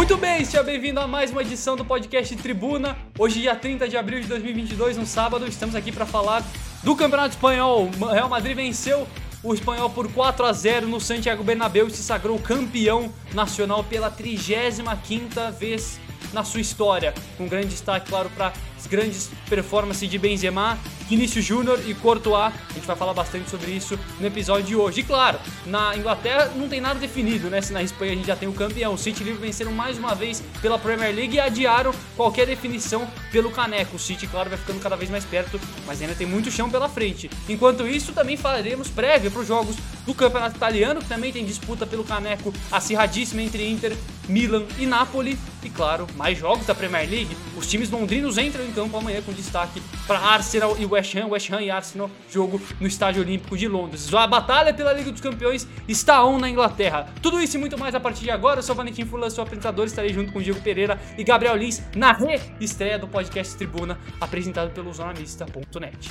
[0.00, 2.96] Muito bem, seja bem-vindo a mais uma edição do podcast Tribuna.
[3.18, 6.42] Hoje, dia 30 de abril de 2022, um sábado, estamos aqui para falar
[6.82, 7.90] do Campeonato Espanhol.
[8.00, 9.06] O Real Madrid venceu
[9.42, 14.10] o Espanhol por 4 a 0 no Santiago Bernabéu e se sagrou campeão nacional pela
[14.10, 16.00] 35ª vez
[16.32, 17.12] na sua história.
[17.36, 22.52] Com grande destaque, claro, para as grandes performances de Benzema, Vinícius Júnior e Courtois.
[22.70, 25.00] A gente vai falar bastante sobre isso no episódio de hoje.
[25.00, 27.60] E claro, na Inglaterra não tem nada definido, né?
[27.60, 28.94] Se na Espanha a gente já tem o campeão.
[28.94, 33.06] O City e Liverpool venceram mais uma vez pela Premier League e adiaram qualquer definição
[33.30, 33.96] pelo caneco.
[33.96, 36.88] O City, claro, vai ficando cada vez mais perto, mas ainda tem muito chão pela
[36.88, 37.30] frente.
[37.48, 39.76] Enquanto isso, também falaremos prévia para os jogos
[40.06, 43.96] do Campeonato Italiano, que também tem disputa pelo caneco acirradíssima entre Inter,
[44.28, 45.38] Milan e Napoli.
[45.62, 47.36] E claro, mais jogos da Premier League.
[47.56, 51.50] Os times londrinos entram em campo amanhã com destaque para Arsenal e West Ham, West
[51.50, 54.12] Ham e Arsenal, jogo no Estádio Olímpico de Londres.
[54.14, 57.12] A batalha pela Liga dos Campeões está on na Inglaterra.
[57.20, 58.60] Tudo isso e muito mais a partir de agora.
[58.60, 59.86] Eu sou o Valentim Furlan, seu apresentador.
[59.86, 64.92] Estarei junto com Diego Pereira e Gabriel Lins na re-estreia do podcast Tribuna, apresentado pelo
[64.92, 66.10] zonamista.net.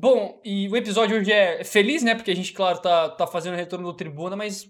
[0.00, 2.14] Bom, e o episódio hoje é feliz, né?
[2.14, 4.66] Porque a gente, claro, tá, tá fazendo o retorno do Tribuna, mas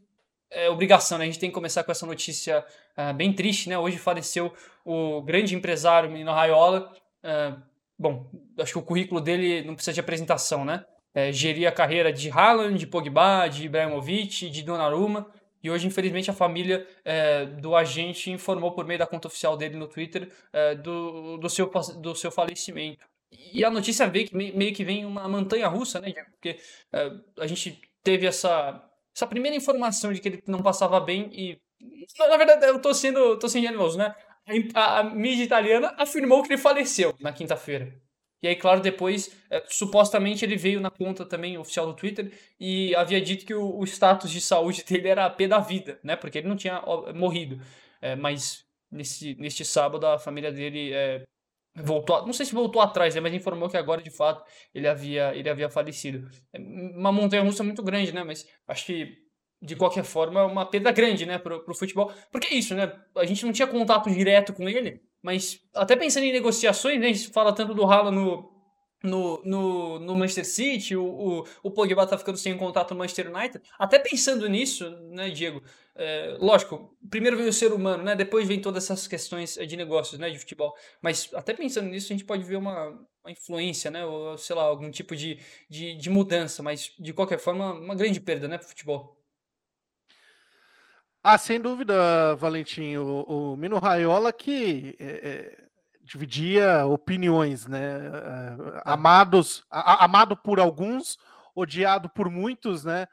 [0.50, 1.22] é obrigação, né?
[1.22, 2.64] A gente tem que começar com essa notícia
[2.98, 3.78] uh, bem triste, né?
[3.78, 4.52] Hoje faleceu
[4.84, 6.92] o grande empresário Menino Raiola.
[7.22, 7.62] Uh,
[7.96, 8.28] bom,
[8.58, 10.84] acho que o currículo dele não precisa de apresentação, né?
[11.14, 15.30] É, geria a carreira de Haaland, de Pogba, de Ibrahimovic, de Donnarumma.
[15.62, 19.76] E hoje, infelizmente, a família é, do agente informou por meio da conta oficial dele
[19.76, 23.09] no Twitter é, do, do, seu, do seu falecimento.
[23.32, 26.12] E a notícia veio que meio que vem uma montanha russa, né?
[26.30, 26.58] Porque
[26.92, 28.82] uh, a gente teve essa,
[29.14, 31.60] essa primeira informação de que ele não passava bem e.
[32.18, 34.14] Na verdade, eu tô sendo, tô sendo generoso, né?
[34.74, 37.94] A, a, mídia italiana afirmou que ele faleceu na quinta-feira.
[38.42, 42.94] E aí, claro, depois, é, supostamente ele veio na conta também oficial do Twitter e
[42.96, 46.16] havia dito que o, o, status de saúde dele era a pé da vida, né?
[46.16, 46.82] Porque ele não tinha
[47.14, 47.60] morrido.
[48.00, 51.22] É, mas nesse, neste sábado a família dele é,
[51.82, 55.34] voltou, não sei se voltou atrás, né, mas informou que agora de fato ele havia,
[55.34, 56.28] ele havia falecido.
[56.54, 58.24] Uma montanha russa muito grande, né?
[58.24, 59.16] Mas acho que
[59.62, 62.12] de qualquer forma é uma perda grande, né, pro, pro futebol.
[62.32, 62.92] Porque é isso, né?
[63.16, 67.12] A gente não tinha contato direto com ele, mas até pensando em negociações, né, a
[67.12, 68.60] gente fala tanto do Haaland no
[69.02, 73.34] no, no, no Manchester City, o, o, o Pogba tá ficando sem contato no Manchester
[73.34, 73.62] United.
[73.78, 75.62] Até pensando nisso, né, Diego?
[75.94, 78.14] É, lógico, primeiro vem o ser humano, né?
[78.14, 80.74] Depois vem todas essas questões de negócios, né, de futebol.
[81.02, 82.88] Mas até pensando nisso, a gente pode ver uma,
[83.22, 84.04] uma influência, né?
[84.04, 86.62] Ou, sei lá, algum tipo de, de, de mudança.
[86.62, 89.16] Mas, de qualquer forma, uma grande perda, né, pro futebol.
[91.22, 92.96] Ah, sem dúvida, Valentim.
[92.96, 94.96] O, o Mino Raiola que...
[94.98, 95.70] É, é
[96.10, 97.98] dividia opiniões, né?
[97.98, 98.82] É.
[98.84, 101.16] Amados, a, amado por alguns,
[101.54, 103.06] odiado por muitos, né?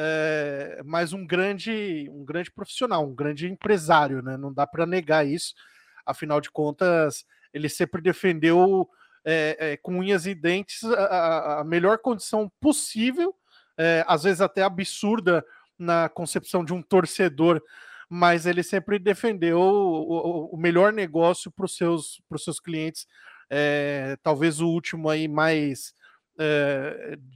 [0.00, 4.36] É, mas um grande, um grande profissional, um grande empresário, né?
[4.36, 5.54] Não dá para negar isso.
[6.06, 8.88] Afinal de contas, ele sempre defendeu
[9.24, 13.34] é, é, com unhas e dentes a, a melhor condição possível,
[14.06, 15.44] às vezes até absurda
[15.78, 17.62] na concepção de um torcedor
[18.10, 23.06] mas ele sempre defendeu o, o, melhor negócio para os seus, seus clientes.
[24.22, 25.92] Talvez o último aí mais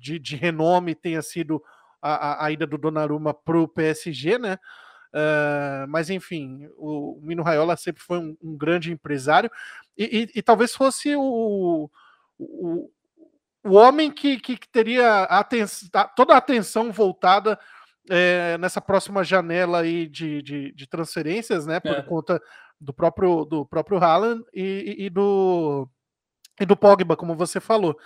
[0.00, 1.62] de, de, renome tenha sido
[2.02, 4.58] a, a, ida do Donnarumma para o PSG, né?
[5.14, 9.50] Uh, mas enfim, o, Mino Raiola sempre foi um, um grande empresário
[9.96, 11.90] e, e, e, talvez fosse o,
[12.38, 12.90] o,
[13.62, 15.28] o homem que, que, que teria
[16.16, 17.58] toda a atenção voltada
[18.10, 21.78] é, nessa próxima janela aí de, de, de transferências, né?
[21.78, 22.02] Por é.
[22.02, 22.42] conta
[22.80, 25.88] do próprio do próprio Haaland e, e, do
[26.60, 27.96] e do Pogba, como você falou.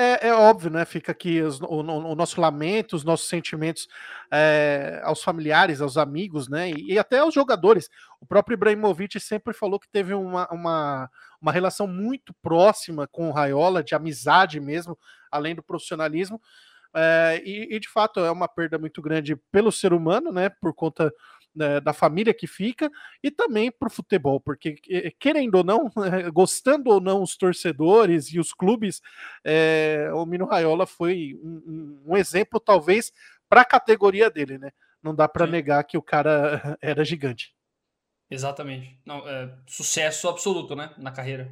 [0.00, 0.84] É, é óbvio, né?
[0.84, 3.88] Fica aqui os, o, o, nosso lamento, os nossos sentimentos
[4.30, 6.70] é, aos familiares, aos amigos, né?
[6.70, 7.90] E, e, até aos jogadores.
[8.20, 11.10] O próprio Ibrahimovic sempre falou que teve uma, uma,
[11.42, 14.96] uma relação muito próxima com o Raiola, de amizade mesmo,
[15.32, 16.40] além do profissionalismo.
[16.94, 20.48] É, e, e, de fato é uma perda muito grande pelo ser humano, né?
[20.48, 21.12] Por conta
[21.58, 22.90] né, da família que fica
[23.22, 24.76] e também para o futebol, porque
[25.18, 25.90] querendo ou não,
[26.32, 29.02] gostando ou não os torcedores e os clubes,
[29.44, 33.12] é, o Mino Raiola foi um, um exemplo talvez
[33.48, 34.70] para a categoria dele, né?
[35.02, 37.54] Não dá para negar que o cara era gigante.
[38.30, 39.00] Exatamente.
[39.06, 41.50] Não, é, sucesso absoluto, né, na carreira.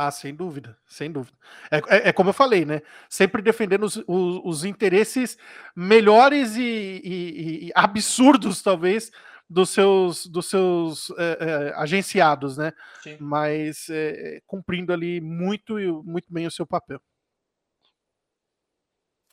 [0.00, 1.36] Ah, sem dúvida, sem dúvida.
[1.72, 2.82] É, é, é, como eu falei, né?
[3.08, 5.36] Sempre defendendo os, os, os interesses
[5.74, 9.10] melhores e, e, e, absurdos, talvez,
[9.50, 12.72] dos seus, dos seus é, agenciados, né?
[13.02, 13.16] Sim.
[13.18, 15.74] Mas é, cumprindo ali muito,
[16.04, 17.02] muito bem o seu papel.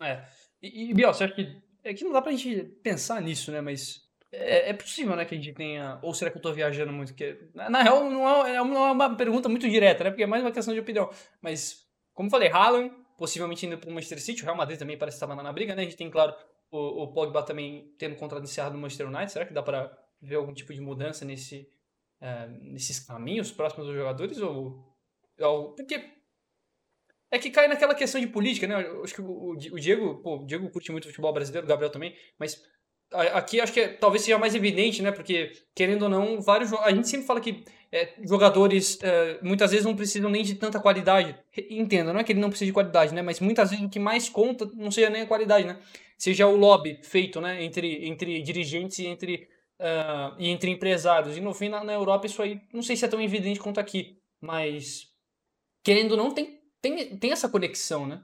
[0.01, 0.25] É.
[0.63, 1.61] E, e Biel, você acha que.
[1.83, 3.61] É que não dá pra gente pensar nisso, né?
[3.61, 4.04] Mas
[4.37, 5.99] é, é, possível, né, que a gente tenha.
[6.01, 7.13] Ou será que eu tô viajando muito?
[7.13, 10.09] Que, na, na real, não é, é uma pergunta muito direta, né?
[10.09, 11.09] Porque é mais uma questão de opinião.
[11.41, 15.27] Mas, como falei, Haaland, possivelmente indo pro Manchester City, o Real Madrid também parece estar
[15.27, 15.81] na briga, né?
[15.81, 16.33] A gente tem, claro,
[16.71, 19.31] o, o Pogba também tendo contrato encerrado no Manchester United.
[19.31, 19.91] Será que dá para
[20.21, 21.69] ver algum tipo de mudança nesse,
[22.21, 24.39] uh, nesses caminhos próximos dos jogadores?
[24.39, 24.83] Ou,
[25.39, 26.15] ou, porque
[27.31, 28.85] é que cai naquela questão de política, né?
[28.85, 31.91] Eu acho que o, o Diego, pô, o Diego curte muito futebol brasileiro, o Gabriel
[31.91, 32.61] também, mas
[33.11, 35.11] aqui acho que é, talvez seja mais evidente, né?
[35.11, 36.73] Porque, querendo ou não, vários.
[36.73, 40.79] A gente sempre fala que é, jogadores é, muitas vezes não precisam nem de tanta
[40.79, 41.37] qualidade.
[41.69, 43.21] Entenda, não é que ele não precisa de qualidade, né?
[43.21, 45.79] Mas muitas vezes o que mais conta não seja nem a qualidade, né?
[46.17, 47.63] Seja o lobby feito, né?
[47.63, 49.47] Entre, entre dirigentes e entre,
[49.79, 51.37] uh, e entre empresários.
[51.37, 53.79] E no fim, na, na Europa, isso aí não sei se é tão evidente quanto
[53.79, 54.17] aqui.
[54.41, 55.09] Mas,
[55.83, 58.21] querendo ou não, tem, tem, tem essa conexão, né?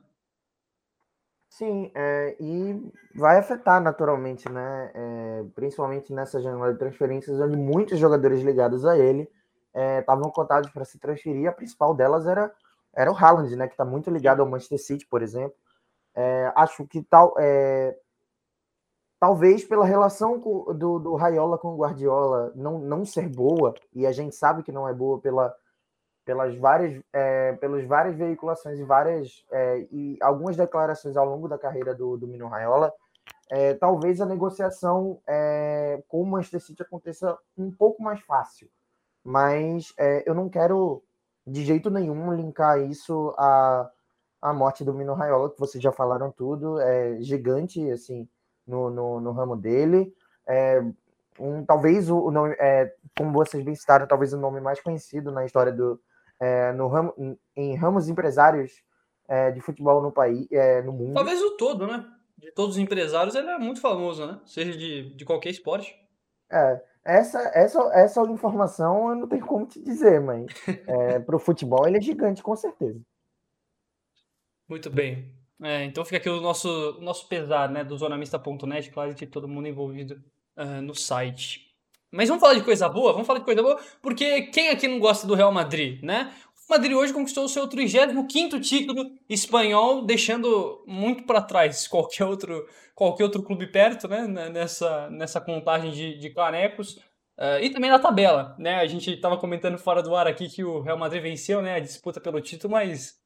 [1.51, 4.89] Sim, é, e vai afetar naturalmente, né?
[4.95, 9.29] É, principalmente nessa janela de transferências, onde muitos jogadores ligados a ele
[9.99, 11.49] estavam é, cotados para se transferir.
[11.49, 12.49] A principal delas era,
[12.95, 13.67] era o Haaland, né?
[13.67, 15.53] Que está muito ligado ao Manchester City, por exemplo.
[16.15, 17.97] É, acho que tal, é,
[19.19, 24.13] talvez pela relação do, do Raiola com o Guardiola não, não ser boa, e a
[24.13, 25.53] gente sabe que não é boa pela
[26.23, 31.57] pelas várias, é, pelas várias veiculações e várias é, e algumas declarações ao longo da
[31.57, 32.93] carreira do, do Mino Raiola,
[33.49, 38.69] é, talvez a negociação é, com o Manchester City aconteça um pouco mais fácil.
[39.23, 41.03] Mas é, eu não quero
[41.45, 43.89] de jeito nenhum linkar isso à,
[44.41, 48.27] à morte do Mino Raiola, que vocês já falaram tudo, é gigante assim
[48.65, 50.13] no, no, no ramo dele.
[50.47, 50.81] É,
[51.39, 52.55] um, talvez o, o nome,
[53.17, 55.99] como vocês bem citaram, talvez o nome mais conhecido na história do,
[56.41, 58.81] é, no ramo, em ramos empresários
[59.29, 61.13] é, de futebol no país, é, no mundo.
[61.13, 62.03] Talvez o todo, né?
[62.35, 64.39] De todos os empresários, ele é muito famoso, né?
[64.45, 65.95] Seja de, de qualquer esporte.
[66.51, 70.47] É, essa, essa, essa informação eu não tenho como te dizer, mas
[70.87, 72.99] é, para o futebol ele é gigante, com certeza.
[74.67, 75.35] Muito bem.
[75.61, 79.67] É, então fica aqui o nosso, nosso pesar, né, do zonamista.net, claro, de todo mundo
[79.67, 80.23] envolvido
[80.57, 81.70] uh, no site.
[82.11, 83.13] Mas vamos falar de coisa boa?
[83.13, 86.33] Vamos falar de coisa boa, porque quem aqui não gosta do Real Madrid, né?
[86.67, 92.67] O Madrid hoje conquistou o seu 35 título espanhol, deixando muito para trás qualquer outro,
[92.93, 94.27] qualquer outro clube perto, né?
[94.27, 96.97] Nessa, nessa contagem de, de canecos.
[97.39, 98.75] Uh, e também na tabela, né?
[98.75, 101.75] A gente estava comentando fora do ar aqui que o Real Madrid venceu, né?
[101.75, 103.19] A disputa pelo título, mas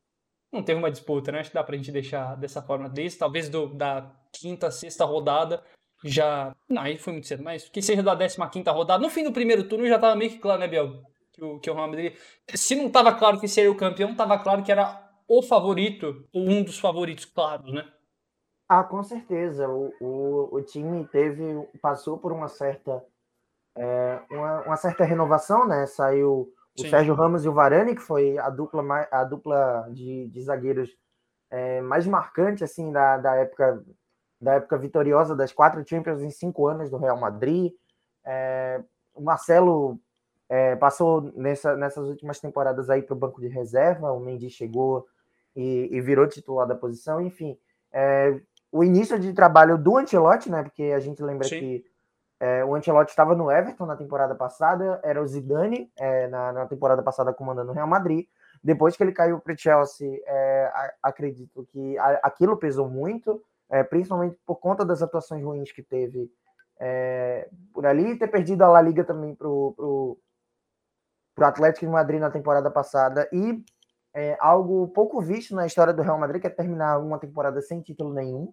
[0.54, 1.40] não teve uma disputa, né?
[1.40, 3.18] Acho que dá pra gente deixar dessa forma desse.
[3.18, 5.64] Talvez do, da quinta, sexta rodada
[6.06, 6.56] já.
[6.70, 8.38] Não, aí foi muito cedo, mas que seja da 15
[8.70, 9.02] rodada.
[9.02, 11.04] No fim do primeiro turno já tava meio que claro, né, Biel?
[11.34, 12.16] Que o, que o Real Madrid.
[12.54, 16.48] Se não tava claro que seria o campeão, tava claro que era o favorito, ou
[16.48, 17.86] um dos favoritos claros, né?
[18.70, 19.68] Ah, com certeza.
[19.68, 21.44] O, o, o time teve.
[21.82, 23.04] passou por uma certa.
[23.78, 25.86] É, uma, uma, certa renovação, né?
[25.88, 26.90] Saiu o Sim.
[26.90, 30.90] Sérgio Ramos e o Varane, que foi a dupla, a dupla de, de zagueiros
[31.52, 33.84] é, mais marcante assim da, da época
[34.46, 37.74] da época vitoriosa das quatro Champions em cinco anos do Real Madrid.
[38.24, 38.80] É,
[39.16, 40.00] o Marcelo
[40.48, 45.08] é, passou nessa, nessas últimas temporadas aí para o banco de reserva, o Mendy chegou
[45.56, 47.58] e, e virou titular da posição, enfim.
[47.92, 48.40] É,
[48.72, 50.62] o início de trabalho do Ancelotti, né?
[50.62, 51.60] Porque a gente lembra Sim.
[51.60, 51.86] que
[52.40, 56.66] é, o Ancelotti estava no Everton na temporada passada, era o Zidane é, na, na,
[56.68, 58.28] temporada passada comandando o Real Madrid.
[58.64, 60.72] Depois que ele caiu para o Chelsea, é,
[61.02, 66.30] acredito que aquilo pesou muito é, principalmente por conta das atuações ruins que teve
[66.80, 70.18] é, por ali, ter perdido a La Liga também para o
[71.40, 73.64] Atlético de Madrid na temporada passada, e
[74.14, 77.82] é, algo pouco visto na história do Real Madrid, que é terminar uma temporada sem
[77.82, 78.50] título nenhum.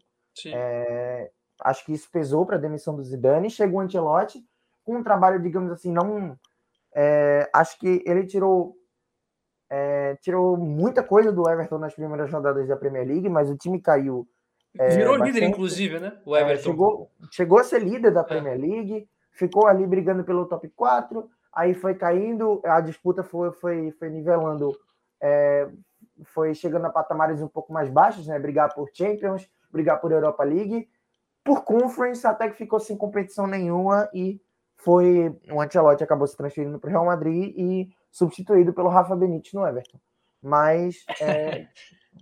[0.46, 3.50] É, acho que isso pesou para a demissão do Zidane.
[3.50, 4.44] Chegou o Ancelotti
[4.84, 6.36] com um trabalho, digamos assim, não.
[6.94, 8.76] É, acho que ele tirou
[9.70, 13.80] é, tirou muita coisa do Everton nas primeiras rodadas da Premier League, mas o time
[13.80, 14.28] caiu
[14.78, 16.18] é, Virou bastante, líder, inclusive, né?
[16.24, 16.62] O é, Everton.
[16.62, 18.24] Chegou, chegou a ser líder da é.
[18.24, 23.90] Premier League, ficou ali brigando pelo top 4, aí foi caindo, a disputa foi, foi,
[23.92, 24.72] foi nivelando,
[25.20, 25.68] é,
[26.24, 28.38] foi chegando a patamares um pouco mais baixos, né?
[28.38, 30.88] Brigar por Champions, brigar por Europa League,
[31.44, 34.40] por Conference, até que ficou sem competição nenhuma e
[34.76, 39.52] foi o Ancelotti acabou se transferindo para o Real Madrid e substituído pelo Rafa Benítez
[39.52, 39.98] no Everton.
[40.42, 41.68] Mas é,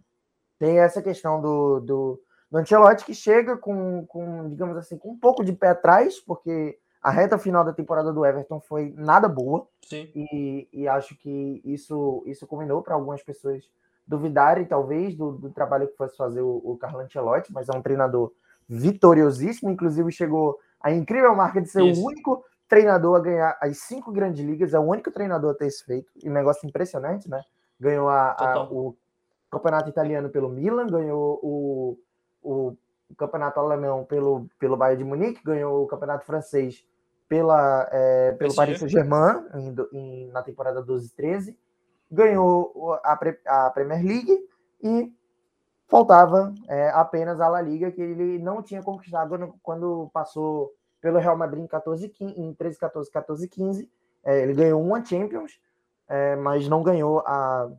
[0.58, 5.18] tem essa questão do, do do Ancelotti que chega com, com, digamos assim, com um
[5.18, 9.66] pouco de pé atrás, porque a reta final da temporada do Everton foi nada boa.
[9.82, 10.10] Sim.
[10.14, 13.64] E, e acho que isso, isso combinou para algumas pessoas
[14.06, 17.80] duvidarem, talvez, do, do, trabalho que fosse fazer o, o Carlo Ancelotti, mas é um
[17.82, 18.32] treinador
[18.68, 22.00] vitoriosíssimo, inclusive chegou a incrível marca de ser isso.
[22.00, 25.68] o único treinador a ganhar as cinco grandes ligas, é o único treinador a ter
[25.68, 27.40] isso feito, e um negócio impressionante, né?
[27.78, 28.96] Ganhou a, a, o
[29.50, 31.98] campeonato italiano pelo Milan, ganhou o,
[32.42, 32.76] o
[33.16, 36.84] campeonato alemão pelo, pelo Bayern de Munique, ganhou o campeonato francês
[37.28, 39.44] pela, é, pelo Paris Saint-Germain
[40.32, 41.56] na temporada 12-13,
[42.10, 44.48] ganhou a, a, Premier League
[44.82, 45.12] e
[45.86, 51.36] faltava é, apenas a La Liga, que ele não tinha conquistado quando passou pelo Real
[51.36, 53.90] Madrid em, 14, 15, em 13, 14, 14, 15.
[54.24, 55.60] É, ele ganhou uma Champions,
[56.08, 57.70] é, mas não ganhou a.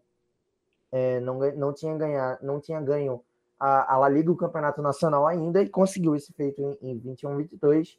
[0.91, 3.23] É, não, não, tinha ganhar, não tinha ganho
[3.63, 7.37] a, a La Liga, o Campeonato Nacional ainda, e conseguiu esse feito em, em 21,
[7.37, 7.97] 22.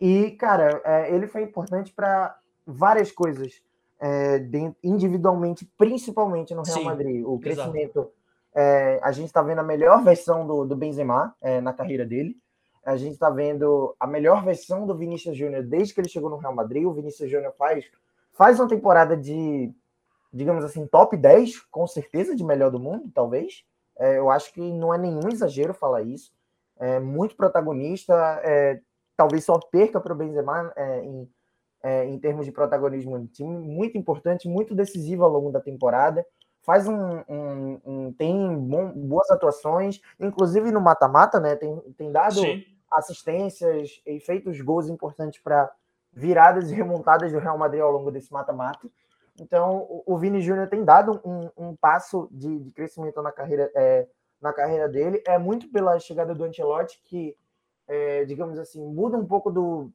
[0.00, 2.36] E, cara, é, ele foi importante para
[2.66, 3.62] várias coisas,
[3.98, 7.24] é, de, individualmente, principalmente no Real Sim, Madrid.
[7.24, 8.10] O crescimento.
[8.54, 12.36] É, a gente está vendo a melhor versão do, do Benzema na carreira dele
[12.84, 16.36] a gente está vendo a melhor versão do Vinícius Júnior desde que ele chegou no
[16.36, 16.84] Real Madrid.
[16.84, 17.84] O Vinícius Júnior faz,
[18.32, 19.72] faz uma temporada de,
[20.32, 23.64] digamos assim, top 10, com certeza, de melhor do mundo, talvez.
[23.98, 26.32] É, eu acho que não é nenhum exagero falar isso.
[26.78, 28.80] É muito protagonista, é,
[29.16, 31.30] talvez só perca para o Benzema é, em,
[31.82, 33.56] é, em termos de protagonismo no time.
[33.56, 36.26] Muito importante, muito decisivo ao longo da temporada.
[36.62, 41.54] Faz um, um, um tem bom, boas atuações, inclusive no mata-mata, né?
[41.56, 45.70] Tem, tem dado Sim assistências e feitos gols importantes para
[46.12, 48.88] viradas e remontadas do Real Madrid ao longo desse mata-mata.
[49.40, 54.06] Então, o Vini Júnior tem dado um, um passo de, de, crescimento na carreira, é,
[54.40, 55.22] na carreira dele.
[55.26, 57.36] É muito pela chegada do Ancelotti que,
[57.88, 59.90] é, digamos assim, muda um pouco do,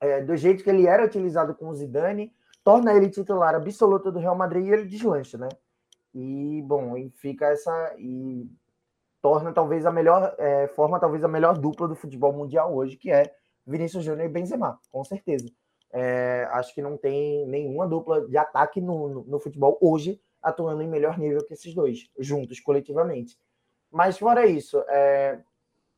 [0.00, 2.32] é, do jeito que ele era utilizado com o Zidane,
[2.64, 5.48] torna ele titular absoluto do Real Madrid e ele deslancha, né?
[6.14, 7.94] E, bom, e fica essa...
[7.98, 8.50] E
[9.20, 13.10] torna talvez a melhor é, forma, talvez a melhor dupla do futebol mundial hoje, que
[13.10, 13.32] é
[13.64, 15.48] Vinícius Júnior e Benzema, com certeza.
[15.92, 20.82] É, acho que não tem nenhuma dupla de ataque no, no, no, futebol hoje atuando
[20.82, 23.38] em melhor nível que esses dois, juntos, coletivamente.
[23.90, 25.38] Mas fora isso, é,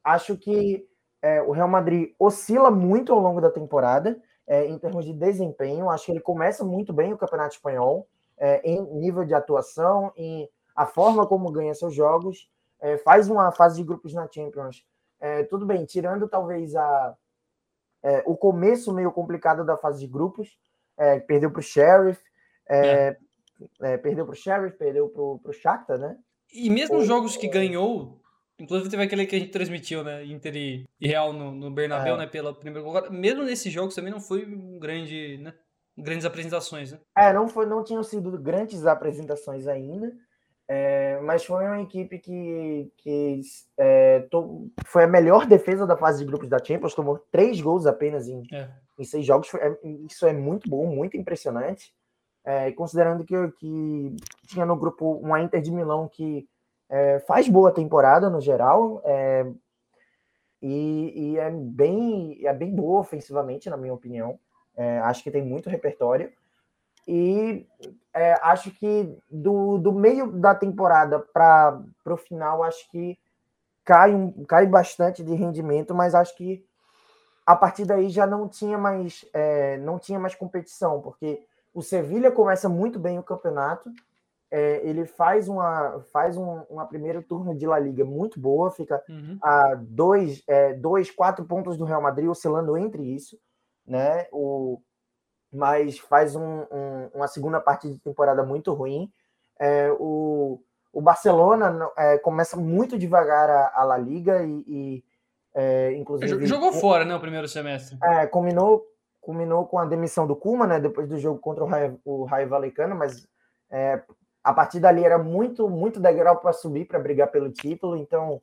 [0.02, 0.84] acho que
[1.22, 5.88] é, o Real Madrid oscila muito ao longo da temporada é, em termos de desempenho.
[5.88, 10.50] Acho que ele começa muito bem o Campeonato Espanhol é, em nível de atuação, em
[10.74, 14.84] a forma como ganha seus jogos é, faz uma fase de grupos na Champions.
[15.48, 17.16] Tudo bem, tirando talvez a,
[18.04, 20.58] é, o começo meio complicado da fase de grupos,
[20.98, 22.22] é, perdeu para o Sheriff,
[22.68, 23.16] é,
[23.80, 23.96] é.
[23.96, 26.16] perdeu para o Sheriff, perdeu para o Shakhtar, né?
[26.52, 28.20] E mesmo os jogos que ganhou,
[28.58, 32.26] inclusive teve aquele que a gente transmitiu, né, Inter e Real no, no Bernabéu, né,
[32.26, 35.54] pela primeira mesmo nesses jogos também não foi um grande, né,
[35.96, 37.00] grandes apresentações, né?
[37.16, 40.12] É, não foi, não tinham sido grandes apresentações ainda.
[40.66, 43.40] É, mas foi uma equipe que, que
[43.76, 47.86] é, to, foi a melhor defesa da fase de grupos da Champions, tomou três gols
[47.86, 48.70] apenas em, é.
[48.98, 49.52] em seis jogos.
[49.54, 51.92] É, isso é muito bom, muito impressionante.
[52.46, 54.16] É, considerando que, que
[54.46, 56.46] tinha no grupo uma Inter de Milão que
[56.90, 59.02] é, faz boa temporada no geral
[60.60, 64.38] e, e, é, bem, é bem boa ofensivamente, na minha opinião.
[65.04, 66.32] acho que tem muito repertório.
[67.06, 67.66] E
[68.12, 73.18] é, acho que do, do meio da temporada para o final, acho que
[73.84, 76.64] cai, um, cai bastante de rendimento, mas acho que
[77.44, 81.44] a partir daí já não tinha mais, é, não tinha mais competição, porque
[81.74, 83.90] o Sevilha começa muito bem o campeonato,
[84.50, 89.02] é, ele faz uma faz um, uma primeiro turno de La Liga muito boa, fica
[89.08, 89.36] uhum.
[89.42, 93.36] a dois, é, dois, quatro pontos do Real Madrid, oscilando entre isso,
[93.84, 94.26] né?
[94.32, 94.80] O,
[95.54, 99.10] mas faz um, um, uma segunda parte de temporada muito ruim.
[99.58, 100.60] É, o,
[100.92, 105.04] o Barcelona é, começa muito devagar a, a La Liga e, e
[105.54, 107.96] é, inclusive jogou fora, né, o primeiro semestre.
[108.02, 108.84] É, combinou,
[109.20, 112.48] combinou com a demissão do Kuma, né, depois do jogo contra o Raio, o Raio
[112.48, 113.26] Valecano, mas
[113.70, 114.02] é,
[114.42, 118.42] a partir dali era muito muito degrau para subir para brigar pelo título, então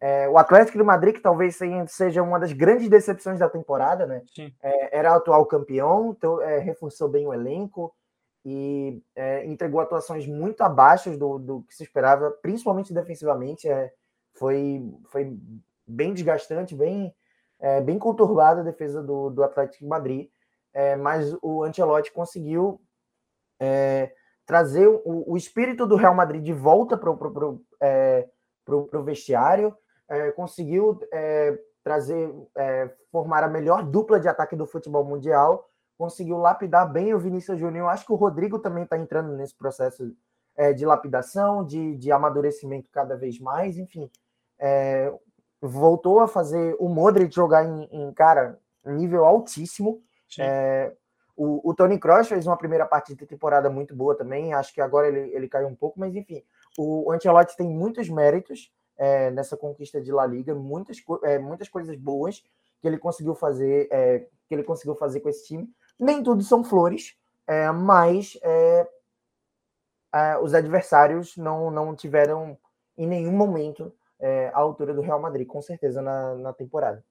[0.00, 4.22] é, o Atlético de Madrid, que talvez seja uma das grandes decepções da temporada, né?
[4.62, 7.94] É, era atual campeão, então, é, reforçou bem o elenco
[8.42, 13.68] e é, entregou atuações muito abaixo do, do, que se esperava, principalmente defensivamente.
[13.68, 13.92] É,
[14.32, 15.36] foi, foi
[15.86, 17.14] bem desgastante, bem,
[17.58, 20.30] é, bem conturbada a defesa do, do Atlético de Madrid,
[21.00, 22.80] mas o Ancelotti conseguiu
[24.46, 29.76] trazer o, o, espírito do Real Madrid de volta para o vestiário
[30.10, 36.36] é, conseguiu é, trazer, é, formar a melhor dupla de ataque do futebol mundial, conseguiu
[36.36, 37.88] lapidar bem o Vinícius Júnior.
[37.88, 40.12] Acho que o Rodrigo também está entrando nesse processo
[40.56, 44.10] é, de lapidação, de, de amadurecimento cada vez mais, enfim.
[44.58, 45.12] É,
[45.60, 50.02] voltou a fazer o Modric jogar em, em cara, nível altíssimo.
[50.38, 50.92] É,
[51.36, 54.52] o, o, Tony Kroos fez uma primeira parte de temporada muito boa também.
[54.52, 56.42] Acho que agora ele, ele caiu um pouco, mas enfim,
[56.76, 61.70] o, o Ancelotti tem muitos méritos é, nessa conquista de La Liga, muitas, é, muitas
[61.70, 62.44] coisas boas
[62.82, 65.66] que ele conseguiu fazer, é, que ele conseguiu fazer com esse time.
[65.98, 67.16] Nem tudo são flores,
[67.46, 68.88] é, mas é,
[70.14, 72.58] é, os adversários não, não tiveram
[72.96, 73.92] em nenhum momento
[74.52, 77.02] a altura do Real Madrid, com certeza, na, na temporada.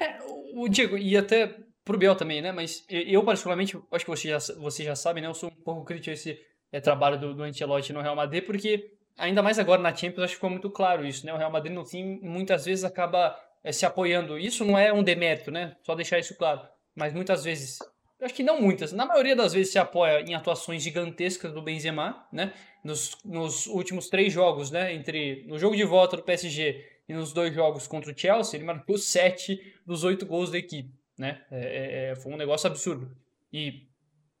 [0.00, 0.16] É,
[0.54, 2.52] o Diego, e até pro Biel também, né?
[2.52, 5.26] Mas eu, particularmente, acho que você já, você já sabe, né?
[5.26, 6.40] Eu sou um pouco crítico a esse
[6.72, 10.36] é, trabalho do, do no Real Madrid, porque ainda mais agora na Champions, acho que
[10.36, 11.32] ficou muito claro isso, né?
[11.32, 14.38] O Real Madrid no fim muitas vezes acaba é, se apoiando.
[14.38, 15.76] Isso não é um demérito, né?
[15.82, 16.60] Só deixar isso claro.
[16.94, 17.78] Mas muitas vezes,
[18.20, 22.26] acho que não muitas, na maioria das vezes se apoia em atuações gigantescas do Benzema,
[22.32, 22.52] né?
[22.84, 24.94] Nos, nos últimos três jogos, né?
[24.94, 28.66] Entre no jogo de volta do PSG e nos dois jogos contra o Chelsea, ele
[28.66, 31.42] marcou sete dos oito gols da equipe, né?
[31.50, 33.10] É, é, é foi um negócio absurdo.
[33.52, 33.86] E,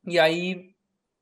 [0.06, 0.75] e aí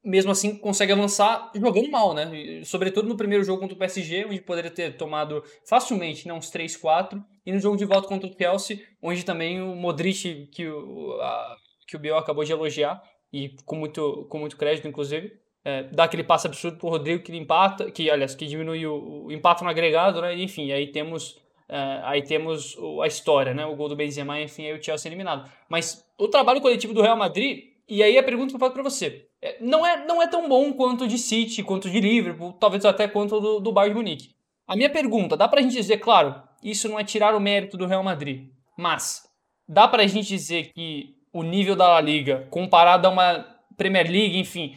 [0.05, 2.61] mesmo assim consegue avançar jogando mal, né?
[2.65, 6.77] Sobretudo no primeiro jogo contra o PSG, onde poderia ter tomado facilmente né, uns 3,
[6.77, 11.19] 4, e no jogo de volta contra o Chelsea, onde também o Modric, que o,
[11.21, 11.57] a,
[11.87, 15.33] que o Biel acabou de elogiar, e com muito, com muito crédito, inclusive,
[15.65, 19.31] é, dá aquele passe absurdo pro Rodrigo que empata, que aliás, que diminui o, o
[19.31, 20.37] no agregado, né?
[20.37, 23.65] Enfim, aí temos é, aí temos a história, né?
[23.65, 25.51] O gol do Benzema, enfim, aí o Chelsea eliminado.
[25.69, 28.83] Mas o trabalho coletivo do Real Madrid, e aí a pergunta que eu faço para
[28.83, 29.27] você,
[29.61, 33.41] não é, não é tão bom quanto de City, quanto de Liverpool, talvez até quanto
[33.41, 34.35] do, do Bayern de Munique.
[34.67, 37.87] A minha pergunta, dá pra gente dizer, claro, isso não é tirar o mérito do
[37.87, 38.49] Real Madrid,
[38.79, 39.23] mas
[39.69, 44.39] dá pra gente dizer que o nível da La Liga, comparado a uma Premier League,
[44.39, 44.77] enfim,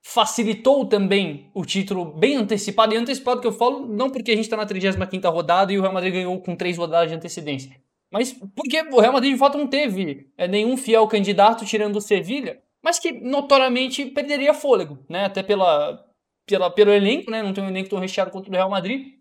[0.00, 4.44] facilitou também o título bem antecipado, e antecipado que eu falo não porque a gente
[4.44, 7.76] está na 35ª rodada e o Real Madrid ganhou com três rodadas de antecedência,
[8.10, 12.00] mas porque o Real Madrid de fato não teve é, nenhum fiel candidato tirando o
[12.00, 15.24] Sevilha, mas que notoriamente perderia fôlego, né?
[15.24, 16.04] Até pela,
[16.46, 17.42] pela, pelo elenco, né?
[17.42, 19.14] Não tem um elenco tão recheado quanto o Real Madrid.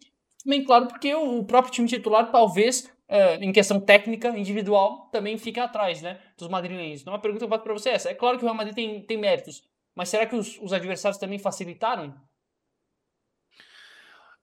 [0.45, 5.63] Bem claro, porque o próprio time titular, talvez, é, em questão técnica, individual, também fica
[5.63, 6.19] atrás, né?
[6.37, 7.01] Dos madrilenhos.
[7.01, 8.09] Então, a pergunta que eu faço para você é essa.
[8.09, 9.63] É claro que o Real Madrid tem, tem méritos,
[9.95, 12.13] mas será que os, os adversários também facilitaram?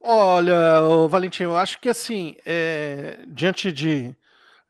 [0.06, 4.14] Olha, Valentim, eu acho que assim, é, diante de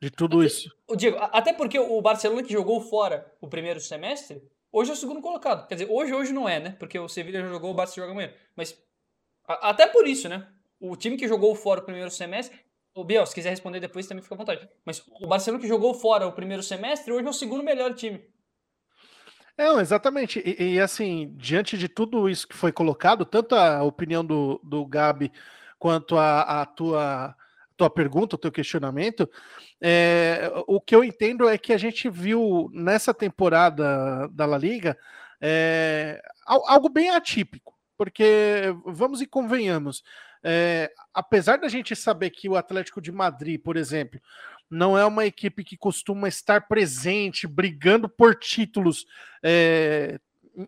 [0.01, 0.69] de tudo isso.
[0.87, 4.97] O Diego, até porque o Barcelona que jogou fora o primeiro semestre, hoje é o
[4.97, 5.67] segundo colocado.
[5.67, 6.75] Quer dizer, hoje hoje não é, né?
[6.77, 8.33] Porque o Sevilla já jogou, o Barça joga amanhã.
[8.55, 8.77] Mas
[9.47, 10.47] a, até por isso, né?
[10.79, 12.59] O time que jogou fora o primeiro semestre,
[12.93, 14.69] o Biel, se quiser responder depois também fica à vontade.
[14.85, 18.21] Mas o Barcelona que jogou fora o primeiro semestre, hoje é o segundo melhor time.
[19.57, 20.41] É, exatamente.
[20.45, 24.85] E, e, assim, diante de tudo isso que foi colocado, tanto a opinião do, do
[24.85, 25.31] Gabi
[25.79, 27.35] quanto a, a tua
[27.77, 29.29] tua pergunta, o teu questionamento,
[29.81, 34.97] é, o que eu entendo é que a gente viu nessa temporada da La Liga
[35.41, 40.03] é, algo bem atípico, porque vamos e convenhamos,
[40.43, 44.19] é, apesar da gente saber que o Atlético de Madrid, por exemplo,
[44.69, 49.05] não é uma equipe que costuma estar presente, brigando por títulos
[49.43, 50.19] é,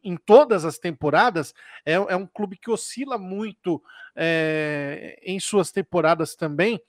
[0.04, 1.54] em todas as temporadas,
[1.86, 3.82] é, é, um clube que oscila muito
[4.16, 6.82] é, em suas temporadas também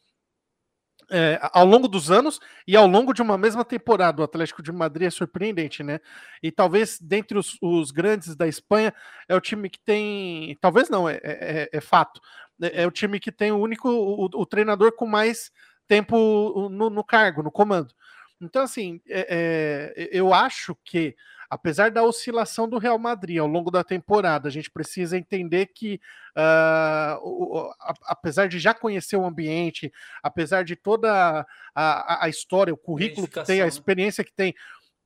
[1.11, 4.21] é, ao longo dos anos e ao longo de uma mesma temporada.
[4.21, 6.01] O Atlético de Madrid é surpreendente, né?
[6.42, 8.94] E talvez dentre os, os grandes da Espanha
[9.29, 10.57] é o time que tem.
[10.61, 12.21] Talvez não, é, é, é, é fato.
[12.62, 15.51] É, é, o time que tem o único, o, o treinador com mais
[15.87, 17.94] tempo no, no, cargo, no comando.
[18.40, 21.16] Então, assim, é, eu acho que
[21.50, 26.00] apesar da oscilação do Real Madrid ao longo da temporada, a gente precisa entender que,
[26.37, 32.72] uh, o, a, apesar de já conhecer o ambiente, apesar de toda a, a, história,
[32.72, 33.68] o currículo que tem, a né?
[33.68, 34.54] experiência que tem,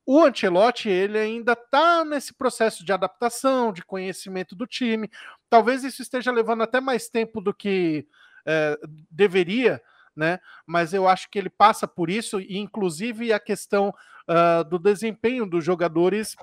[0.05, 5.09] o Ancelotti ele ainda está nesse processo de adaptação, de conhecimento do time.
[5.49, 8.05] Talvez isso esteja levando até mais tempo do que
[8.41, 9.81] uh, deveria,
[10.15, 10.39] né?
[10.65, 13.93] Mas eu acho que ele passa por isso, e inclusive a questão
[14.29, 16.35] uh, do desempenho dos jogadores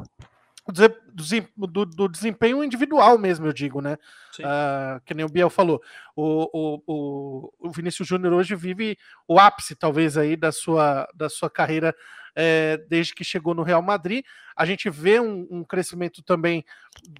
[0.71, 3.97] do, do, desempenho individual mesmo, eu digo, né?
[4.39, 5.81] Uh, que nem o Biel falou.
[6.17, 8.97] O, o, o, o Vinícius Júnior hoje vive
[9.29, 11.95] o ápice, talvez, aí da sua, da sua carreira
[12.35, 14.25] é, desde que chegou no Real Madrid.
[14.57, 16.65] A gente vê um, um, crescimento também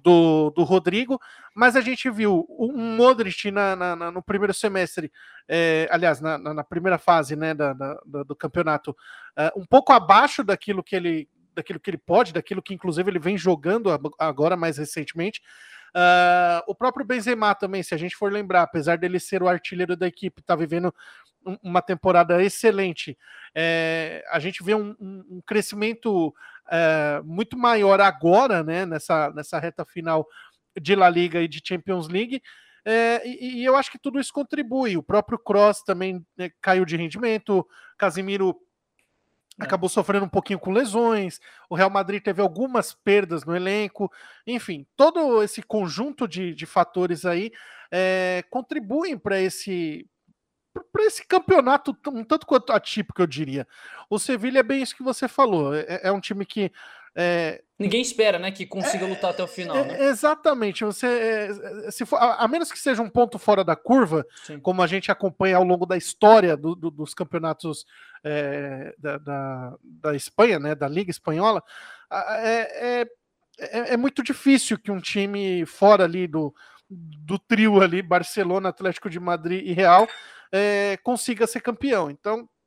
[0.03, 1.19] do, do Rodrigo,
[1.55, 5.11] mas a gente viu um Modric na, na, na no primeiro semestre,
[5.47, 8.95] é, aliás, na, na, primeira fase né, da, da, do campeonato,
[9.35, 13.19] é, um pouco abaixo daquilo que ele daquilo que ele pode, daquilo que inclusive ele
[13.19, 15.41] vem jogando agora mais recentemente.
[15.93, 19.97] Uh, o próprio Benzema também, se a gente for lembrar, apesar dele ser o artilheiro
[19.97, 20.93] da equipe, está vivendo
[21.45, 23.17] um, uma temporada excelente.
[23.53, 26.33] É, a gente vê um, um crescimento
[26.69, 30.25] é, muito maior agora, né, nessa, nessa reta final
[30.79, 32.41] de La Liga e de Champions League.
[32.85, 34.97] É, e, e, eu acho que tudo isso contribui.
[34.97, 38.55] O próprio Cross também né, caiu de rendimento, Casimiro.
[39.63, 44.11] Acabou sofrendo um pouquinho com lesões, o Real Madrid teve algumas perdas no elenco,
[44.45, 47.51] enfim, todo esse conjunto de, de fatores aí
[47.91, 50.07] é, contribuem para esse
[50.93, 53.67] para esse campeonato um tanto quanto atípico, eu diria.
[54.09, 55.75] O Sevilha é bem isso que você falou.
[55.75, 56.71] É, é um time que
[57.15, 59.75] é, Ninguém espera, né, que consiga é, lutar até o final.
[59.75, 60.03] É, né?
[60.05, 60.85] Exatamente.
[60.85, 64.59] Você, é, se for, a, a, menos que seja um ponto fora da curva, Sim.
[64.59, 67.85] como a gente acompanha ao longo da história do, do, dos campeonatos
[68.23, 71.63] é, da, da, da, Espanha, né, da Liga Espanhola,
[72.11, 73.07] é,
[73.59, 76.53] é, é, muito difícil que um time fora ali do,
[76.87, 80.07] do trio ali, Barcelona, Atlético de Madrid e Real,
[81.03, 82.11] consiga ser campeão.
[82.11, 82.60] Então, é,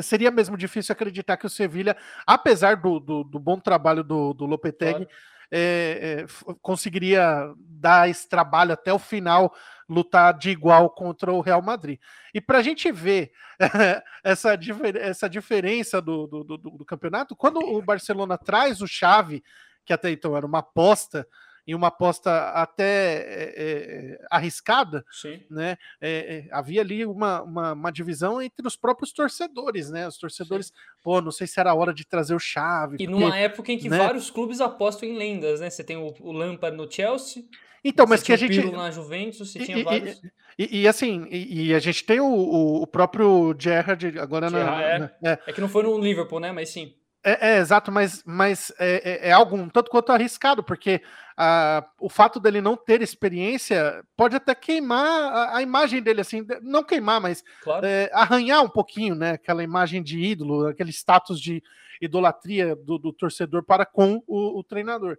[0.00, 4.46] seria mesmo difícil acreditar que o Sevilha, apesar do, do, do bom trabalho do, do
[4.46, 5.08] Lopetegui, claro.
[5.50, 9.52] é, é, conseguiria dar esse trabalho até o final,
[9.88, 11.98] lutar de igual contra o Real Madrid.
[12.32, 13.32] E para a gente ver
[14.24, 14.58] essa,
[15.00, 19.42] essa diferença do, do, do, do campeonato, quando o Barcelona traz o Chave,
[19.84, 21.26] que até então era uma aposta,
[21.66, 25.40] em uma aposta até é, arriscada, Sim.
[25.50, 25.76] né?
[26.00, 30.08] É, havia ali uma, uma, uma, divisão entre os próprios torcedores, né?
[30.08, 30.72] Os torcedores, Sim.
[31.02, 32.96] pô, não sei se era a hora de trazer o chave.
[32.96, 33.98] E porque, numa época em que né?
[33.98, 35.70] vários clubes apostam em lendas, né?
[35.70, 37.44] Você tem o, o Lampard no Chelsea.
[37.84, 38.60] Então, mas que a gente.
[38.70, 40.20] na Juventus, você e, tinha vários.
[40.58, 44.82] E, e, assim, e, e, a gente tem o, o, próprio Gerrard agora Gerrard, na,
[44.82, 44.98] é.
[44.98, 45.38] Na, é.
[45.46, 46.52] é que não foi no Liverpool, né?
[46.52, 46.94] Mas sim.
[47.24, 51.00] É, é, exato, mas, mas é, é, é, algo um tanto quanto arriscado, porque
[51.38, 56.44] uh, o fato dele não ter experiência pode até queimar a, a imagem dele, assim,
[56.60, 57.86] não queimar, mas claro.
[57.86, 59.32] é, arranhar um pouquinho, né?
[59.32, 61.62] Aquela imagem de ídolo, aquele status de
[62.00, 65.16] idolatria do, do torcedor para com o, o treinador.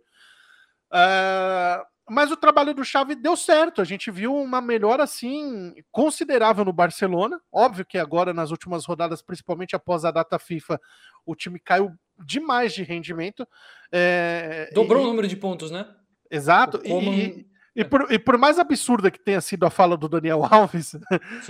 [0.91, 3.81] Uh, mas o trabalho do Xavi deu certo.
[3.81, 7.39] A gente viu uma melhora assim considerável no Barcelona.
[7.51, 10.79] Óbvio que agora nas últimas rodadas, principalmente após a data FIFA,
[11.25, 11.91] o time caiu
[12.25, 13.47] demais de rendimento.
[13.91, 15.87] É, Dobrou e, o número de pontos, né?
[16.29, 16.79] Exato.
[16.79, 17.13] Como...
[17.13, 20.95] E, e, por, e por mais absurda que tenha sido a fala do Daniel Alves,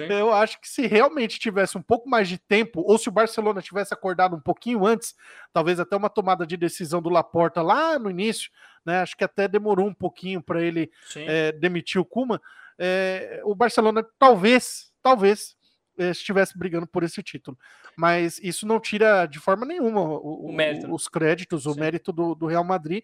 [0.09, 3.61] eu acho que se realmente tivesse um pouco mais de tempo, ou se o Barcelona
[3.61, 5.15] tivesse acordado um pouquinho antes,
[5.51, 8.51] talvez até uma tomada de decisão do Laporta lá no início,
[8.85, 9.01] né?
[9.01, 12.41] Acho que até demorou um pouquinho para ele é, demitir o Kuma.
[12.77, 15.55] É, o Barcelona talvez, talvez
[15.97, 17.57] eh, estivesse brigando por esse título.
[17.95, 20.93] Mas isso não tira de forma nenhuma o, o mérito, né?
[20.93, 21.69] os créditos, Sim.
[21.69, 23.03] o mérito do, do, Real Madrid,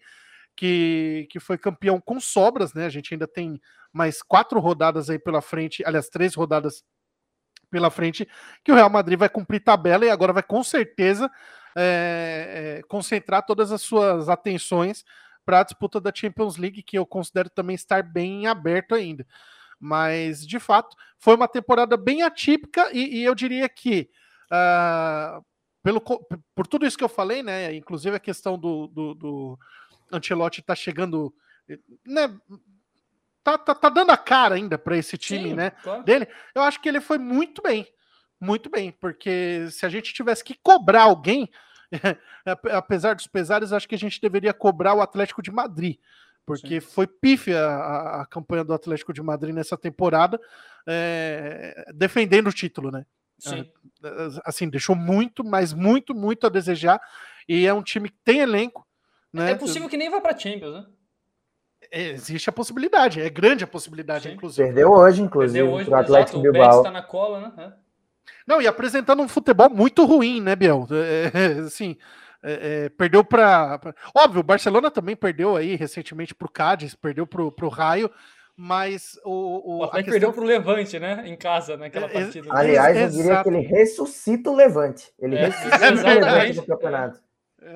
[0.60, 2.84] que, que foi campeão com sobras, né?
[2.84, 3.58] A gente ainda tem
[3.90, 6.84] mais quatro rodadas aí pela frente, aliás, três rodadas
[7.70, 8.28] pela frente,
[8.62, 11.30] que o Real Madrid vai cumprir tabela e agora vai com certeza
[11.74, 15.02] é, é, concentrar todas as suas atenções
[15.46, 19.26] para a disputa da Champions League, que eu considero também estar bem aberto ainda.
[19.78, 24.10] Mas, de fato, foi uma temporada bem atípica e, e eu diria que,
[24.52, 25.42] uh,
[25.82, 26.02] pelo,
[26.54, 29.58] por tudo isso que eu falei, né, inclusive a questão do, do, do
[30.12, 31.34] Ancelotti tá chegando,
[32.06, 32.28] né,
[33.42, 36.02] tá, tá, tá dando a cara ainda para esse time, Sim, né, claro.
[36.02, 37.86] dele, eu acho que ele foi muito bem,
[38.40, 41.50] muito bem, porque se a gente tivesse que cobrar alguém,
[42.72, 45.98] apesar dos pesares, acho que a gente deveria cobrar o Atlético de Madrid,
[46.46, 46.86] porque Sim.
[46.88, 50.40] foi pífia a, a, campanha do Atlético de Madrid nessa temporada,
[50.86, 53.06] é, defendendo o título, né?
[53.38, 53.70] Sim.
[54.02, 54.10] É,
[54.44, 57.00] assim, deixou muito, mas muito, muito a desejar.
[57.48, 58.86] E é um time que tem elenco.
[59.32, 59.52] Né?
[59.52, 60.86] É possível que nem vá para Champions, né?
[61.90, 64.34] É, existe a possibilidade, é grande a possibilidade, Sim.
[64.34, 64.66] inclusive.
[64.68, 66.74] Perdeu hoje, inclusive, Perdeu hoje, o Atlético exato, Bilbao.
[66.74, 67.52] O está na cola, né?
[67.56, 67.72] É.
[68.46, 70.86] Não, e apresentando um futebol muito ruim, né, Biel?
[70.90, 71.96] É, assim,
[72.42, 73.80] é, é, perdeu para.
[74.14, 78.10] Óbvio, o Barcelona também perdeu aí recentemente para o Cádiz, perdeu para o Raio,
[78.56, 79.30] mas o.
[79.30, 80.12] O, o questão...
[80.12, 81.22] perdeu para o Levante, né?
[81.26, 82.48] Em casa, naquela é, partida.
[82.50, 85.12] Aliás, eu diria que ele ressuscita o Levante.
[85.18, 87.20] Ele é, ressuscita o Levante no campeonato.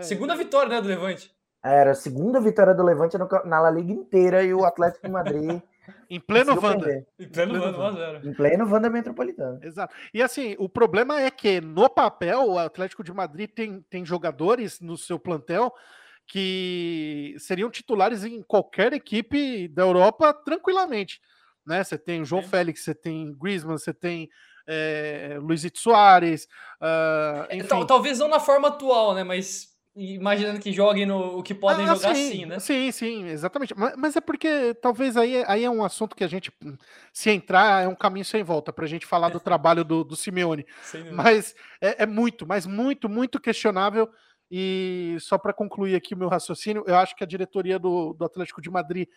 [0.00, 1.33] Segunda vitória, né, do Levante.
[1.64, 5.62] Era a segunda vitória do Levante na La Liga inteira e o Atlético de Madrid.
[6.10, 7.06] em pleno Vanda.
[7.18, 9.58] Em pleno Vanda, Em pleno Vanda Metropolitano.
[9.62, 9.94] Exato.
[10.12, 14.78] E assim, o problema é que no papel o Atlético de Madrid tem, tem jogadores
[14.78, 15.72] no seu plantel
[16.26, 21.18] que seriam titulares em qualquer equipe da Europa tranquilamente.
[21.66, 21.82] Né?
[21.82, 22.48] Você tem o João Sim.
[22.48, 24.28] Félix, você tem Griezmann, você tem
[24.66, 26.46] é, Luizito Soares.
[26.78, 27.86] Uh, enfim.
[27.86, 29.24] Talvez não na forma atual, né?
[29.24, 32.58] Mas imaginando que joguem no o que podem ah, jogar sim, sim, né?
[32.58, 33.74] Sim, sim, exatamente.
[33.76, 36.52] Mas, mas, é porque talvez aí, aí é um assunto que a gente,
[37.12, 40.16] se entrar, é um caminho sem volta para a gente falar do trabalho do, do
[40.16, 40.66] Simeone.
[41.12, 44.10] Mas é, é, muito, mas muito, muito questionável.
[44.50, 48.24] E só para concluir aqui o meu raciocínio, eu acho que a diretoria do, do
[48.24, 49.08] Atlético de Madrid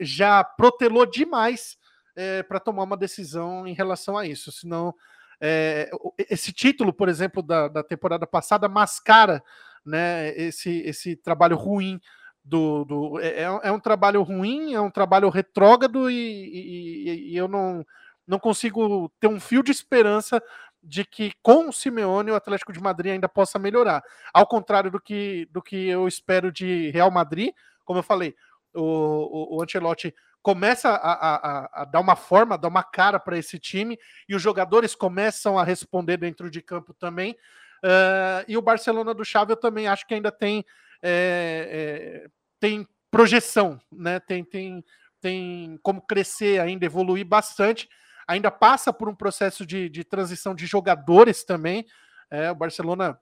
[0.00, 1.76] já protelou demais
[2.16, 4.50] é, para tomar uma decisão em relação a isso.
[4.50, 4.94] Senão,
[5.40, 5.90] é,
[6.30, 9.42] esse título, por exemplo, da, da temporada passada mascara
[9.84, 12.00] né, esse, esse trabalho ruim
[12.44, 12.84] do.
[12.84, 17.48] do é, é, é um trabalho ruim, é um trabalho retrógrado e, e, e, eu
[17.48, 17.84] não,
[18.26, 20.42] não consigo ter um fio de esperança
[20.82, 24.02] de que com o Simeone o Atlético de Madrid ainda possa melhorar.
[24.34, 27.52] Ao contrário do que, do que eu espero de Real Madrid,
[27.84, 28.34] como eu falei,
[28.74, 33.38] o, o, o Ancelotti começa a, a, a, dar uma forma, dar uma cara para
[33.38, 33.96] esse time
[34.28, 37.36] e os jogadores começam a responder dentro de campo também.
[37.82, 40.64] Uh, e o Barcelona do Xavi eu também acho que ainda tem,
[41.02, 44.20] é, é, tem projeção, né?
[44.20, 44.84] Tem, tem,
[45.20, 47.88] tem como crescer ainda, evoluir bastante.
[48.26, 51.84] Ainda passa por um processo de, de transição de jogadores também.
[52.30, 53.18] É, o Barcelona,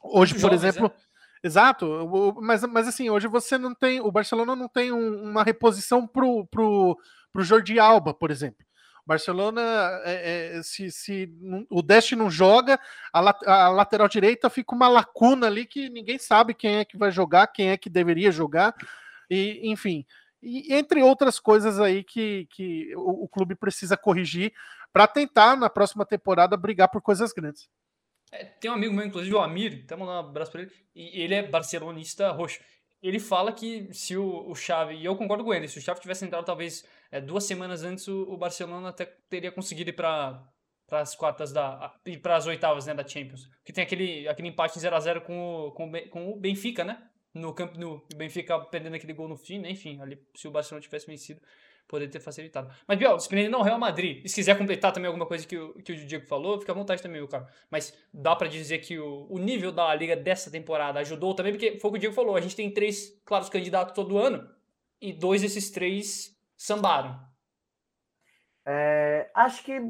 [0.00, 0.92] hoje, por Jovens, exemplo.
[0.94, 1.08] É?
[1.46, 4.00] Exato, mas, mas assim, hoje você não tem.
[4.00, 6.98] O Barcelona não tem um, uma reposição pro, pro,
[7.32, 8.66] pro Jordi Alba, por exemplo.
[9.08, 9.62] Barcelona,
[10.04, 11.34] é, é, se, se
[11.70, 12.78] o Deste não joga,
[13.10, 17.10] a, a, lateral direita fica uma lacuna ali que ninguém sabe quem é que vai
[17.10, 18.74] jogar, quem é que deveria jogar,
[19.30, 20.04] e enfim.
[20.42, 24.52] E, entre outras coisas aí que, que o, o clube precisa corrigir
[24.92, 27.66] para tentar, na próxima temporada, brigar por coisas grandes.
[28.30, 31.22] É, tem um amigo meu, inclusive o Amir, até mandar um abraço para ele, e
[31.22, 32.60] ele é barcelonista roxo
[33.02, 36.00] ele fala que se o, o Xavi, e eu concordo com ele, se o Xavi
[36.00, 40.44] tivesse entrado talvez é, duas semanas antes, o, o, Barcelona até teria conseguido ir para
[40.86, 44.48] para as quartas da e para as oitavas né, da Champions, que tem aquele aquele
[44.48, 47.06] empate em 0 a 0 com o, com, com o Benfica, né?
[47.34, 49.70] No campo no Benfica perdendo aquele gol no fim, né?
[49.70, 51.42] enfim, ali se o Barcelona tivesse vencido,
[51.88, 52.70] poderia ter facilitado.
[52.86, 55.72] Mas, Biel, se não Real Madrid, e se quiser completar também alguma coisa que o,
[55.74, 57.48] que o Diego falou, fica à vontade também, meu cara.
[57.70, 61.78] Mas dá para dizer que o, o nível da Liga dessa temporada ajudou também, porque
[61.78, 64.48] foi o que o Diego falou, a gente tem três claros candidatos todo ano,
[65.00, 67.18] e dois desses três sambaram.
[68.66, 69.80] É, acho que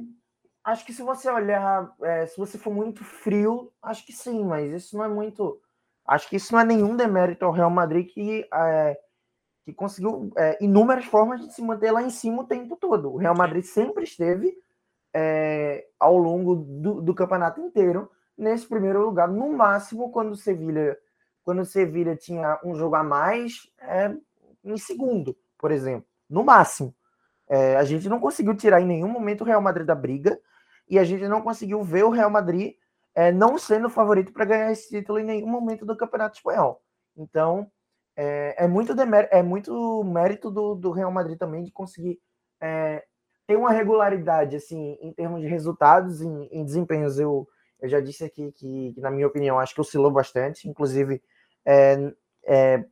[0.63, 4.71] acho que se você olhar, é, se você for muito frio, acho que sim, mas
[4.71, 5.61] isso não é muito.
[6.07, 9.01] Acho que isso não é nenhum demérito ao Real Madrid que é,
[9.69, 13.13] que conseguiu é, inúmeras formas de se manter lá em cima o tempo todo.
[13.13, 14.57] O Real Madrid sempre esteve
[15.13, 20.97] é, ao longo do, do, campeonato inteiro nesse primeiro lugar, no máximo quando o Sevilha,
[21.43, 24.11] quando o tinha um jogo a mais, é,
[24.65, 26.95] em segundo, por exemplo, no máximo.
[27.47, 30.41] É, a gente não conseguiu tirar em nenhum momento o Real Madrid da briga
[30.89, 32.75] e a gente não conseguiu ver o Real Madrid
[33.15, 36.83] é, não sendo favorito para ganhar esse título em nenhum momento do Campeonato Espanhol.
[37.15, 37.71] Então,
[38.21, 38.93] é, é muito,
[39.31, 42.19] é muito mérito do, do Real Madrid também de conseguir
[42.61, 43.05] é,
[43.47, 47.21] ter uma regularidade assim em termos de resultados, em, em desempenhos.
[47.21, 47.47] Eu,
[47.81, 50.69] eu já disse aqui que, que, na minha opinião, acho que oscilou bastante.
[50.69, 51.23] Inclusive,
[51.65, 52.13] é,
[52.45, 52.85] é,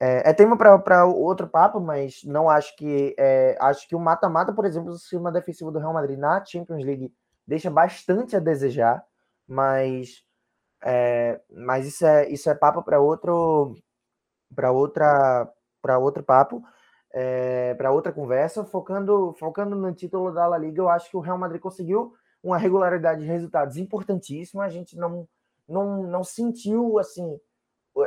[0.00, 3.14] é, é tema para outro papo, mas não acho que.
[3.16, 6.84] É, acho que o mata-mata, por exemplo, o sistema defensivo do Real Madrid na Champions
[6.84, 7.14] League
[7.46, 9.04] deixa bastante a desejar,
[9.46, 10.24] mas.
[10.82, 13.76] É, mas isso é, isso é papo para outro
[14.54, 15.48] para outra
[15.82, 16.62] para outro papo,
[17.12, 21.20] é, para outra conversa, focando focando no título da La Liga, eu acho que o
[21.20, 24.64] Real Madrid conseguiu uma regularidade de resultados importantíssima.
[24.64, 25.26] A gente não
[25.68, 27.38] não, não sentiu assim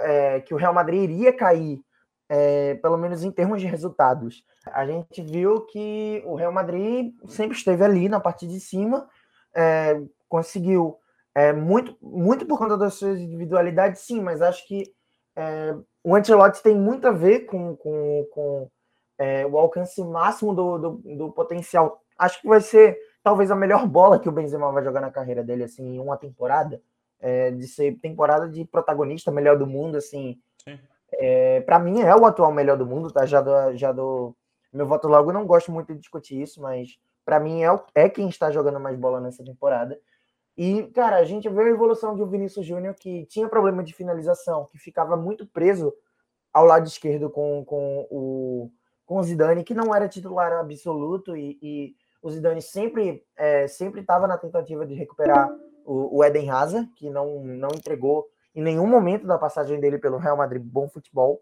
[0.02, 1.82] é, que o Real Madrid iria cair,
[2.30, 4.44] é, pelo menos em termos de resultados.
[4.66, 9.08] A gente viu que o Real Madrid sempre esteve ali na parte de cima,
[10.28, 10.98] conseguiu
[11.56, 14.94] muito, muito por conta das suas individualidades, sim, mas acho que
[15.36, 18.70] é, o Ancelotti tem muito a ver com, com, com
[19.18, 22.02] é, o alcance máximo do, do, do, potencial.
[22.18, 25.44] Acho que vai ser talvez a melhor bola que o Benzema vai jogar na carreira
[25.44, 26.82] dele, assim, em uma temporada,
[27.20, 30.38] é, de ser temporada de protagonista, melhor do mundo, assim.
[31.14, 33.26] É, para mim é o atual melhor do mundo, tá?
[33.26, 34.36] Já do, já do
[34.72, 38.28] meu voto logo, não gosto muito de discutir isso, mas para mim é, é quem
[38.28, 39.98] está jogando mais bola nessa temporada.
[40.56, 43.94] E, cara, a gente vê a evolução de um Vinícius Júnior que tinha problema de
[43.94, 45.94] finalização, que ficava muito preso
[46.54, 48.72] ao lado esquerdo com, com, o,
[49.06, 54.02] com o Zidane, que não era titular absoluto, e, e o Zidane sempre é, sempre
[54.02, 55.50] estava na tentativa de recuperar
[55.84, 60.18] o, o Eden Hazard, que não, não entregou em nenhum momento da passagem dele pelo
[60.18, 61.42] Real Madrid bom futebol,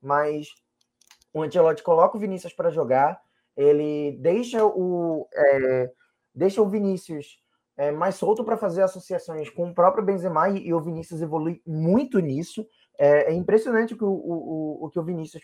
[0.00, 0.54] mas
[1.34, 3.20] o Ancelotti coloca o Vinícius para jogar,
[3.56, 5.90] ele deixa o é,
[6.32, 7.41] deixa o Vinícius
[7.82, 11.60] é, mais solto para fazer associações com o próprio Benzema e, e o Vinícius evolui
[11.66, 12.64] muito nisso.
[12.96, 15.42] É, é impressionante que o, o, o, que o Vinícius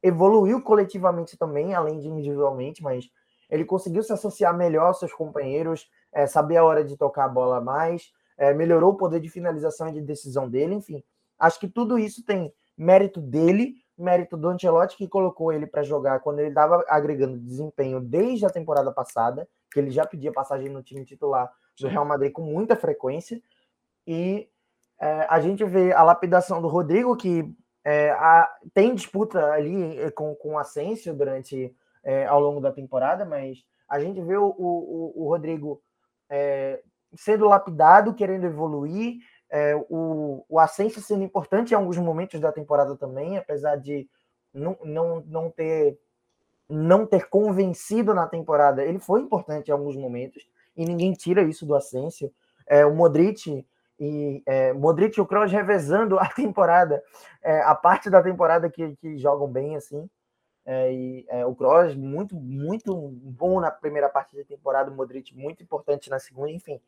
[0.00, 3.06] evoluiu coletivamente também, além de individualmente, mas
[3.50, 7.28] ele conseguiu se associar melhor aos seus companheiros, é, saber a hora de tocar a
[7.28, 11.02] bola mais, é, melhorou o poder de finalização e de decisão dele, enfim.
[11.36, 16.20] Acho que tudo isso tem mérito dele, mérito do Ancelotti, que colocou ele para jogar
[16.20, 20.80] quando ele estava agregando desempenho desde a temporada passada, que ele já pedia passagem no
[20.80, 23.40] time titular do Real Madrid com muita frequência.
[24.06, 24.48] E
[25.00, 27.52] é, a gente vê a lapidação do Rodrigo, que
[27.84, 32.72] é, a, tem disputa ali é, com, com o Asensio durante é, ao longo da
[32.72, 35.82] temporada, mas a gente vê o, o, o Rodrigo
[36.30, 36.80] é,
[37.14, 39.18] sendo lapidado, querendo evoluir,
[39.50, 44.08] é, o, o Asensio sendo importante em alguns momentos da temporada também, apesar de
[44.52, 45.98] não, não, não ter
[46.68, 51.66] não ter convencido na temporada, ele foi importante em alguns momentos e ninguém tira isso
[51.66, 52.32] do Asensio.
[52.66, 53.64] É, o Modric
[53.98, 57.02] e é, Modric e o Kroos revezando a temporada,
[57.42, 60.08] é, a parte da temporada que, que jogam bem assim.
[60.64, 65.36] É, e é, o Kroos muito muito bom na primeira parte da temporada, o Modric
[65.36, 66.80] muito importante na segunda, enfim.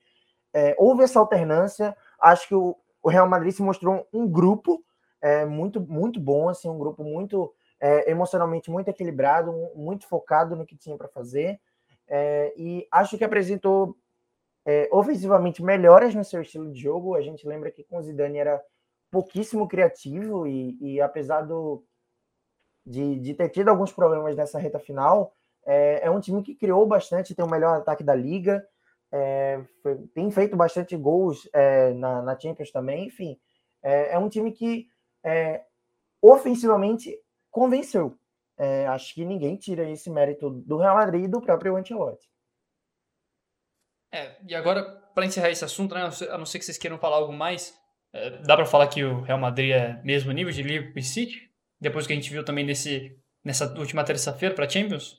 [0.52, 1.96] É, houve essa alternância.
[2.20, 4.82] Acho que o, o, Real Madrid se mostrou um grupo
[5.20, 7.52] é, muito muito bom, assim, um grupo muito
[8.06, 11.60] emocionalmente muito equilibrado, muito focado no que tinha para fazer.
[12.08, 13.96] É, e acho que apresentou
[14.66, 17.14] é, ofensivamente melhoras no seu estilo de jogo.
[17.14, 18.62] A gente lembra que com o Zidane era
[19.10, 21.84] pouquíssimo criativo e, e apesar do,
[22.84, 25.32] de, de, ter tido alguns problemas nessa reta final,
[25.64, 28.66] é, é, um time que criou bastante, tem o melhor ataque da liga,
[29.12, 33.06] é, foi, tem feito bastante gols é, na, na, Champions também.
[33.06, 33.38] Enfim,
[33.82, 34.88] é, é um time que
[36.20, 37.18] ofensivamente
[37.50, 38.18] convenceu.
[38.56, 42.28] É, acho que ninguém tira esse mérito do Real Madrid e do próprio Ancelotti.
[44.12, 47.16] É, e agora, para encerrar esse assunto, né, a não ser que vocês queiram falar
[47.16, 47.76] algo mais,
[48.12, 51.50] é, dá para falar que o Real Madrid é mesmo nível de Liverpool e City?
[51.80, 55.18] Depois que a gente viu também nesse, nessa última terça-feira para Champions?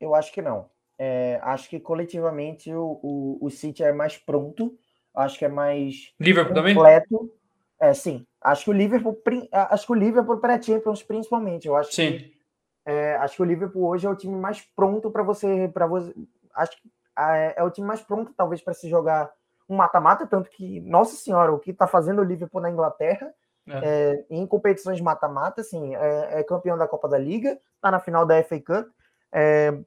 [0.00, 0.70] Eu acho que não.
[0.98, 4.78] É, acho que coletivamente o, o, o, City é mais pronto,
[5.14, 7.08] acho que é mais Liverpool completo.
[7.08, 7.32] também?
[7.80, 8.26] É, sim.
[8.42, 9.20] Acho que o Liverpool,
[9.52, 12.18] acho que o Liverpool para Champions principalmente, eu acho sim.
[12.18, 12.40] que
[12.86, 16.14] é, acho que o Liverpool hoje é o time mais pronto para você para você
[16.54, 19.30] acho que é, é, o time mais pronto talvez para se jogar
[19.68, 23.32] um mata-mata, tanto que nossa senhora, o que está fazendo o Liverpool na Inglaterra
[23.68, 23.78] é.
[23.84, 28.26] É, em competições mata-mata, assim, é, é, campeão da Copa da Liga, está na final
[28.26, 28.88] da FA Cup,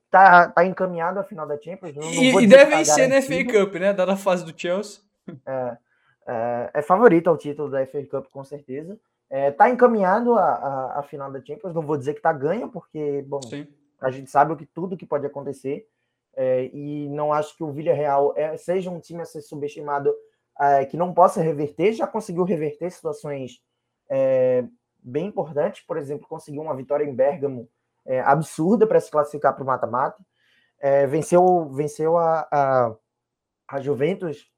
[0.10, 1.94] tá, tá encaminhado à final da Champions.
[1.96, 3.92] Não, não e, e deve tá ser na FA Cup, né?
[3.92, 5.02] Dada a fase do Chelsea.
[5.46, 5.78] É,
[6.28, 9.00] é, é, favorito ao título da FA Cup, com certeza.
[9.30, 12.70] É, tá encaminhado a, a, a, final da Champions, não vou dizer que tá ganho,
[12.70, 13.68] porque, bom, Sim.
[14.00, 15.88] a gente sabe o que, tudo que pode acontecer.
[16.36, 20.14] É, e não acho que o Villarreal é, seja um time a ser subestimado
[20.60, 21.94] é, que não possa reverter.
[21.94, 23.62] Já conseguiu reverter situações
[24.10, 24.66] é,
[25.04, 27.70] bem importantes, por exemplo, conseguiu uma vitória em Bergamo
[28.06, 30.24] é, absurda para se classificar para o mata-mata.
[30.80, 32.96] É, venceu venceu a, a,
[33.68, 34.53] a Juventus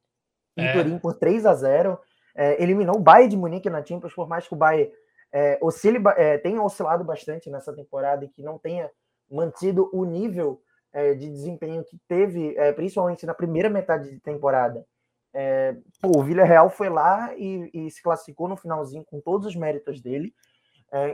[0.58, 0.74] em é.
[0.74, 2.00] Turim por 3 a 0
[2.36, 4.92] é, eliminou o Bayern de Munique na Champions, por mais que o Bayern
[5.32, 8.90] é, oscile, é, tenha oscilado bastante nessa temporada e que não tenha
[9.30, 10.62] mantido o nível
[10.94, 14.86] é, de desempenho que teve, é, principalmente na primeira metade de temporada.
[15.34, 19.56] É, pô, o Villarreal foi lá e, e, se classificou no finalzinho com todos os
[19.56, 20.34] méritos dele.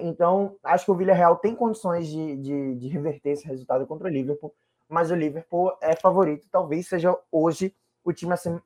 [0.03, 4.11] então, acho que o Villarreal tem condições de, de, de reverter esse resultado contra o
[4.11, 4.53] Liverpool,
[4.87, 7.73] mas o Liverpool é favorito, talvez seja hoje
[8.03, 8.61] o time a ser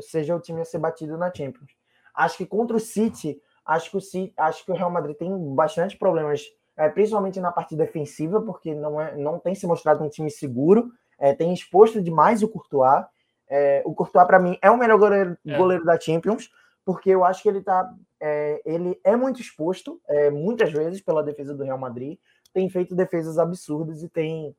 [0.00, 1.72] seja o time a ser batido na Champions.
[2.14, 5.30] Acho que contra o City, acho que o, City, acho que o Real Madrid tem
[5.54, 6.42] bastante problemas,
[6.76, 10.90] é, principalmente na parte defensiva, porque não, é, não tem se mostrado um time seguro,
[11.18, 13.04] é, tem exposto demais o Courtois.
[13.48, 15.56] É, o Courtois, para mim, é o melhor goleiro, é.
[15.56, 16.50] goleiro, da Champions,
[16.84, 17.92] porque eu acho que ele tá.
[18.20, 20.00] É, ele é muito exposto,
[20.32, 22.18] muitas vezes, pela defesa do Real Madrid,
[22.52, 24.54] tem feito defesas absurdas e tem,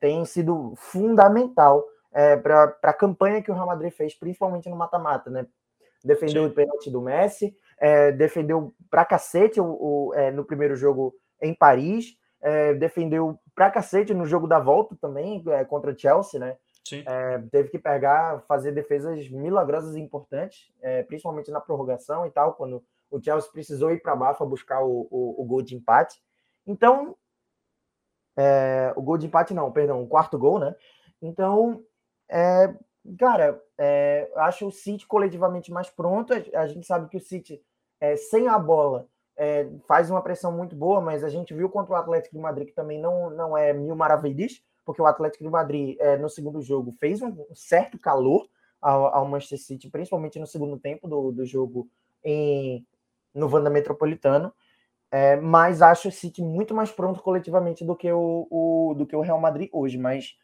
[0.00, 5.30] tem sido fundamental é, para a campanha que o Real Madrid fez, principalmente no mata-mata,
[5.30, 5.46] né?
[6.04, 6.50] Defendeu Sim.
[6.50, 11.54] o pênalti do Messi, é, defendeu pra cacete o, o é, no primeiro jogo em
[11.54, 16.56] Paris, é, defendeu pra cacete no jogo da volta também, é, contra o Chelsea, né?
[17.06, 20.72] É, teve que pegar, fazer defesas milagrosas e importantes,
[21.06, 25.42] principalmente na prorrogação e tal, quando o Chelsea precisou ir para Bafa buscar o, o,
[25.42, 26.18] o, gol de empate.
[26.66, 27.14] Então,
[28.36, 30.74] é, o gol de empate não, perdão, o quarto gol, né?
[31.20, 31.82] Então,
[32.28, 32.74] é,
[33.18, 36.32] cara, é, acho o City coletivamente mais pronto.
[36.54, 37.60] A, gente sabe que o City,
[38.00, 39.06] é, sem a bola,
[39.36, 42.68] é, faz uma pressão muito boa, mas a gente viu contra o Atlético de Madrid
[42.68, 46.60] que também não, não é mil maravilhas, porque o Atlético de Madrid, é, no segundo
[46.60, 48.48] jogo, fez um certo calor
[48.80, 51.88] ao, ao, Manchester City, principalmente no segundo tempo do, do jogo
[52.24, 52.86] em,
[53.34, 54.52] no Wanda Metropolitano.
[55.10, 59.16] É, mas acho o City muito mais pronto coletivamente do que o, o, do que
[59.16, 59.96] o Real Madrid hoje.
[59.96, 60.36] Mas,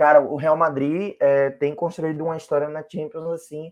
[0.00, 3.70] cara, o Real Madrid é, tem construído uma história na Champions assim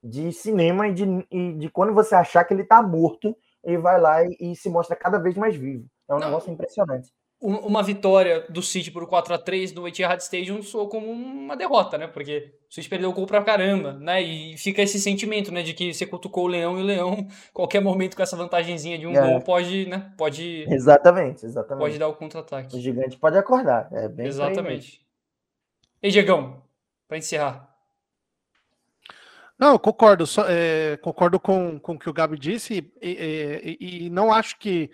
[0.00, 4.00] de cinema e de, e de quando você achar que ele tá morto, ele vai
[4.00, 5.84] lá e, e se mostra cada vez mais vivo.
[6.08, 6.28] É um Não.
[6.28, 7.10] negócio impressionante
[7.44, 11.98] uma vitória do City por 4 a 3 no Etihad Stadium soou como uma derrota,
[11.98, 12.06] né?
[12.06, 14.22] Porque o City perdeu o gol pra caramba, né?
[14.22, 15.62] E fica esse sentimento, né?
[15.62, 19.06] De que você cutucou o Leão e o Leão, qualquer momento com essa vantagenzinha de
[19.06, 19.20] um é.
[19.20, 20.10] gol, pode, né?
[20.16, 20.64] Pode.
[20.70, 21.84] Exatamente, exatamente.
[21.84, 22.76] Pode dar o contra-ataque.
[22.76, 23.88] O gigante pode acordar.
[23.92, 25.03] É bem Exatamente.
[26.04, 26.62] E Diegão,
[27.08, 27.66] pra encerrar.
[29.58, 30.26] Não, concordo.
[30.26, 34.58] Só, é, concordo com, com o que o Gabi disse e, e, e não acho
[34.58, 34.90] que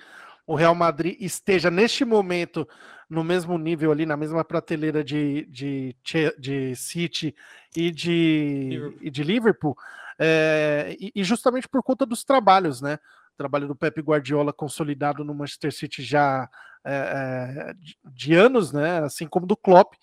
[0.47, 2.65] o Real Madrid esteja neste momento
[3.09, 5.97] no mesmo nível ali, na mesma prateleira de, de,
[6.39, 7.35] de City
[7.75, 9.77] e de Liverpool, e de Liverpool
[10.17, 13.01] é, e, justamente por conta dos trabalhos, né?
[13.35, 16.49] O trabalho do Pep Guardiola consolidado no Manchester City já
[16.85, 19.03] é, de, de, anos, né?
[19.03, 19.95] Assim como do Klopp.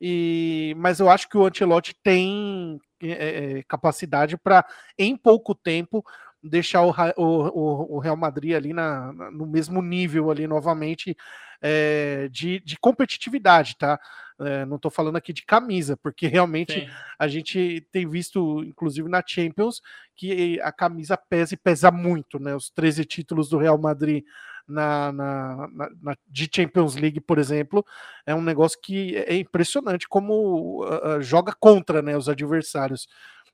[0.00, 4.64] E, mas eu acho que o Ancelotti tem é, capacidade para,
[4.98, 6.04] em pouco tempo,
[6.42, 11.16] deixar o, o, o Real Madrid ali na, na, no mesmo nível ali novamente
[11.60, 13.98] é, de, de, competitividade, tá?
[14.38, 16.88] É, não estou falando aqui de camisa, porque realmente Sim.
[17.18, 19.80] a gente tem visto, inclusive na Champions,
[20.14, 22.54] que a camisa pesa e pesa muito, né?
[22.54, 24.24] Os 13 títulos do Real Madrid
[24.68, 25.68] na, na,
[26.02, 27.84] na, de Champions League, por exemplo,
[28.24, 33.08] é um negócio que é impressionante como uh, joga contra né, os adversários.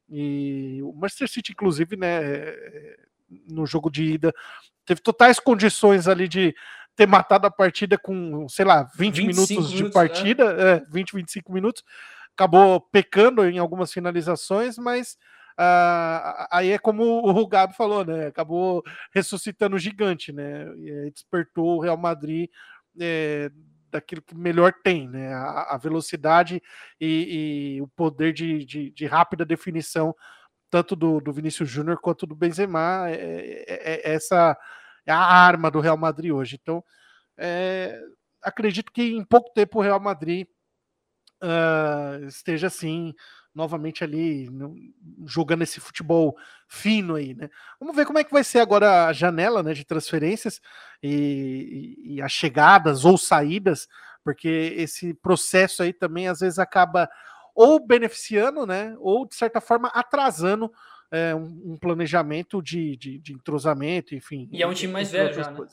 [0.08, 2.54] E o Manchester City, inclusive, né,
[3.48, 4.34] no jogo de ida,
[4.84, 6.54] teve totais condições ali de
[6.94, 10.76] ter matado a partida com, sei lá, 20 minutos, minutos, de partida, é.
[10.76, 11.82] É, 20, 25 minutos.
[12.34, 15.16] Acabou pecando em algumas finalizações, mas
[15.58, 18.26] uh, aí é como o Gabi falou, né?
[18.26, 18.82] Acabou
[19.12, 20.66] ressuscitando o gigante, né?
[20.76, 22.48] E despertou o Real Madrid
[23.00, 23.50] é,
[23.90, 25.32] daquilo que melhor tem, né?
[25.34, 26.62] A, a velocidade
[27.00, 30.14] e, e, o poder de, de, de, rápida definição,
[30.70, 34.56] tanto do, do Vinícius Júnior quanto do Benzema, é, é, é, essa
[35.06, 36.58] é a arma do Real Madrid hoje.
[36.60, 36.82] Então,
[37.36, 38.00] é,
[38.42, 40.46] acredito que em pouco tempo o Real Madrid
[41.42, 43.14] uh, esteja assim
[43.54, 44.48] novamente ali
[45.26, 46.36] jogando esse futebol
[46.66, 47.50] fino aí, né?
[47.78, 50.60] Vamos ver como é que vai ser agora a janela né, de transferências
[51.02, 53.88] e, e, e as chegadas ou saídas,
[54.24, 57.08] porque esse processo aí também às vezes acaba
[57.54, 58.94] ou beneficiando, né?
[58.98, 60.72] Ou de certa forma atrasando
[61.12, 64.48] é, um, um, planejamento de, de, de, entrosamento, enfim.
[64.50, 65.66] E é um time mais velho já, né?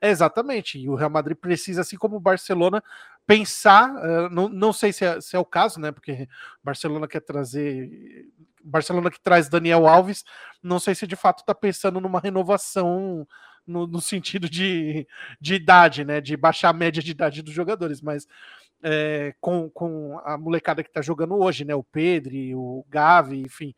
[0.00, 0.76] É, exatamente.
[0.76, 2.82] E o Real Madrid precisa, assim como o Barcelona,
[3.24, 3.94] pensar.
[3.94, 5.92] Uh, não, não sei se é, se é, o caso, né?
[5.92, 6.28] Porque
[6.64, 8.26] Barcelona quer trazer.
[8.64, 10.24] Barcelona que traz Daniel Alves,
[10.60, 13.26] não sei se de fato está pensando numa renovação
[13.66, 15.06] no, no, sentido de,
[15.40, 16.20] de idade, né?
[16.20, 18.26] De baixar a média de idade dos jogadores, mas
[18.82, 21.74] é, com, com a molecada que está jogando hoje, né?
[21.74, 23.72] O Pedro, o Gavi, enfim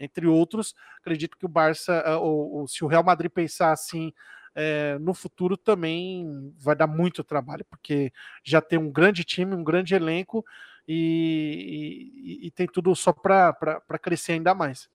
[0.00, 0.74] entre outros.
[0.98, 4.12] Acredito que o Barça, ah, ou, ou se o Real Madrid pensar assim
[4.54, 9.62] é, no futuro também vai dar muito trabalho, porque já tem um grande time, um
[9.62, 10.44] grande elenco
[10.88, 13.52] e, e, e tem tudo só para
[14.00, 14.88] crescer ainda mais.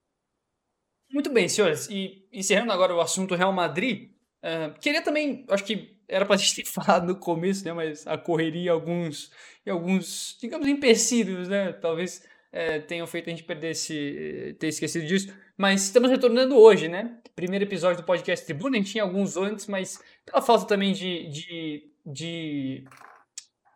[1.10, 1.88] Muito bem, senhores.
[1.88, 4.10] E encerrando agora o assunto Real Madrid,
[4.42, 7.72] uh, queria também, acho que era para a gente ter falado no começo, né?
[7.72, 9.30] Mas a correria, alguns,
[9.66, 11.72] alguns, digamos, empecilhos, né?
[11.72, 15.32] Talvez é, tenham feito a gente perder esse, ter esquecido disso.
[15.56, 17.18] Mas estamos retornando hoje, né?
[17.34, 21.28] Primeiro episódio do podcast Tribuna, a gente tinha alguns antes, mas pela falta também de,
[21.28, 22.84] de, de,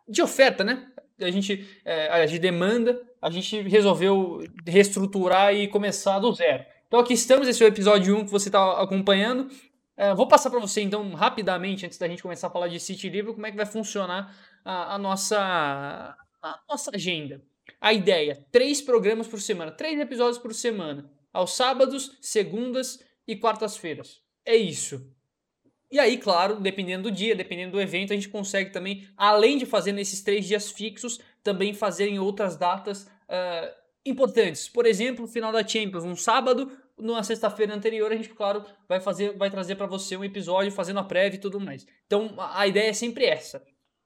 [0.07, 0.87] de oferta, né?
[1.19, 6.65] A gente, é, de demanda, a gente resolveu reestruturar e começar do zero.
[6.87, 9.49] Então aqui estamos, esse é o episódio 1 que você está acompanhando.
[9.95, 13.09] É, vou passar para você então rapidamente, antes da gente começar a falar de City
[13.09, 15.37] Livre, como é que vai funcionar a, a nossa,
[16.41, 17.41] a nossa agenda.
[17.81, 24.21] A ideia: três programas por semana, três episódios por semana, aos sábados, segundas e quartas-feiras.
[24.45, 25.11] É isso.
[25.91, 29.65] E aí, claro, dependendo do dia, dependendo do evento, a gente consegue também, além de
[29.65, 33.73] fazer nesses três dias fixos, também fazer em outras datas uh,
[34.05, 34.69] importantes.
[34.69, 39.35] Por exemplo, final da Champions, um sábado, na sexta-feira anterior a gente, claro, vai fazer,
[39.37, 41.85] vai trazer para você um episódio fazendo a prévia e tudo mais.
[42.05, 43.61] Então a ideia é sempre essa.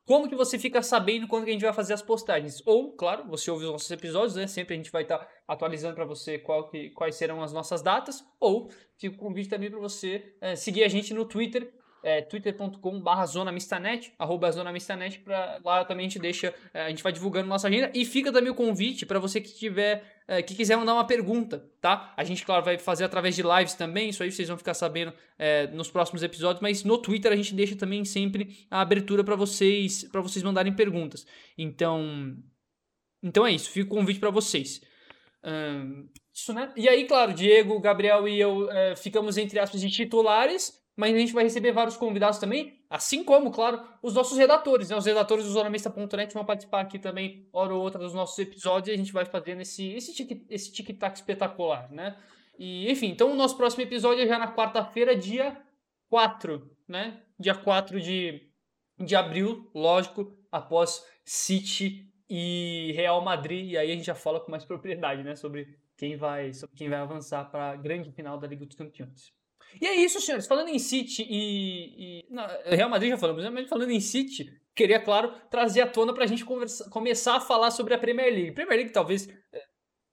[0.05, 2.61] Como que você fica sabendo quando que a gente vai fazer as postagens?
[2.63, 4.45] Ou, claro, você ouve os nossos episódios, né?
[4.45, 6.37] Sempre a gente vai estar tá atualizando para você
[6.69, 8.23] que, quais serão as nossas datas.
[8.39, 11.73] Ou fica o convite também para você é, seguir a gente no Twitter,
[12.05, 15.23] é, twitter.com.br zonamistanet, arroba zonamistanet,
[15.65, 18.51] lá também a gente deixa, é, a gente vai divulgando nossa agenda e fica também
[18.51, 22.13] o convite para você que tiver, é, que quiser mandar uma pergunta, tá?
[22.15, 25.11] A gente, claro, vai fazer através de lives também, isso aí vocês vão ficar sabendo
[25.39, 29.35] é, nos próximos episódios, mas no Twitter a gente deixa também sempre a abertura para
[29.35, 31.25] vocês, para vocês mandarem perguntas.
[31.57, 32.37] Então,
[33.23, 34.79] então é isso, fica o convite para vocês.
[36.31, 36.71] isso, né?
[36.75, 41.17] E aí, claro, Diego, Gabriel e eu é, ficamos entre aspas de titulares, mas a
[41.17, 44.95] gente vai receber vários convidados também, assim como, claro, os nossos redatores, né?
[44.95, 48.91] Os redatores do Zonamista.net vão participar aqui também, hora ou outra, dos nossos episódios, e
[48.91, 52.15] a gente vai fazendo esse, esse, tic, esse tic-tac espetacular, né?
[52.57, 55.61] E, enfim, então o nosso próximo episódio é já na quarta-feira, dia
[56.09, 57.21] 4, né?
[57.37, 58.49] Dia 4 de,
[58.97, 64.49] de abril, lógico, após City e Real Madrid, e aí a gente já fala com
[64.49, 65.35] mais propriedade, né?
[65.35, 69.34] Sobre quem vai, sobre quem vai avançar para a grande final da Liga dos Campeões.
[69.81, 70.47] E é isso, senhores.
[70.47, 72.19] Falando em City e.
[72.19, 73.49] e não, Real Madrid já falamos, né?
[73.49, 77.41] mas falando em City, queria, claro, trazer à tona para a gente conversa, começar a
[77.41, 78.51] falar sobre a Premier League.
[78.51, 79.61] Premier League, talvez, é,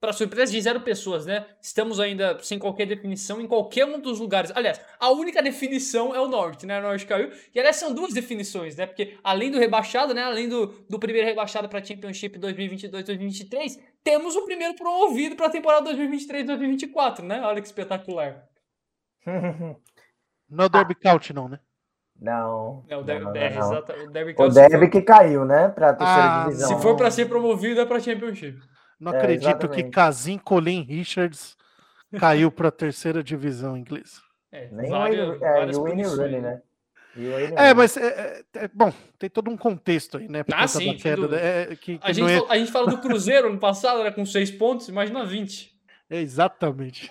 [0.02, 1.46] para surpresa de zero pessoas, né?
[1.62, 4.50] Estamos ainda sem qualquer definição em qualquer um dos lugares.
[4.52, 6.80] Aliás, a única definição é o Norte, né?
[6.80, 7.30] O Norte caiu.
[7.54, 8.84] E aliás, são duas definições, né?
[8.84, 10.24] Porque além do rebaixado, né?
[10.24, 15.88] Além do, do primeiro rebaixado para Championship 2022-2023, temos o primeiro promovido para a temporada
[15.92, 17.40] 2023-2024, né?
[17.42, 18.51] Olha que espetacular.
[20.48, 21.10] Não é o Derby ah.
[21.10, 21.58] Couch, não, né?
[22.20, 22.84] Não.
[22.88, 23.32] É o Derby, não, o
[24.12, 25.68] Derby, o Derby que caiu, né?
[25.68, 26.68] Pra terceira Ah, divisão.
[26.68, 28.60] Se for para ser promovido, é para Championship.
[29.00, 29.82] Não É, acredito exatamente.
[29.84, 31.56] que Casim Colin Richards
[32.20, 34.20] caiu para a terceira divisão inglesa.
[34.52, 36.62] É, Nem várias, o, é, várias e o Wayne Rooney, né?
[37.16, 38.06] O Wayne É, mas é,
[38.54, 40.44] é, é, bom, tem todo um contexto aí, né?
[40.52, 43.00] Ah, sim, queda, né, é, que, que A gente, é, fala, a gente fala do
[43.00, 45.74] Cruzeiro ano passado, era com 6 pontos, imagina 20.
[46.08, 47.10] é exatamente.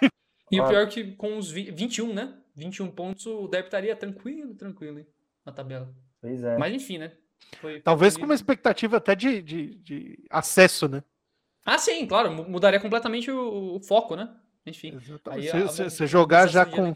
[0.51, 2.37] E o pior é que com os vi- 21, né?
[2.55, 5.07] 21 pontos, o Derby estaria tranquilo, tranquilo, hein?
[5.45, 5.93] Na tabela.
[6.19, 6.57] Pois é.
[6.57, 7.13] Mas enfim, né?
[7.59, 8.31] Foi- foi Talvez com punido.
[8.31, 11.03] uma expectativa até de, de, de acesso, né?
[11.65, 14.35] Ah, sim, claro, mu- mudaria completamente o, o foco, né?
[14.65, 14.95] Enfim.
[15.25, 16.95] A- Você- a- Você jogar já com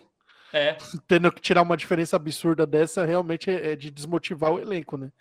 [0.54, 0.78] É,
[1.08, 5.12] tendo que tirar uma diferença absurda dessa, realmente é, é de desmotivar o elenco, né?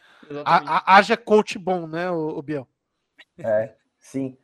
[0.45, 2.68] Ha- ha- Haja coach bom, né, o, Biel?
[3.39, 4.37] É, sim.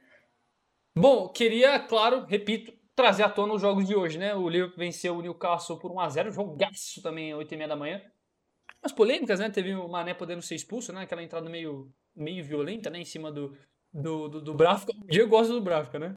[0.97, 4.35] Bom, queria, claro, repito, trazer à tona os jogos de hoje, né?
[4.35, 8.03] O Liverpool venceu o Newcastle por 1x0, jogaço também, 8h30 da manhã.
[8.83, 9.49] Umas polêmicas, né?
[9.49, 11.03] Teve o Mané podendo ser expulso, né?
[11.03, 13.01] Aquela entrada meio, meio violenta, né?
[13.01, 13.57] Em cima do,
[13.93, 14.93] do, do, do Bráfica.
[14.93, 16.15] O Diego gosta do Bráfica, né?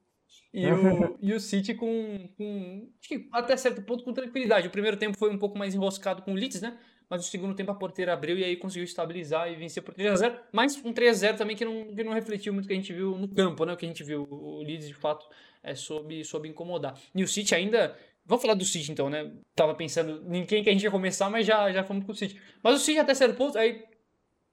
[0.53, 4.67] E o, e o City com, com, acho que até certo ponto, com tranquilidade.
[4.67, 6.77] O primeiro tempo foi um pouco mais enroscado com o Leeds, né?
[7.13, 10.35] Mas o segundo tempo a porteira abriu e aí conseguiu estabilizar e vencer por 3x0.
[10.51, 13.15] Mas um 3x0 também que não, que não refletiu muito o que a gente viu
[13.15, 13.73] no campo, né?
[13.73, 14.27] O que a gente viu.
[14.31, 15.23] O Leeds, de fato,
[15.61, 16.99] é, soube, soube incomodar.
[17.13, 17.95] E o City ainda.
[18.25, 19.31] Vamos falar do City então, né?
[19.55, 22.15] Tava pensando em quem que a gente ia começar, mas já, já fomos com o
[22.15, 22.41] City.
[22.63, 23.85] Mas o City até certo ponto, aí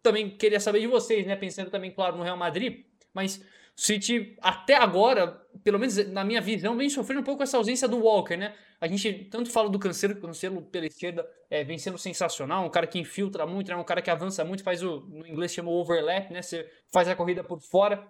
[0.03, 1.37] também queria saber de vocês, né?
[1.37, 2.85] Pensando também, claro, no Real Madrid,
[3.15, 3.43] mas
[3.77, 5.29] o City até agora,
[5.65, 8.55] pelo menos na minha visão, vem sofrendo um pouco essa ausência do Walker, né?
[8.81, 12.65] A gente tanto fala do Cancelo, que o Cancelo pela esquerda é, vem sendo sensacional,
[12.65, 13.77] um cara que infiltra muito, né?
[13.77, 16.41] um cara que avança muito, faz o, no inglês chama o overlap, né?
[16.41, 18.07] Você faz a corrida por fora,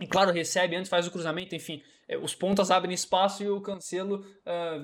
[0.00, 1.82] e claro, recebe antes, faz o cruzamento, enfim.
[2.08, 4.78] é, os pontas abrem espaço e o Cancelo ah,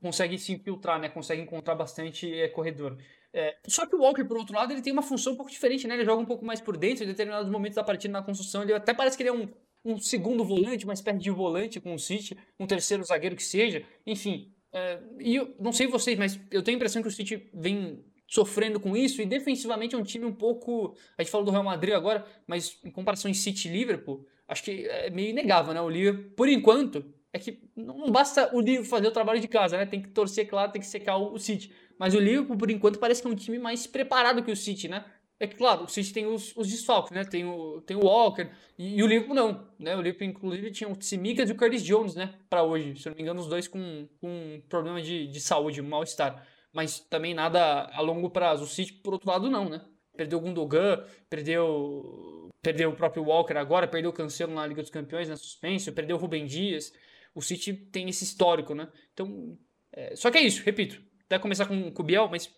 [0.00, 1.08] consegue se infiltrar, né?
[1.08, 2.98] Consegue encontrar bastante é, corredor.
[3.38, 5.86] É, só que o Walker, por outro lado, ele tem uma função um pouco diferente,
[5.86, 5.94] né?
[5.94, 8.64] Ele joga um pouco mais por dentro, em determinados momentos da partida na construção.
[8.64, 9.48] Ele até parece que ele é um,
[9.84, 13.84] um segundo volante, uma espécie de volante com o City, um terceiro zagueiro que seja.
[14.04, 17.48] Enfim, é, e eu não sei vocês, mas eu tenho a impressão que o City
[17.54, 20.96] vem sofrendo com isso e defensivamente é um time um pouco.
[21.16, 24.64] A gente falou do Real Madrid agora, mas em comparação em City e Liverpool, acho
[24.64, 25.80] que é meio inegável, né?
[25.80, 29.76] O Liverpool, por enquanto, é que não basta o Liverpool fazer o trabalho de casa,
[29.78, 29.86] né?
[29.86, 31.72] Tem que torcer, claro, tem que secar o, o City.
[31.98, 34.88] Mas o Liverpool, por enquanto, parece que é um time mais preparado que o City,
[34.88, 35.04] né?
[35.40, 37.24] É que, claro, o City tem os, os desfalques, né?
[37.24, 39.94] Tem o, tem o Walker e, e o Liverpool não, né?
[39.96, 42.34] O Liverpool, inclusive, tinha o Tsimikas e o Curtis Jones, né?
[42.50, 42.96] Pra hoje.
[43.00, 46.44] Se eu não me engano, os dois com, com problema de, de saúde, mal-estar.
[46.72, 48.64] Mas também nada a longo prazo.
[48.64, 49.80] O City, por outro lado, não, né?
[50.16, 54.90] Perdeu o Gundogan, perdeu, perdeu o próprio Walker agora, perdeu o Cancelo na Liga dos
[54.90, 56.92] Campeões, na suspense, perdeu o Rubem Dias.
[57.32, 58.88] O City tem esse histórico, né?
[59.14, 59.56] Então,
[59.92, 61.00] é, só que é isso, repito.
[61.28, 62.50] Até começar com, com o Biel, mas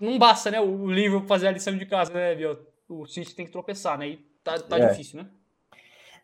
[0.00, 0.60] não basta, né?
[0.60, 2.58] O livro fazer a lição de casa, né, Biel?
[2.88, 4.08] O City tem que tropeçar, né?
[4.08, 4.88] E tá, tá É.
[4.88, 5.30] difícil, né?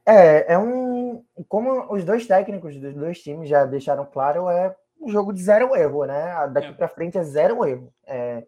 [0.05, 1.25] É, é um.
[1.49, 5.75] Como os dois técnicos dos dois times já deixaram claro, é um jogo de zero
[5.77, 6.49] erro, né?
[6.53, 6.73] Daqui é.
[6.73, 7.95] para frente é zero erro.
[8.07, 8.45] É,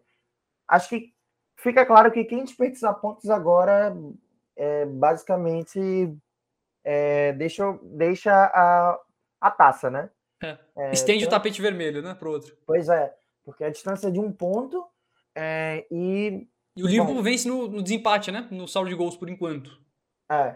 [0.67, 1.13] acho que
[1.55, 3.95] fica claro que quem desperdiçar pontos agora
[4.55, 6.13] é, basicamente
[6.83, 8.99] é, deixa, deixa a,
[9.39, 10.09] a taça, né?
[10.43, 10.57] É.
[10.75, 12.55] É, Estende então, o tapete vermelho, né, para o outro.
[12.65, 13.13] Pois é,
[13.47, 14.85] porque a distância é de um ponto
[15.33, 16.45] é, e.
[16.75, 18.45] E o Liverpool vence no, no, desempate, né?
[18.51, 19.71] No saldo de gols por enquanto.
[20.29, 20.55] É.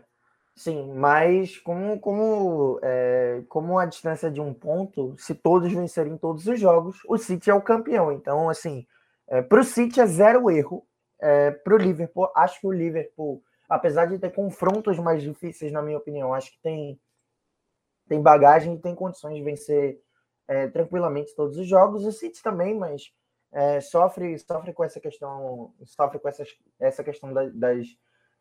[0.53, 6.17] Sim, mas como, como, é, como a distância é de um ponto, se todos vencerem
[6.17, 8.11] todos os jogos, o City é o campeão.
[8.11, 8.85] Então, assim,
[9.29, 10.85] é, para o City é zero erro.
[11.19, 15.81] É, para o Liverpool, acho que o Liverpool, apesar de ter confrontos mais difíceis, na
[15.81, 16.99] minha opinião, acho que tem
[18.07, 20.01] tem bagagem e tem condições de vencer
[20.47, 22.05] é, tranquilamente todos os jogos.
[22.05, 23.11] O City também, mas
[23.51, 26.43] é, sofre sofre com essa questão sofre com essa,
[26.79, 27.87] essa questão da, das,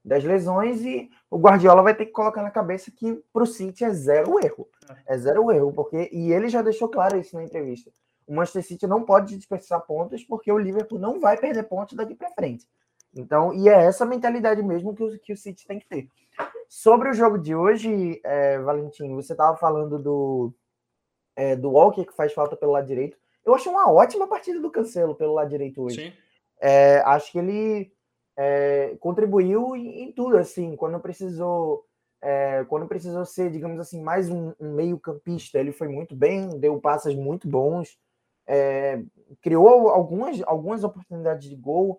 [0.04, 3.84] das lesões e o Guardiola vai ter que colocar na cabeça que para o City
[3.84, 4.68] é zero erro.
[5.06, 7.90] É zero erro, porque e ele já deixou claro isso na entrevista.
[8.26, 12.14] O Manchester City não pode desperdiçar pontos porque o Liverpool não vai perder pontos daqui
[12.14, 12.66] para frente.
[13.14, 16.08] Então, e é essa mentalidade mesmo que o, que o City tem que ter.
[16.68, 20.54] Sobre o jogo de hoje, é, Valentim, você estava falando do,
[21.40, 23.16] é, do Walker, que faz falta pelo lado direito.
[23.44, 26.14] Eu achei uma ótima partida do Cancelo pelo lado direito hoje.
[26.60, 27.90] É, acho que ele
[28.36, 31.86] é, contribuiu em, em, tudo, assim, quando precisou.
[32.22, 36.78] É, quando precisou ser, digamos assim, mais um, um meio-campista, ele foi muito bem, deu
[36.78, 37.98] passes muito bons,
[38.46, 39.02] é,
[39.40, 41.98] criou algumas, algumas oportunidades de gol.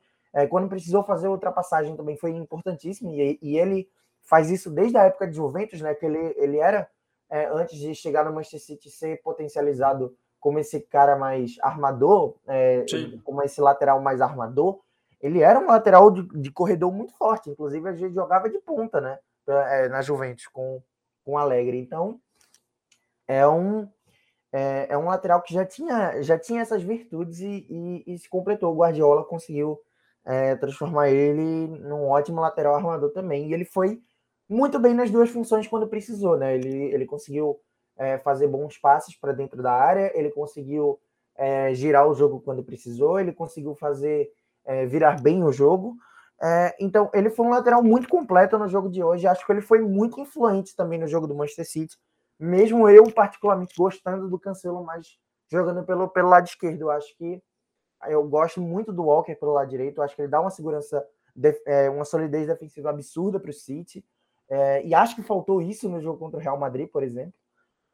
[0.51, 3.89] quando precisou fazer ultrapassagem também foi importantíssimo, e, e ele
[4.21, 5.95] faz isso desde a época de Juventus, né?
[5.95, 6.87] Que ele, ele era,
[7.31, 12.83] é, antes de chegar no Manchester City, ser potencializado como esse cara mais armador, é,
[13.23, 14.81] como esse lateral mais armador.
[15.21, 18.99] Ele era um lateral de, de, corredor muito forte, inclusive a gente jogava de ponta,
[18.99, 19.19] né?
[19.47, 20.81] É, na Juventus com,
[21.23, 21.77] com Alegre.
[21.77, 22.19] Então,
[23.27, 23.87] é um,
[24.51, 28.27] é, é, um lateral que já tinha, já tinha essas virtudes e, e, e se
[28.27, 28.73] completou.
[28.73, 29.79] O Guardiola conseguiu
[30.25, 33.47] é, transformar ele num ótimo lateral armador também.
[33.47, 34.01] E ele foi
[34.51, 36.55] muito bem nas duas funções quando precisou, né?
[36.55, 37.57] Ele, ele conseguiu
[37.95, 40.99] é, fazer bons passes para dentro da área, ele conseguiu
[41.37, 44.29] é, girar o jogo quando precisou, ele conseguiu fazer
[44.65, 45.95] é, virar bem o jogo.
[46.43, 49.25] É, então, ele foi um lateral muito completo no jogo de hoje.
[49.25, 51.97] Acho que ele foi muito influente também no jogo do Manchester City,
[52.37, 56.81] mesmo eu, particularmente, gostando do Cancelo, mas jogando pelo, pelo lado esquerdo.
[56.81, 57.41] Eu acho que
[58.07, 59.99] eu gosto muito do Walker pelo lado direito.
[59.99, 61.05] Eu acho que ele dá uma segurança,
[61.65, 64.03] é, uma solidez defensiva absurda para o City.
[64.51, 67.33] É, e acho que faltou isso no jogo contra o Real Madrid, por exemplo.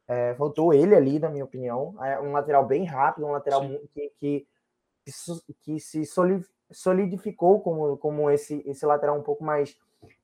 [0.08, 1.93] É, faltou ele ali, na minha opinião.
[2.03, 3.62] É um lateral bem rápido, um lateral
[3.93, 4.47] que, que,
[5.62, 6.03] que, se
[6.72, 9.78] solidificou como, como esse, esse lateral um pouco mais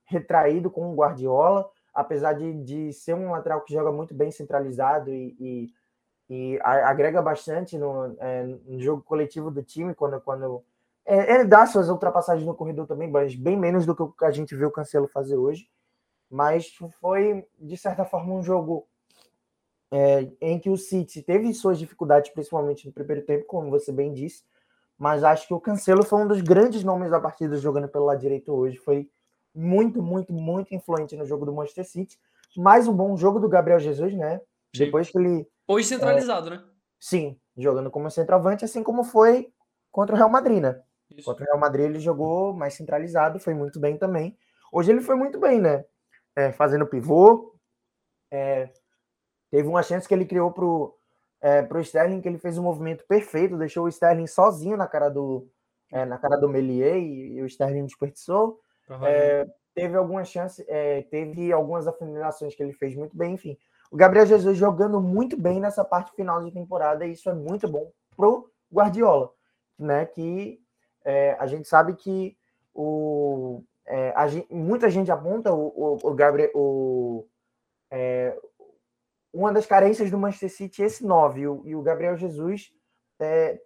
[0.05, 5.11] retraído com o Guardiola, apesar de, de ser um lateral que joga muito bem centralizado
[5.11, 5.73] e, e,
[6.55, 10.63] e agrega bastante no, é, no, jogo coletivo do time, quando, quando
[11.05, 14.55] é, ele dá suas ultrapassagens no corredor também, mas bem menos do que a gente
[14.55, 15.69] viu o Cancelo fazer hoje
[16.33, 18.87] mas foi, de certa forma, um jogo
[19.91, 24.11] é, em que o City teve suas dificuldades, principalmente no primeiro tempo, como você bem
[24.11, 24.43] disse,
[24.97, 28.19] mas acho que o Cancelo foi um dos grandes nomes da partida jogando pelo lado
[28.19, 29.07] direito hoje, foi
[29.53, 32.19] muito, muito, muito influente no jogo do Manchester City,
[32.57, 34.41] mais um bom jogo do Gabriel Jesus, né?
[34.75, 34.85] Sim.
[34.85, 35.47] Depois que ele...
[35.67, 36.63] Hoje centralizado, é, né?
[36.99, 39.53] Sim, jogando como centroavante, assim como foi
[39.91, 40.81] contra o Real Madrid, né?
[41.15, 41.25] Isso.
[41.25, 44.35] Contra o Real Madrid ele jogou mais centralizado, foi muito bem também.
[44.71, 45.85] Hoje ele foi muito bem, né?
[46.35, 47.55] É, fazendo pivô.
[48.31, 48.69] É,
[49.51, 50.95] teve uma chance que ele criou para o
[51.41, 55.09] é, pro Sterling, que ele fez um movimento perfeito, deixou o Sterling sozinho na cara
[55.09, 55.45] do,
[55.91, 58.61] é, na cara do Melier e, e o Sterling desperdiçou.
[58.89, 58.99] Uhum.
[59.73, 63.57] teve algumas chances, é, teve algumas afunilações que ele fez muito bem, enfim.
[63.91, 67.67] O Gabriel Jesus jogando muito bem nessa parte final de temporada, e isso é muito
[67.67, 69.31] bom pro Guardiola,
[69.77, 70.05] né?
[70.05, 70.59] Que
[71.05, 72.37] é, a gente sabe que
[72.73, 76.51] o, é, gente, muita gente aponta o, o, o Gabriel.
[76.53, 77.27] O,
[77.91, 78.37] é,
[79.33, 81.41] uma das carências do Manchester City é esse 9.
[81.41, 82.71] E o, e o Gabriel Jesus
[83.19, 83.59] é,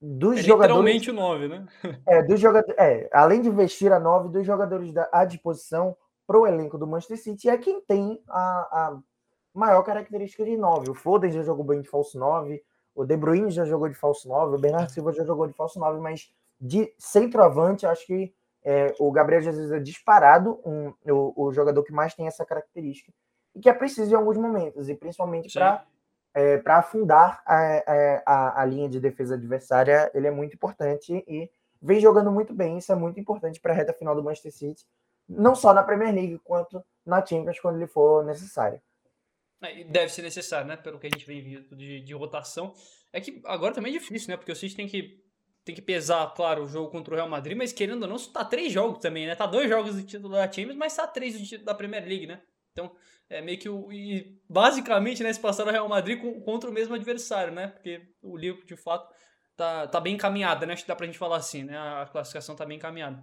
[0.00, 1.66] dos é literalmente o 9, né?
[2.06, 5.96] É, dos jogadores, é, além de investir a 9, dos jogadores da, à disposição
[6.26, 8.98] para o elenco do Manchester City, é quem tem a, a
[9.52, 10.90] maior característica de 9.
[10.90, 12.62] O Foden já jogou bem de falso 9,
[12.94, 15.78] o De Bruyne já jogou de falso 9, o Bernardo Silva já jogou de falso
[15.78, 18.32] 9, mas de centroavante, acho que
[18.64, 23.12] é, o Gabriel Jesus é disparado um, o, o, jogador que mais tem essa característica
[23.54, 25.84] e que é preciso em alguns momentos, e principalmente para
[26.34, 31.50] é, afundar a, a, a, linha de defesa adversária, ele é muito importante e
[31.80, 32.78] vem jogando muito bem.
[32.78, 34.86] Isso é muito importante para a reta final do Manchester City,
[35.28, 38.80] não só na Premier League, quanto na Champions, quando ele for necessário.
[39.62, 40.76] É, deve ser necessário, né?
[40.76, 42.74] Pelo que a gente vem vindo de, de rotação.
[43.12, 44.36] É que agora também é difícil, né?
[44.36, 45.22] Porque o City tem que,
[45.70, 48.44] tem que pesar, claro, o jogo contra o Real Madrid, mas querendo ou não, tá
[48.44, 49.36] três jogos também, né?
[49.36, 52.26] Tá dois jogos de título da Champions, mas tá três de título da Premier League,
[52.26, 52.40] né?
[52.72, 52.90] Então,
[53.28, 53.92] é meio que o.
[53.92, 57.68] E basicamente, né, se passar o Real Madrid contra o mesmo adversário, né?
[57.68, 59.12] Porque o Liverpool, de fato,
[59.56, 60.72] tá, tá bem encaminhada, né?
[60.72, 61.78] Acho que dá pra gente falar assim, né?
[61.78, 63.22] A classificação tá bem encaminhada.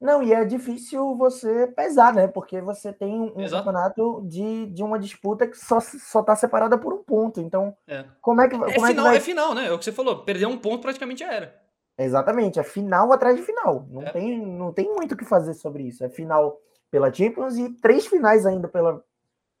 [0.00, 2.26] Não, e é difícil você pesar, né?
[2.26, 3.64] Porque você tem um Exato.
[3.64, 7.40] campeonato de, de uma disputa que só, só tá separada por um ponto.
[7.40, 8.04] Então, é.
[8.20, 8.56] como é que.
[8.56, 9.16] É como é, final, que vai...
[9.16, 9.66] é final, né?
[9.68, 10.24] É o que você falou.
[10.24, 11.61] Perder um ponto praticamente já era.
[11.98, 13.86] Exatamente, é final atrás de final.
[13.90, 14.10] Não, é.
[14.10, 16.04] tem, não tem muito o que fazer sobre isso.
[16.04, 16.58] É final
[16.90, 19.04] pela Champions e três finais ainda pela,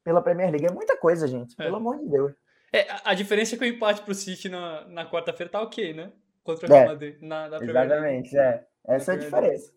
[0.02, 0.66] pela Premier League.
[0.66, 1.54] É muita coisa, gente.
[1.58, 1.64] É.
[1.64, 2.32] Pelo amor de Deus.
[2.72, 6.10] É, a diferença é que o empate pro City na, na quarta-feira tá ok, né?
[6.42, 7.16] Contra o Real Madrid.
[7.20, 8.64] Na, na Exatamente, é.
[8.86, 9.72] Essa é a diferença.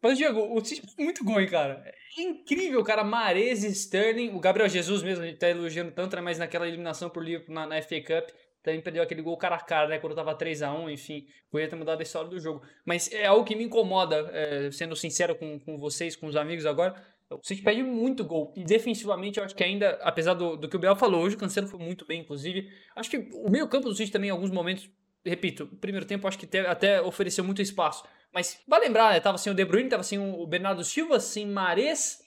[0.00, 1.84] Mas, Diego, o City é muito gol, hein, cara.
[1.84, 3.04] É incrível, cara.
[3.04, 6.22] Mares, Sterling, o Gabriel Jesus mesmo, a gente tá elogiando tanto, né?
[6.22, 8.30] Mas naquela eliminação por Liverpool na, na FA Cup,
[8.62, 9.98] também perdeu aquele gol cara a cara, né?
[9.98, 12.62] Quando tava 3x1, enfim, podia ter mudado a história do jogo.
[12.84, 16.64] Mas é algo que me incomoda, é, sendo sincero com, com vocês, com os amigos
[16.64, 16.94] agora.
[17.30, 18.52] O City perde muito gol.
[18.56, 21.38] E defensivamente, eu acho que ainda, apesar do, do que o Biel falou hoje, o
[21.38, 22.70] Cancelo foi muito bem, inclusive.
[22.94, 24.88] Acho que o meio campo do City também, em alguns momentos,
[25.24, 28.04] repito, primeiro tempo acho que até ofereceu muito espaço.
[28.32, 29.20] Mas vai lembrar, né?
[29.20, 32.22] Tava sem o De Bruyne, tava sem o Bernardo Silva, sem Mares,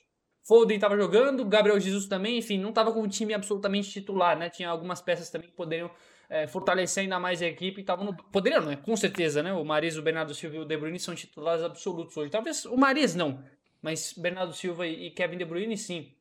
[0.48, 4.48] Foden tava jogando, Gabriel Jesus também, enfim, não tava com um time absolutamente titular, né?
[4.48, 5.90] Tinha algumas peças também que poderiam
[6.30, 8.16] é, fortalecer ainda mais a equipe estavam no...
[8.16, 8.76] Poderiam, né?
[8.76, 9.54] Com certeza, né?
[9.54, 12.32] O Mares, o Bernardo Silva e o De Bruyne são titulares absolutos hoje.
[12.32, 13.44] Talvez o Mares não,
[13.82, 16.14] mas Bernardo Silva e Kevin De Bruyne sim.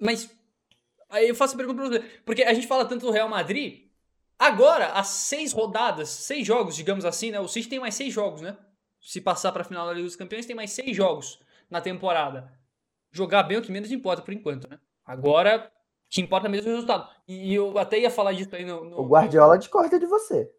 [0.00, 0.34] Mas
[1.08, 3.88] aí eu faço a pergunta pra você, porque a gente fala tanto do Real Madrid,
[4.38, 7.40] agora, as seis rodadas, seis jogos, digamos assim, né?
[7.40, 8.56] O City tem mais seis jogos, né?
[9.00, 12.52] se passar para a final da Liga dos Campeões, tem mais seis jogos na temporada.
[13.10, 14.78] Jogar bem é o que menos importa por enquanto, né?
[15.04, 15.72] Agora,
[16.08, 17.10] que importa mesmo é o resultado.
[17.32, 18.84] E eu até ia falar disso aí no.
[18.84, 20.50] no o Guardiola discorda de você.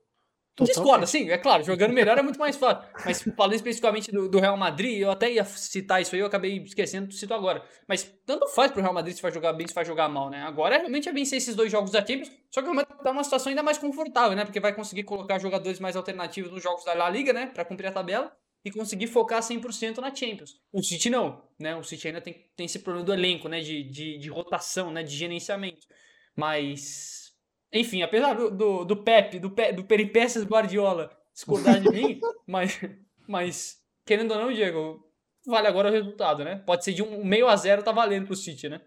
[0.62, 2.88] Discorda, sim, é claro, jogando melhor é muito mais fácil.
[3.06, 6.62] Mas falando especificamente do, do, Real Madrid, eu até ia citar isso aí, eu acabei
[6.62, 7.64] esquecendo, cito agora.
[7.88, 10.44] Mas tanto faz pro Real Madrid se vai jogar bem, se vai jogar mal, né?
[10.44, 13.24] Agora realmente é vencer esses dois jogos da Champions, só que o Madrid tá numa
[13.24, 14.46] situação ainda mais confortável, né?
[14.46, 17.48] Porque vai conseguir colocar jogadores mais alternativos nos jogos da La Liga, né?
[17.48, 18.32] Pra cumprir a tabela
[18.64, 20.52] e conseguir focar 100% na Champions.
[20.72, 21.76] O City não, né?
[21.76, 23.60] O City ainda tem, tem esse problema do elenco, né?
[23.60, 25.02] De, de, de rotação, né?
[25.02, 25.88] De gerenciamento.
[26.36, 27.32] Mas,
[27.74, 32.80] enfim, apesar do, do, do Pep, do, Pe, do Peripécias Guardiola discordar de mim, mas,
[33.28, 35.04] mas, querendo ou não, Diego,
[35.46, 36.62] vale agora o resultado, né?
[36.66, 38.82] Pode ser de um meio a zero, tá valendo pro City, né?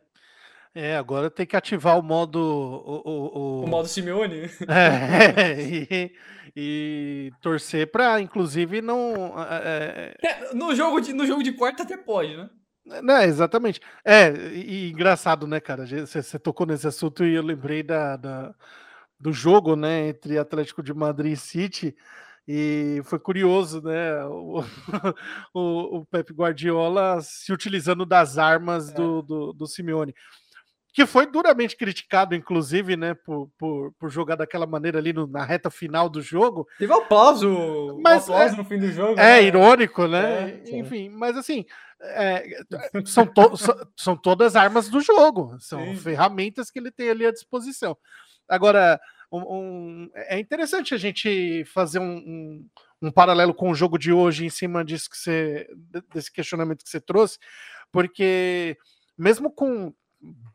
[0.74, 2.40] É, agora tem que ativar o modo.
[2.40, 3.64] O, o, o...
[3.64, 4.51] o modo Simeone?
[4.68, 6.12] É, e,
[6.57, 9.34] e torcer para, inclusive, não.
[9.38, 10.14] É...
[10.20, 12.51] É, no, jogo de, no jogo de quarta até pode, né?
[12.87, 13.80] Né, exatamente.
[14.05, 15.87] É, e, e engraçado, né, cara?
[15.87, 18.55] Você, você, tocou nesse assunto e eu lembrei da, da,
[19.18, 21.97] do jogo, né, entre Atlético de Madrid e City.
[22.47, 24.22] E foi curioso, né?
[24.26, 24.62] O,
[25.55, 28.95] o, o Pep Guardiola se utilizando das armas é.
[28.95, 30.14] do, do, do Simeone
[30.95, 35.45] que foi duramente criticado, inclusive, né, por, por, por jogar daquela maneira ali no, na
[35.45, 36.68] reta final do jogo.
[36.78, 39.18] Teve um aplauso, mas, um aplauso é, no fim do jogo.
[39.18, 39.42] É, né?
[39.42, 40.62] irônico, né?
[40.64, 41.64] É, Enfim, mas assim,
[42.01, 42.47] é,
[43.07, 43.55] são, to,
[43.97, 45.97] são todas armas do jogo, são sim.
[45.97, 47.99] ferramentas que ele tem ali à disposição.
[48.49, 49.01] Agora,
[49.32, 52.68] um, um, é interessante a gente fazer um, um,
[53.03, 55.66] um, paralelo com o jogo de hoje em cima disso que você,
[56.14, 57.36] desse questionamento que você trouxe,
[57.90, 58.76] porque
[59.18, 59.92] mesmo com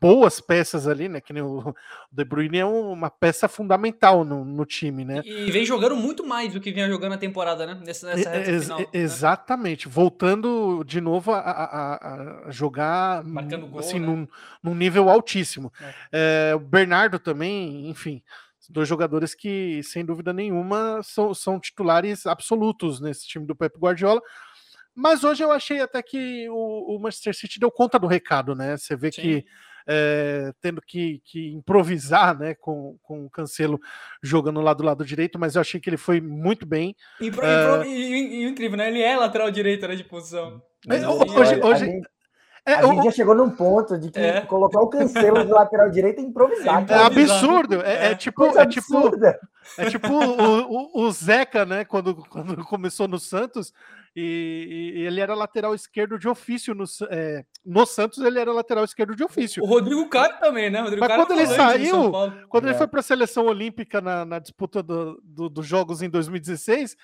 [0.00, 1.20] boas peças ali, né?
[1.20, 1.74] Que nem o
[2.10, 5.20] De Bruyne é uma peça fundamental no, no time, né?
[5.24, 7.80] E vem jogando muito mais do que vinha jogando na temporada, né?
[7.84, 8.80] Nessa, nessa Ex final.
[8.80, 8.86] Né?
[8.92, 9.94] Exatamente, né?
[9.94, 14.06] voltando de novo a, a, a jogar gol, assim, né?
[14.06, 14.26] num,
[14.62, 15.72] num, nível altíssimo.
[16.12, 16.50] É.
[16.50, 18.22] É, o Bernardo também, enfim,
[18.70, 24.22] dois jogadores que, sem dúvida nenhuma, são, são titulares absolutos nesse time do Pep Guardiola.
[24.94, 28.76] Mas hoje eu achei até que o, o Manchester City deu conta do recado, né?
[28.76, 29.22] Você vê Sim.
[29.22, 29.44] que
[29.86, 33.80] é, tendo que, que, improvisar né, com, com o Cancelo
[34.22, 36.94] jogando lá do lado direito, mas eu achei que ele foi muito bem.
[37.20, 37.86] Impro, é...
[37.86, 38.88] e, e, e, incrível, né?
[38.88, 40.62] Ele é lateral direito né, de posição.
[40.86, 42.08] Mas, hoje, hoje, a gente,
[42.64, 44.40] é, a gente já chegou num ponto de que é.
[44.42, 46.84] colocar o Cancelo de lateral direito é improvisar.
[46.88, 47.82] É, absurdo.
[47.82, 49.10] É, é tipo, é tipo,
[49.78, 51.84] é tipo o, o, o Zeca, né?
[51.84, 53.72] Quando, quando começou no Santos
[54.14, 58.84] e, e, ele era lateral esquerdo de ofício no, é, no Santos, ele era lateral
[58.84, 59.62] esquerdo de ofício.
[59.62, 60.80] O Rodrigo Caio também, né?
[60.80, 62.12] Rodrigo Mas quando ele saiu,
[62.48, 62.70] quando é.
[62.70, 66.96] ele foi para a seleção olímpica na, na disputa do, do, dos Jogos em 2016,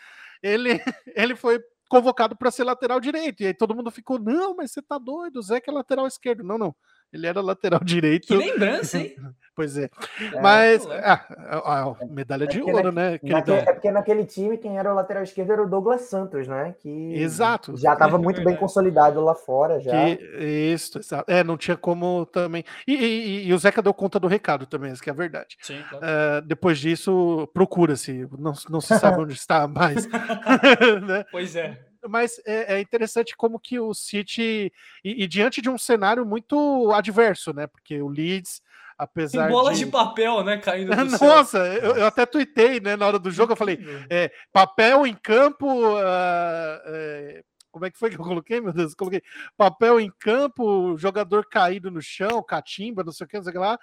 [0.43, 0.83] ele,
[1.15, 3.43] ele foi convocado para ser lateral direito.
[3.43, 6.43] E aí todo mundo ficou: não, mas você tá doido, o que é lateral esquerdo.
[6.45, 6.75] Não, não.
[7.13, 8.27] Ele era lateral direito.
[8.27, 9.17] Que lembrança, hein?
[9.57, 9.89] Pois é.
[10.35, 11.25] é Mas, ah,
[11.65, 13.21] a, a, medalha é de ouro, na, né?
[13.23, 16.75] Naquele, é porque naquele time, quem era o lateral esquerdo era o Douglas Santos, né?
[16.79, 17.75] Que exato.
[17.75, 19.81] Já estava muito bem consolidado lá fora.
[19.81, 19.93] Já.
[19.93, 20.45] Que,
[20.75, 21.33] isso, exato.
[21.33, 22.65] É, não tinha como também.
[22.87, 25.57] E, e, e, o Zeca deu conta do recado também, isso que é a verdade.
[25.63, 26.05] Sim, claro.
[26.05, 28.29] uh, depois disso, procura-se.
[28.39, 30.07] Não, não se sabe onde está mais.
[31.09, 31.25] né?
[31.33, 34.73] Pois é mas é, é, interessante como que o City
[35.05, 37.67] e, e, diante de um cenário muito adverso, né?
[37.67, 38.63] Porque o Leeds,
[38.99, 39.85] apesar Tem bolas de...
[39.85, 43.53] de papel, né, caindo do Nossa, eu, eu, até tuitei, né, na hora do jogo,
[43.53, 43.79] eu falei,
[44.11, 48.93] é, papel em campo, uh, como é que foi que eu coloquei, meu Deus?
[48.93, 49.23] Eu coloquei
[49.55, 53.53] papel em campo, jogador caído no chão, catimba, não sei o que, não sei o
[53.53, 53.79] que lá.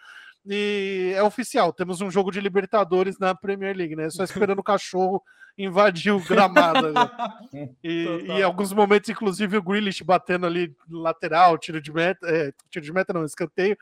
[0.46, 4.10] E é oficial, temos um jogo de Libertadores na Premier League, né?
[4.10, 4.24] Só
[4.54, 5.24] esperando o cachorro
[5.58, 6.92] invadir o gramado.
[6.92, 7.70] Né?
[7.84, 12.84] E, em alguns momentos, inclusive, o Grealish batendo ali lateral, tiro de meta, é, tiro
[12.84, 13.78] de meta não, escanteio,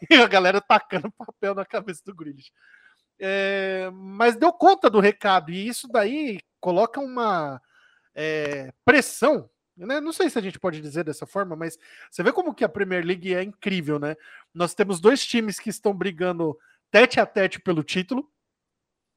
[0.08, 2.52] e a galera tacando papel na cabeça do Grealish.
[3.18, 7.60] É, mas deu conta do recado, e isso daí coloca uma
[8.14, 10.00] é, pressão né?
[10.00, 11.78] Não sei se a gente pode dizer dessa forma, mas
[12.10, 14.16] você vê como que a Premier League é incrível, né?
[14.54, 16.58] Nós temos dois times que estão brigando
[16.90, 18.30] tete a tete pelo título,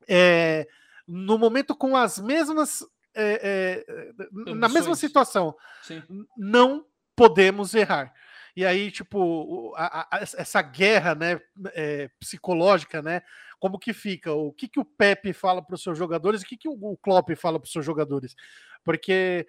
[0.08, 0.68] é,
[1.08, 2.84] no momento com as mesmas.
[3.16, 5.56] É, é, na mesma situação.
[5.82, 6.04] Sim.
[6.38, 6.86] Não
[7.16, 8.14] podemos errar.
[8.56, 11.40] E aí, tipo, a, a, essa guerra né,
[11.74, 13.22] é, psicológica, né?
[13.60, 14.32] Como que fica?
[14.32, 16.42] O que, que o Pepe fala para os seus jogadores?
[16.42, 18.36] O que, que o Klopp fala para os seus jogadores?
[18.84, 19.48] Porque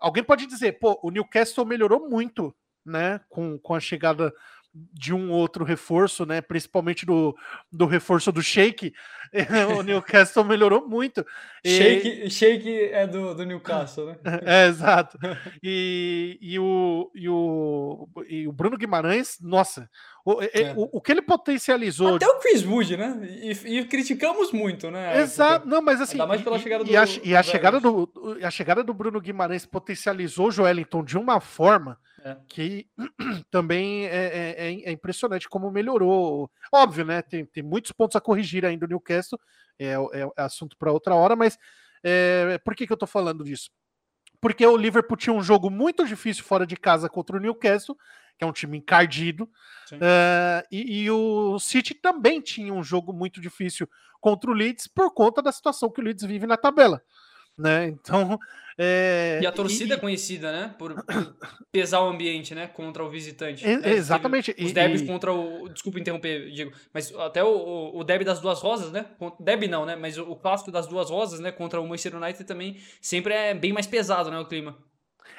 [0.00, 4.32] Alguém pode dizer, pô, o Newcastle melhorou muito, né, com, com a chegada
[4.72, 6.40] de um outro reforço, né?
[6.40, 7.36] Principalmente do,
[7.72, 8.94] do reforço do Shake.
[9.78, 11.24] o Newcastle melhorou muito.
[11.64, 12.30] Shake, e...
[12.30, 14.16] Shake é do, do Newcastle, né?
[14.44, 15.18] É, exato.
[15.62, 19.88] E, e, o, e, o, e o Bruno Guimarães, nossa,
[20.24, 20.72] o, é.
[20.76, 22.16] o, o que ele potencializou.
[22.16, 23.18] Até o Chris Wood, né?
[23.22, 25.20] E, e criticamos muito, né?
[25.20, 26.14] Exato, não, mas assim.
[26.14, 26.90] Ainda mais pela chegada do.
[26.90, 31.16] E a, e a chegada do, a chegada do Bruno Guimarães potencializou o Joelinton de
[31.16, 32.36] uma forma é.
[32.48, 32.86] Que
[33.50, 36.50] também é, é, é, impressionante como melhorou.
[36.72, 37.22] Óbvio, né?
[37.22, 39.38] Tem, tem muitos pontos a corrigir ainda no Newcastle,
[39.78, 41.58] é, é, é assunto para outra hora, mas
[42.04, 43.70] é, por que, que eu estou falando disso?
[44.40, 47.96] Porque o Liverpool tinha um jogo muito difícil fora de casa contra o Newcastle,
[48.38, 49.44] que é um time encardido,
[49.92, 53.86] uh, e, e, o City também tinha um jogo muito difícil
[54.18, 57.02] contra o Leeds por conta da situação que o Leeds vive na tabela
[57.60, 57.88] né?
[58.00, 58.38] Então.
[58.82, 60.74] É, e a torcida e, é conhecida, né?
[60.78, 60.94] Por,
[61.70, 62.66] pesar o ambiente, né?
[62.66, 63.62] Contra o visitante.
[63.66, 63.92] É, né?
[63.92, 64.56] Exatamente.
[64.58, 65.68] Os derbys contra o.
[65.68, 69.04] Desculpa interromper, Diego, mas até o, o derby das duas rosas, né?
[69.38, 69.96] Derby não, né?
[69.96, 71.52] Mas o, o clássico das duas rosas, né?
[71.52, 74.38] Contra o Manchester United também sempre é bem mais pesado, né?
[74.38, 74.78] O clima.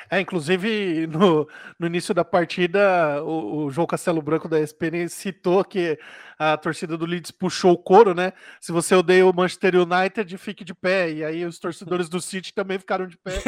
[0.09, 1.47] É, inclusive, no,
[1.79, 5.97] no início da partida, o, o João Castelo Branco da ESPN citou que
[6.37, 8.33] a torcida do Leeds puxou o couro, né?
[8.59, 11.11] Se você odeia o Manchester United, fique de pé.
[11.11, 13.39] E aí os torcedores do City também ficaram de pé,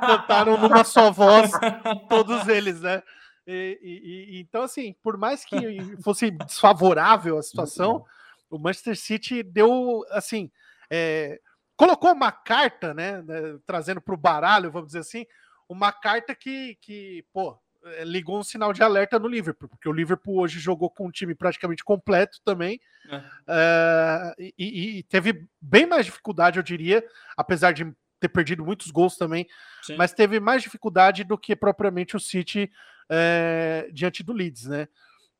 [0.00, 1.50] cantaram numa só voz,
[2.08, 3.02] todos eles, né?
[3.46, 5.56] E, e, e, então, assim, por mais que
[6.02, 8.04] fosse desfavorável a situação,
[8.50, 10.50] o Manchester City deu, assim,
[10.90, 11.40] é,
[11.76, 15.24] colocou uma carta, né, né trazendo para o baralho, vamos dizer assim,
[15.68, 19.92] uma carta que, que pô, eh, ligou um sinal de alerta no Liverpool, porque o
[19.92, 23.16] Liverpool hoje jogou com um time praticamente completo também, é.
[23.16, 27.04] uh, e, e, teve bem mais dificuldade, eu diria,
[27.36, 29.46] apesar de ter perdido muitos gols também,
[29.82, 29.96] Sim.
[29.96, 32.70] mas teve mais dificuldade do que propriamente o City
[33.10, 34.88] uh, diante do Leeds, né?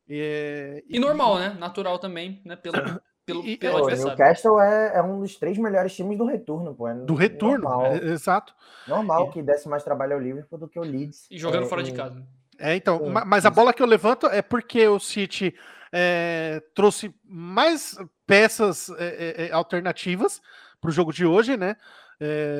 [0.07, 1.49] E, e normal, né?
[1.59, 2.55] Natural também, né?
[2.55, 2.77] Pelo,
[3.27, 6.87] pelo, e, pelo o Newcastle é, é, um dos três melhores times do retorno, pô.
[6.87, 8.55] É do retorno, normal, é, exato.
[8.87, 11.27] Normal que desse mais trabalho ao Liverpool do que o Leeds.
[11.29, 12.25] E jogando é, fora de casa.
[12.57, 15.53] É, então, mas a bola que eu levanto é porque o City
[15.91, 20.41] é, trouxe mais peças é, alternativas
[20.79, 21.75] para o jogo de hoje, né?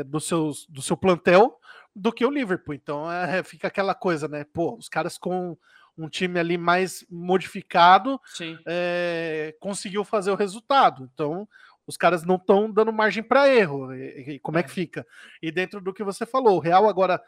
[0.06, 1.58] do, seus, do seu plantel,
[1.96, 2.76] do que o Liverpool.
[2.76, 3.06] Então,
[3.46, 4.46] fica aquela coisa, né?
[4.54, 5.58] Pô, os caras com
[5.98, 8.22] um time ali mais modificado
[8.66, 11.10] é, conseguiu fazer o resultado.
[11.14, 11.48] Então,
[11.88, 13.94] os caras não estão dando margem para erro.
[13.94, 14.62] E, e, como é.
[14.62, 14.64] é.
[14.64, 15.08] que fica?
[15.42, 17.22] E dentro do que você falou, o Real agora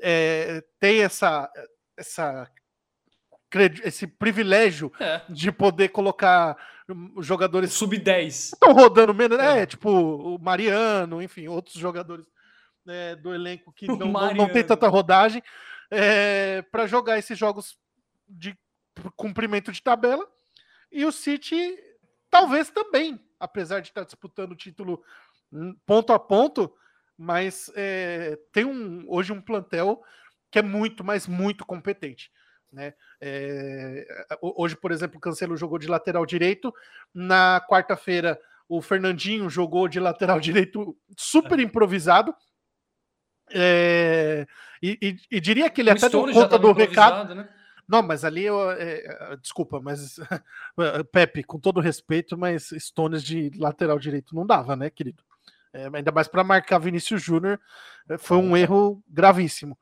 [0.00, 1.50] é, tem essa,
[1.96, 2.48] essa
[3.84, 5.20] esse privilégio é.
[5.28, 6.56] de poder colocar
[7.20, 9.60] jogadores sub-10 estão rodando menos, né?
[9.60, 9.66] É.
[9.66, 12.26] Tipo o Mariano, enfim, outros jogadores
[12.84, 15.42] né, do elenco que não, não, não, tem tanta rodagem
[15.90, 17.76] é, para jogar esses jogos
[18.32, 18.56] de
[19.16, 20.26] cumprimento de tabela.
[20.90, 21.76] E o City
[22.30, 25.02] talvez também, apesar de estar disputando o título
[25.52, 26.74] hum, ponto a ponto,
[27.16, 30.02] mas é, tem um, hoje um plantel
[30.50, 32.30] que é muito, mas muito competente.
[32.72, 32.94] Né?
[33.20, 34.06] É,
[34.40, 36.72] hoje, por exemplo, o Cancelo jogou de lateral direito.
[37.12, 42.34] Na quarta-feira, o Fernandinho jogou de lateral direito super improvisado.
[43.50, 44.46] É,
[44.82, 47.34] e, e, e, diria que ele o até deu conta do recado.
[47.34, 47.48] Né?
[47.88, 48.70] Não, mas ali eu.
[48.70, 50.18] É, desculpa, mas.
[51.12, 55.22] Pepe, com todo respeito, mas Stones de lateral direito não dava, né, querido?
[55.72, 57.58] É, ainda mais para marcar Vinícius Júnior,
[58.08, 59.76] é, foi um erro gravíssimo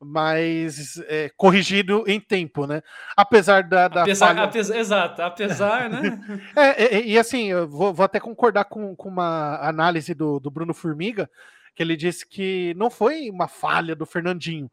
[0.00, 2.82] mas é, corrigido em tempo, né?
[3.16, 4.42] Apesar da, da apesar, falha...
[4.44, 6.20] apesar, exato, apesar, né?
[6.56, 10.50] é, e, e, assim, eu vou, vou, até concordar com, com uma análise do, do,
[10.50, 11.30] Bruno Formiga,
[11.74, 14.70] que ele disse que não foi uma falha do Fernandinho.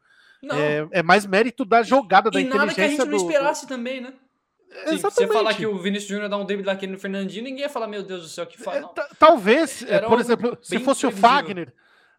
[0.50, 2.64] É, é, mais mérito da jogada, da e inteligência.
[2.64, 3.68] E nada que a gente não esperasse do...
[3.68, 4.12] também, né?
[4.86, 7.60] Sim, se você falar que o Vinícius Júnior dá um drible daquele no Fernandinho, ninguém
[7.60, 8.90] ia falar, meu Deus do céu, que fala.
[8.96, 11.72] É, talvez, é, por exemplo, se fosse o Fagner,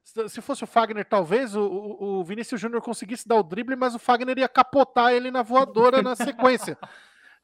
[0.04, 4.00] se fosse o Fagner, talvez o, o Vinícius Júnior conseguisse dar o drible, mas o
[4.00, 6.78] Fagner ia capotar ele na voadora na sequência.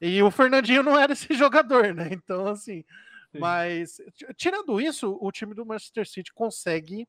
[0.00, 2.08] E o Fernandinho não era esse jogador, né?
[2.12, 2.84] Então, assim.
[3.32, 3.38] Sim.
[3.38, 4.00] Mas,
[4.36, 7.06] tirando isso, o time do Manchester City consegue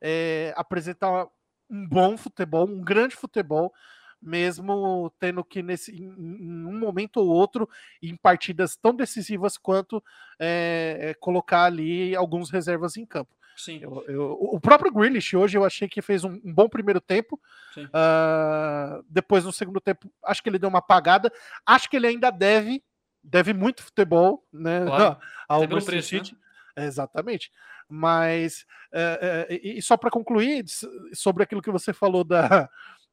[0.00, 1.26] é, apresentar
[1.70, 3.72] um bom futebol, um grande futebol,
[4.20, 7.68] mesmo tendo que, nesse, em, um momento ou outro,
[8.02, 10.02] em partidas tão decisivas quanto
[10.38, 13.34] é, colocar ali alguns reservas em campo.
[13.56, 13.78] Sim.
[13.80, 17.40] Eu, eu, o próprio Grealish hoje eu achei que fez um, um bom primeiro tempo.
[17.76, 21.32] Uh, depois no segundo tempo, acho que ele deu uma apagada.
[21.64, 22.82] Acho que ele ainda deve,
[23.22, 24.84] deve muito futebol, né?
[24.84, 25.18] Claro.
[25.48, 26.32] Ao preço, City.
[26.32, 26.38] Né?
[26.76, 27.50] Exatamente.
[27.88, 30.64] Mas uh, uh, e, só para concluir
[31.12, 32.68] sobre aquilo que você falou da,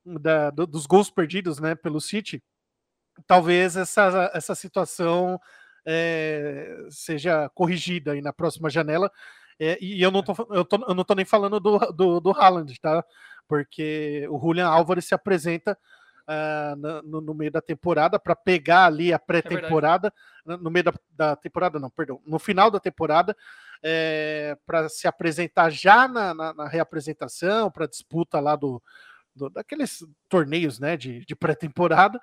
[0.06, 2.44] da do, dos gols perdidos, né, pelo City,
[3.28, 5.40] talvez essa, essa situação
[5.86, 9.12] é, seja corrigida aí na próxima janela
[9.64, 12.32] é, e eu não, tô, eu, tô, eu não tô nem falando do, do, do
[12.32, 13.06] Haaland, tá?
[13.48, 15.78] Porque o Julian Álvares se apresenta
[16.32, 20.14] uh, no, no, meio da temporada para pegar ali a é pré-temporada,
[20.48, 23.36] é no meio da, da, temporada, não, perdão, no final da temporada,
[23.84, 28.82] é, para se apresentar já na, na, na reapresentação, para disputa lá do,
[29.36, 32.20] do, daqueles torneios né, de, de pré-temporada.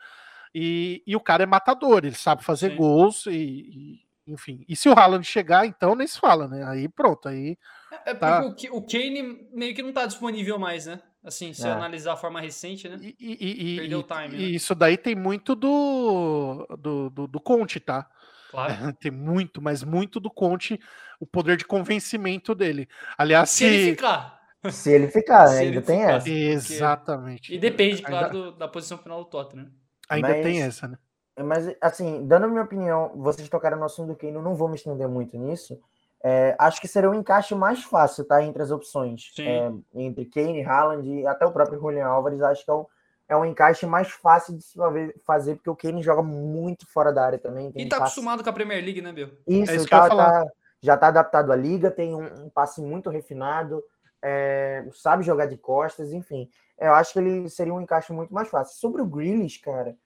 [0.54, 2.76] E, e, o cara é matador, ele sabe fazer Sim.
[2.76, 4.64] gols e, enfim.
[4.66, 6.64] E se o Haaland chegar, então nem se fala, né?
[6.64, 7.58] Aí pronto, aí.
[7.92, 8.42] É, é tá...
[8.42, 11.02] porque o Kane meio que não tá disponível mais, né?
[11.28, 11.70] Assim, se é.
[11.70, 12.98] analisar a forma recente, né?
[13.02, 14.34] E, e, Perdeu o time.
[14.34, 14.48] E né?
[14.48, 18.08] isso daí tem muito do, do, do, do Conte, tá?
[18.50, 18.72] Claro.
[18.72, 20.80] É, tem muito, mas muito do Conte,
[21.20, 22.88] o poder de convencimento dele.
[23.18, 23.64] Aliás, se, se...
[23.66, 24.38] ele ficar.
[24.70, 25.58] Se ele ficar, né?
[25.58, 26.28] ainda tem ficar, essa.
[26.72, 27.54] Exatamente.
[27.54, 28.50] E depende, claro, ainda...
[28.50, 29.66] do, da posição final do Tottenham.
[29.66, 29.70] Né?
[30.08, 30.42] Ainda mas...
[30.42, 30.98] tem essa, né?
[31.44, 34.68] Mas, assim, dando a minha opinião, vocês tocaram no assunto do Kane, eu não vou
[34.68, 35.78] me estender muito nisso.
[36.22, 38.42] É, acho que seria o um encaixe mais fácil, tá?
[38.42, 39.32] Entre as opções.
[39.38, 42.86] É, entre Kane, Haaland e até o próprio Julian Álvares, acho que é um,
[43.28, 44.78] é um encaixe mais fácil de se
[45.24, 47.72] fazer, porque o Kane joga muito fora da área também.
[47.74, 48.12] e tá passe...
[48.12, 49.30] acostumado com a Premier League, né, Bill?
[49.46, 50.46] Isso, é isso tá, tá,
[50.80, 53.82] já tá adaptado à liga, tem um, um passe muito refinado,
[54.20, 56.50] é, sabe jogar de costas, enfim.
[56.78, 58.76] Eu acho que ele seria um encaixe muito mais fácil.
[58.78, 59.96] Sobre o Grealish, cara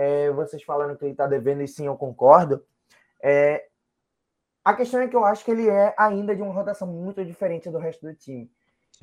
[0.00, 2.64] é, vocês falando que ele está devendo, e sim, eu concordo.
[3.22, 3.66] É,
[4.64, 7.70] a questão é que eu acho que ele é ainda de uma rotação muito diferente
[7.70, 8.50] do resto do time.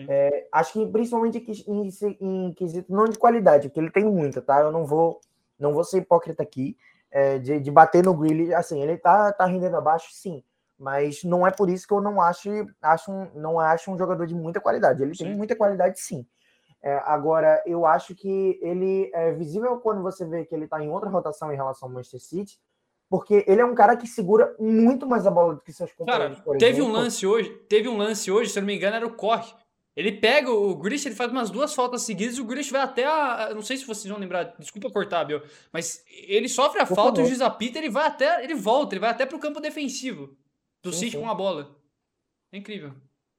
[0.08, 4.42] É, acho que principalmente em, em, em, quesito não de qualidade, porque ele tem muita,
[4.42, 4.60] tá?
[4.60, 5.20] Eu não vou,
[5.58, 6.78] não vou ser hipócrita aqui
[7.10, 8.54] é, de, de, bater no Greeley.
[8.54, 10.44] Assim, ele tá, tá rendendo abaixo, sim,
[10.78, 12.50] mas não é por isso que eu não acho,
[12.82, 15.02] acho um, não acho um jogador de muita qualidade.
[15.02, 15.24] Ele sim.
[15.24, 16.28] tem muita qualidade, sim.
[16.84, 20.90] É, agora, eu acho que ele é visível quando você vê que ele está em
[20.90, 22.60] outra rotação em relação ao Manchester City,
[23.10, 26.40] porque ele é um cara que segura muito mais a bola do que seus companheiros.
[26.40, 26.90] Cara, teve exemplo.
[26.90, 29.52] um lance hoje, teve um lance hoje, se eu não me engano, era o corre.
[29.96, 33.04] Ele pega o Grish, ele faz umas duas faltas seguidas e o Grish vai até
[33.04, 33.52] a.
[33.56, 35.42] Não sei se vocês vão lembrar, desculpa cortar, Bill,
[35.74, 37.28] mas ele sofre a Por falta, favor.
[37.28, 38.44] o desapita, ele vai até.
[38.44, 40.38] Ele volta, ele vai até pro campo defensivo
[40.84, 41.22] do sim, City sim.
[41.22, 41.76] com a bola.
[42.52, 42.94] É incrível.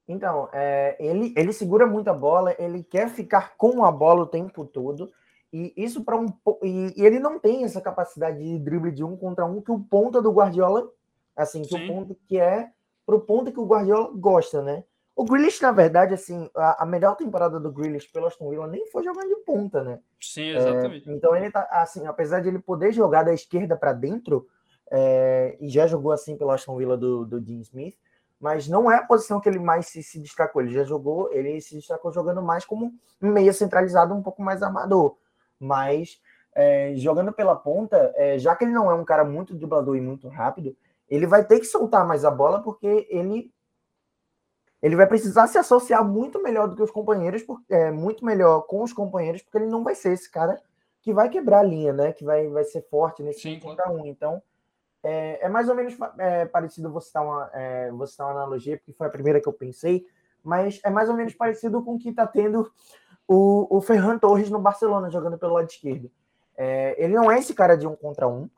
[0.09, 4.27] Então, é, ele, ele segura muito a bola, ele quer ficar com a bola o
[4.27, 5.13] tempo todo.
[5.53, 6.27] E isso para um
[6.63, 10.21] e, ele não tem essa capacidade de drible de um contra um que o ponta
[10.21, 10.91] do Guardiola,
[11.35, 11.85] assim, que Sim.
[11.85, 12.71] o ponto que é
[13.07, 14.85] pro ponto que o Guardiola gosta, né?
[15.17, 18.87] O Grealish, na verdade, assim, a, a melhor temporada do Grealish pelo Aston Villa nem
[18.87, 19.99] foi jogando de ponta, né?
[20.21, 21.11] Sim, exatamente.
[21.11, 24.47] É, então ele tá assim, apesar de ele poder jogar da esquerda para dentro,
[24.91, 27.97] é, e já jogou assim pelo Aston Villa do, do Dean Smith,
[28.41, 30.63] mas não é a posição que ele mais se, se, destacou.
[30.63, 34.63] Ele já jogou, ele se destacou jogando mais como um meia centralizado, um pouco mais
[34.63, 35.17] armador.
[35.59, 36.21] Mas
[36.55, 40.01] é, jogando pela ponta, é, já que ele não é um cara muito driblador e
[40.01, 40.77] muito rápido,
[41.09, 43.53] ele vai ter que soltar mais a bola porque ele
[44.81, 48.83] ele vai precisar se associar muito melhor do que os companheiros, é, muito melhor com
[48.83, 50.61] os companheiros, porque ele não vai ser esse cara
[51.03, 52.13] que vai quebrar a linha, né?
[52.13, 54.07] Que vai, vai ser forte nesse Sim, contra um.
[54.07, 54.41] Então,
[55.03, 58.77] é, é, mais ou menos é, parecido, vou citar, uma, é, vou citar uma analogia,
[58.77, 60.07] porque foi a primeira que eu pensei,
[60.45, 62.71] mas é mais ou menos parecido com o que está tendo
[63.29, 66.11] o, o Ferran Torres no Barcelona, jogando pelo lado esquerdo.
[66.57, 68.49] É, ele não é esse cara de um contra um,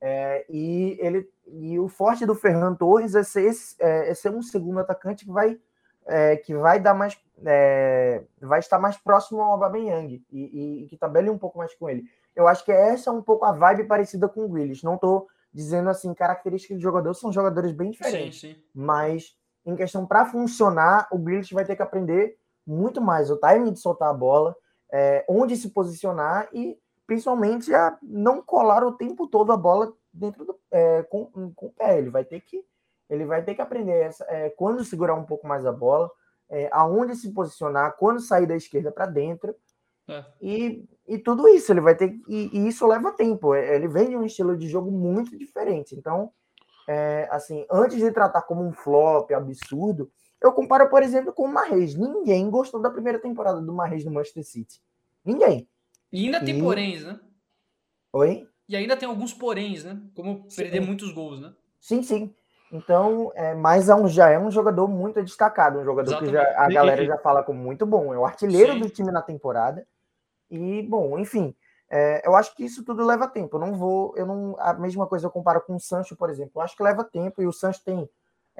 [0.00, 4.30] é, e, ele, e o forte do Ferran Torres é ser, esse, é, é ser
[4.30, 5.58] um segundo atacante que vai,
[6.06, 7.18] é, que vai dar mais.
[7.44, 11.72] É, vai estar mais próximo ao Aubameyang e, e, e, que tabele um pouco mais
[11.74, 12.04] com ele.
[12.34, 14.84] Eu acho que essa é um pouco a vibe parecida com o Grealish.
[14.84, 18.40] Não estou dizendo assim, características de jogador são jogadores bem diferentes.
[18.40, 18.62] Sim, sim.
[18.74, 22.36] Mas em questão para funcionar, o Grealish vai ter que aprender
[22.68, 24.54] muito mais o timing de soltar a bola,
[24.92, 30.44] é, onde se posicionar e principalmente a não colar o tempo todo a bola dentro
[30.44, 31.98] do é, com, com o pé.
[31.98, 32.62] Ele vai ter que
[33.08, 36.10] ele vai ter que aprender essa, é, quando segurar um pouco mais a bola,
[36.50, 39.56] é, aonde se posicionar, quando sair da esquerda para dentro.
[40.06, 40.24] É.
[40.40, 43.54] E, e tudo isso ele vai ter e, e, isso leva tempo.
[43.54, 45.94] É, ele vem de um estilo de jogo muito diferente.
[45.94, 46.30] Então,
[46.86, 50.10] é, assim, antes de tratar como um flop absurdo,
[50.42, 51.94] eu comparo, por exemplo, com o Marrez.
[51.94, 54.80] Ninguém gostou da primeira temporada do Marrez no Manchester City.
[55.24, 55.68] Ninguém.
[56.12, 56.62] E ainda tem e...
[56.62, 57.20] poréns, né?
[58.12, 58.48] Oi?
[58.68, 60.00] E ainda tem alguns poréns, né?
[60.14, 60.86] Como perder sim.
[60.86, 61.52] muitos gols, né?
[61.80, 62.34] Sim, sim.
[62.70, 66.36] Então, é, mas é um, já é um jogador muito destacado, um jogador Exatamente.
[66.36, 68.12] que já, a galera já fala como muito bom.
[68.12, 68.80] É o artilheiro sim.
[68.80, 69.86] do time na temporada.
[70.50, 71.54] E, bom, enfim,
[71.90, 73.56] é, eu acho que isso tudo leva tempo.
[73.56, 74.56] Eu não vou, eu não.
[74.58, 76.52] A mesma coisa eu comparo com o Sancho, por exemplo.
[76.56, 78.08] Eu acho que leva tempo, e o Sancho tem.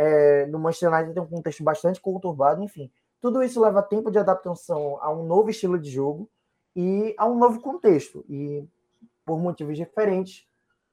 [0.00, 2.88] É, no Manchester United tem um contexto bastante conturbado, enfim.
[3.20, 6.30] Tudo isso leva tempo de adaptação a um novo estilo de jogo
[6.74, 8.24] e a um novo contexto.
[8.28, 8.64] E
[9.24, 10.46] por motivos diferentes,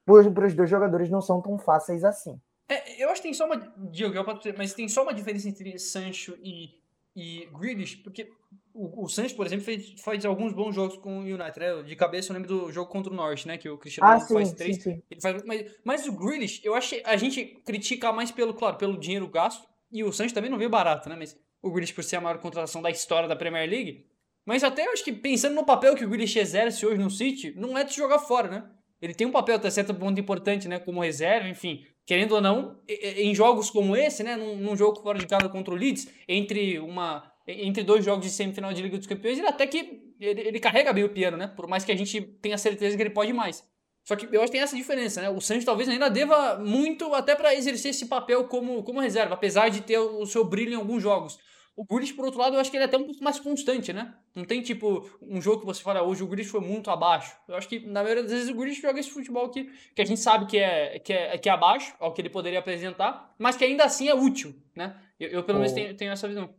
[0.04, 2.40] para os dois jogadores não são tão fáceis assim.
[2.68, 3.56] É, eu acho que tem só uma.
[3.76, 4.14] Diego,
[4.58, 6.74] mas tem só uma diferença entre Sancho e,
[7.14, 8.32] e Grealish, porque
[8.76, 11.58] o, o Sancho, por exemplo, fez, faz alguns bons jogos com o United.
[11.58, 11.82] Né?
[11.82, 13.56] De cabeça eu lembro do jogo contra o Norte, né?
[13.56, 14.76] Que o Cristiano ah, sim, faz três.
[14.76, 15.02] Sim, sim.
[15.10, 18.76] Ele faz, mas, mas o Grealish, eu acho que a gente critica mais pelo, claro,
[18.76, 19.66] pelo dinheiro gasto.
[19.90, 21.16] E o Sancho também não veio barato, né?
[21.18, 24.06] Mas o Grealish, por ser a maior contratação da história da Premier League,
[24.44, 27.54] mas até eu acho que pensando no papel que o Grealish exerce hoje no City,
[27.56, 28.70] não é de jogar fora, né?
[29.00, 30.78] Ele tem um papel até certo ponto importante, né?
[30.78, 31.84] Como reserva, enfim.
[32.04, 34.36] Querendo ou não, em jogos como esse, né?
[34.36, 38.30] Num, num jogo fora de casa contra o Leeds, entre uma entre dois jogos de
[38.30, 41.46] semifinal de Liga dos Campeões, ele até que ele, ele, carrega bem o piano, né?
[41.46, 43.64] Por mais que a gente tenha certeza que ele pode mais.
[44.04, 45.30] Só que eu acho que tem essa diferença, né?
[45.30, 49.68] O Santos talvez ainda deva muito até para exercer esse papel como, como reserva, apesar
[49.68, 51.38] de ter o seu brilho em alguns jogos.
[51.76, 53.92] O Grealish, por outro lado, eu acho que ele é até um pouco mais constante,
[53.92, 54.14] né?
[54.34, 57.36] Não tem, tipo, um jogo que você fala, hoje o Grealish foi muito abaixo.
[57.46, 60.04] Eu acho que, na maioria das vezes, o Grealish joga esse futebol que, que a
[60.04, 63.56] gente sabe que é, que, é, que é abaixo, ao que ele poderia apresentar, mas
[63.56, 64.96] que ainda assim é útil, né?
[65.20, 66.54] Eu, eu pelo menos, tenho, tenho essa visão.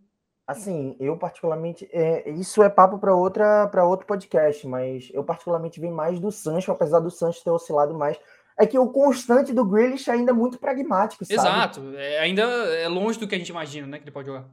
[0.47, 5.77] Assim, eu particularmente, é, isso é papo para outra para outro podcast, mas eu particularmente
[5.77, 8.17] vi mais do Sancho, apesar do Sancho ter oscilado mais.
[8.57, 11.39] É que o constante do Grealish ainda é muito pragmático, sabe?
[11.39, 14.45] Exato, é, ainda é longe do que a gente imagina, né, que ele pode jogar.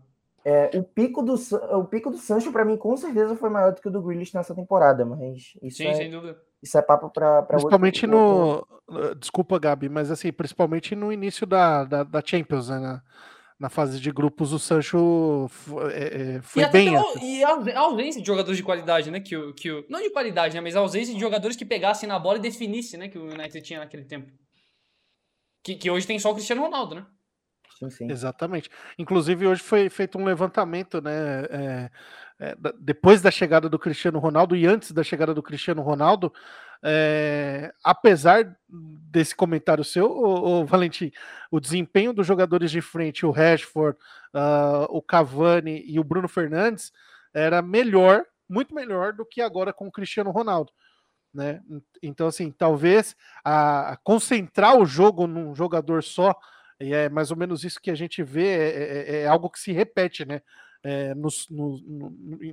[0.44, 1.36] É, o, pico do,
[1.78, 4.34] o pico do Sancho, para mim, com certeza foi maior do que o do Grealish
[4.34, 6.36] nessa temporada, mas isso Sim, é, sem dúvida.
[6.60, 9.14] Isso é papo para Principalmente outro, no.
[9.14, 13.00] Desculpa, Gabi, mas assim, principalmente no início da, da, da Champions, né?
[13.58, 15.48] Na, fase de grupos, o Sancho
[15.92, 16.92] é, foi e bem.
[17.22, 19.20] e a ausência de jogadores de qualidade, né?
[19.20, 20.60] Que o, que o, não de qualidade, né?
[20.60, 23.08] Mas a ausência de jogadores que pegassem na bola e definissem, né?
[23.08, 24.30] Que o United tinha naquele tempo.
[25.62, 27.06] Que, que hoje tem só o Cristiano Ronaldo, né?
[27.78, 28.10] Sim, sim.
[28.10, 28.68] Exatamente.
[28.98, 31.44] Inclusive, hoje foi feito um levantamento, né?
[31.50, 31.90] É,
[32.40, 36.32] é, depois da chegada do Cristiano Ronaldo e antes da chegada do Cristiano Ronaldo,
[36.84, 41.10] é, apesar desse comentário seu, o, o, Valentim,
[41.50, 43.96] o desempenho dos jogadores de frente, o Rashford,
[44.34, 46.92] uh, o Cavani e o Bruno Fernandes,
[47.32, 50.72] era melhor, muito melhor do que agora com o Cristiano Ronaldo.
[51.32, 51.60] Né?
[52.02, 56.38] Então, assim, talvez a, a concentrar o jogo num jogador só
[56.80, 59.58] e é mais ou menos isso que a gente vê, é, é, é algo que
[59.58, 60.42] se repete, né?
[60.86, 62.10] É, nos, no, no,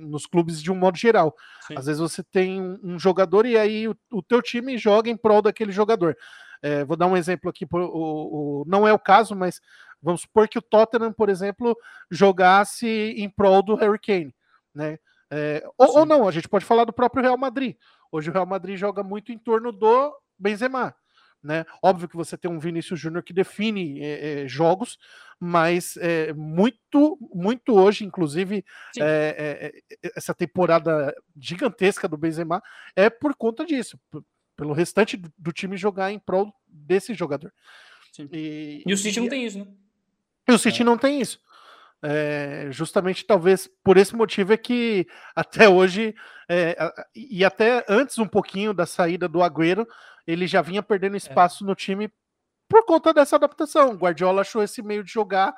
[0.08, 1.36] nos clubes de um modo geral.
[1.66, 1.74] Sim.
[1.76, 5.16] Às vezes você tem um, um jogador e aí o, o, teu time joga em
[5.16, 6.16] prol daquele jogador.
[6.62, 9.60] É, vou dar um exemplo aqui, o, o, não é o caso, mas
[10.00, 11.76] vamos supor que o Tottenham, por exemplo,
[12.10, 14.34] jogasse em prol do Harry Kane,
[14.74, 14.98] né?
[15.34, 17.76] É, ou, ou, não, a gente pode falar do próprio Real Madrid.
[18.10, 20.94] Hoje o Real Madrid joga muito em torno do Benzema.
[21.42, 21.64] Né?
[21.82, 24.98] Óbvio que você tem um Vinícius Júnior que define é, é, jogos,
[25.44, 28.64] mas é, muito, muito hoje, inclusive,
[30.14, 32.62] essa temporada gigantesca do Benzema
[32.94, 33.98] é por conta disso,
[34.56, 37.52] pelo restante do, do time jogar em prol desse jogador.
[38.30, 39.66] E, e, o City e, não tem isso, né?
[40.48, 41.40] E o City não tem isso.
[42.00, 46.14] É, justamente talvez por esse motivo é que até hoje
[46.48, 46.76] é,
[47.16, 49.86] e até antes um pouquinho da saída do Agüero
[50.26, 51.16] ele já vinha perdendo é.
[51.16, 51.66] espaço é.
[51.66, 52.12] no time
[52.72, 53.90] por conta dessa adaptação.
[53.90, 55.54] O Guardiola achou esse meio de jogar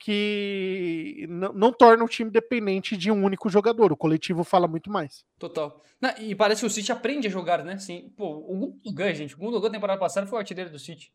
[0.00, 3.92] que não torna o time dependente de um único jogador.
[3.92, 5.24] O coletivo fala muito mais.
[5.38, 5.80] Total.
[6.00, 7.78] Não, e parece que o City aprende a jogar, né?
[7.78, 8.12] Sim.
[8.16, 11.12] Pô, o Gundogan, gente, o Gundogan temporada passada foi o artilheiro do City.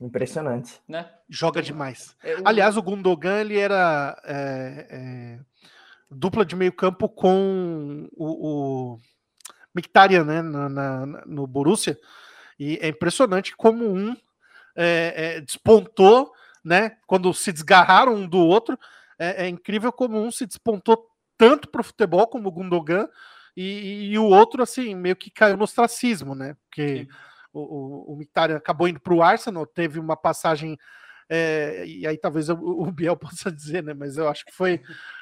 [0.00, 0.80] Impressionante.
[0.88, 1.10] Né?
[1.28, 2.16] Joga demais.
[2.24, 2.48] É, o...
[2.48, 5.40] Aliás, o Gundogan ele era é, é,
[6.10, 9.00] dupla de meio campo com o, o
[9.74, 10.40] Mkhitaryan, né?
[10.40, 11.98] Na, na, no Borussia.
[12.58, 14.16] E é impressionante como um
[14.82, 16.32] é, é, despontou,
[16.64, 16.96] né?
[17.06, 18.78] Quando se desgarraram um do outro,
[19.18, 23.06] é, é incrível como um se despontou tanto para o futebol como o Gundogan
[23.54, 26.56] e, e, o outro assim meio que caiu no ostracismo, né?
[26.64, 27.06] Porque
[27.52, 30.78] o, o, o Mkhitaryan acabou indo para o Arsenal, teve uma passagem
[31.28, 33.92] é, e aí talvez o, o Biel possa dizer, né?
[33.92, 34.80] Mas eu acho que foi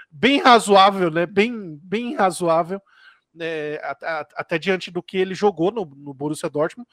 [0.08, 1.26] bem razoável, né?
[1.26, 2.80] Bem, bem razoável,
[3.40, 3.80] é,
[4.36, 6.88] até diante do que ele jogou no, no Borussia Dortmund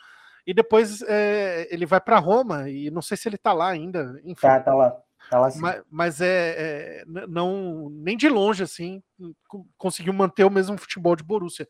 [0.45, 4.19] e depois é, ele vai para Roma, e não sei se ele está lá ainda.
[4.23, 4.41] Enfim.
[4.41, 4.95] Tá, tá lá.
[5.29, 9.01] Tá lá mas, mas é, é, não nem de longe assim
[9.75, 11.67] conseguiu manter o mesmo futebol de Borussia.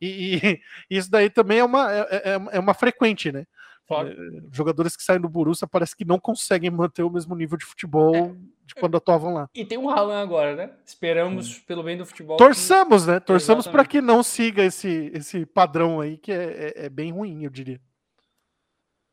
[0.00, 0.60] E, e
[0.98, 3.46] isso daí também é uma, é, é, é uma frequente, né?
[3.86, 4.14] Claro.
[4.52, 8.14] Jogadores que saem do Borussia parece que não conseguem manter o mesmo nível de futebol
[8.14, 8.34] é.
[8.66, 9.48] de quando atuavam lá.
[9.54, 10.70] E tem um Haaland agora, né?
[10.84, 11.60] Esperamos hum.
[11.66, 12.36] pelo bem do futebol.
[12.36, 13.12] Torçamos, que...
[13.12, 13.20] né?
[13.20, 17.44] Torçamos para que não siga esse, esse padrão aí que é, é, é bem ruim,
[17.44, 17.80] eu diria.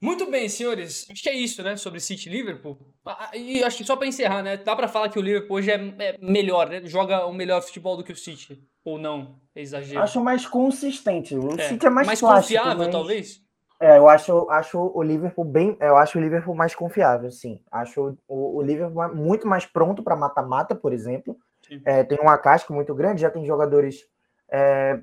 [0.06, 1.07] Muito bem, senhores.
[1.10, 1.76] Acho que é isso, né?
[1.76, 2.77] Sobre City e Liverpool.
[3.03, 4.56] Ah, ah, e acho que só para encerrar, né?
[4.56, 6.82] Dá para falar que o Liverpool hoje é, é, melhor, né?
[6.86, 8.64] Joga o melhor futebol do que o City.
[8.84, 9.40] Ou não?
[9.56, 10.02] É exagero.
[10.02, 11.36] Acho mais consistente.
[11.36, 11.69] O é.
[11.69, 12.91] City é mais, mais clássico, confiável, mas...
[12.91, 13.41] talvez.
[13.80, 15.76] É, eu acho, acho o Liverpool bem.
[15.82, 17.60] Eu acho o Liverpool mais confiável, sim.
[17.72, 21.36] Acho o, o Liverpool muito mais pronto para mata-mata, por exemplo.
[21.84, 24.06] É, tem uma casca muito grande, já tem jogadores
[24.52, 24.99] é,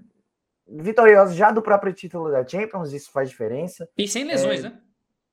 [0.68, 3.88] vitoriosos já do próprio título da Champions, isso faz diferença.
[3.98, 4.78] E sem lesões, é, né?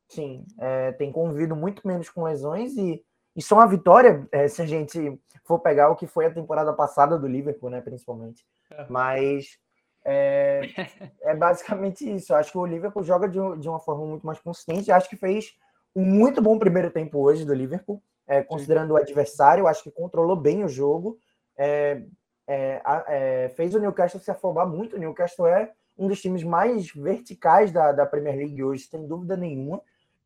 [0.09, 3.01] Sim, é, tem convivido muito menos com lesões e,
[3.35, 6.73] e só uma vitória, é, se a gente for pegar o que foi a temporada
[6.73, 8.43] passada do Liverpool, né, principalmente.
[8.71, 8.85] É.
[8.89, 9.59] Mas
[10.03, 10.61] é,
[11.21, 12.33] é, basicamente isso.
[12.33, 14.89] Eu acho que o Liverpool joga de, de uma forma muito mais consistente.
[14.89, 15.55] Eu acho que fez
[15.95, 19.63] um muito bom primeiro tempo hoje do Liverpool, é, considerando o adversário.
[19.63, 21.19] Eu acho que controlou bem o jogo.
[21.55, 22.03] É,
[22.47, 24.95] é, fez o Newcastle se afobar muito.
[24.95, 29.37] O Newcastle é um dos times mais verticais da, da Premier League hoje, sem dúvida
[29.37, 29.81] nenhuma.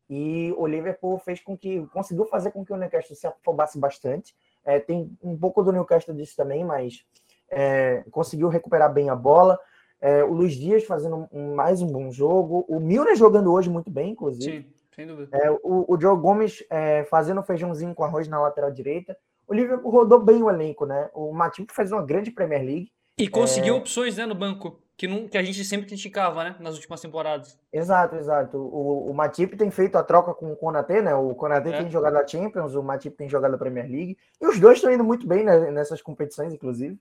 [0.09, 4.35] E o Liverpool fez com que conseguiu fazer com que o Newcastle se afobasse bastante.
[4.65, 7.05] É, tem um pouco do Newcastle disso também, mas
[7.49, 9.59] é, conseguiu recuperar bem a bola.
[10.01, 12.65] É, o Luiz Dias fazendo um, mais um bom jogo.
[12.67, 14.63] O Milner jogando hoje muito bem, inclusive.
[14.63, 15.35] Sim, sem dúvida.
[15.37, 19.17] É, o, o Joe Gomes é, fazendo feijãozinho com arroz na lateral direita.
[19.47, 21.09] O Liverpool rodou bem o elenco, né?
[21.13, 22.91] O Matip fez uma grande Premier League.
[23.17, 23.77] E conseguiu é.
[23.77, 26.55] opções né, no banco que, não, que a gente sempre criticava, né?
[26.59, 27.59] Nas últimas temporadas.
[27.71, 28.57] Exato, exato.
[28.57, 31.15] O, o Matip tem feito a troca com o Konaté, né?
[31.15, 31.77] O Konaté é.
[31.77, 34.17] tem jogado a Champions, o Matip tem jogado a Premier League.
[34.39, 36.97] E os dois estão indo muito bem né, nessas competições, inclusive.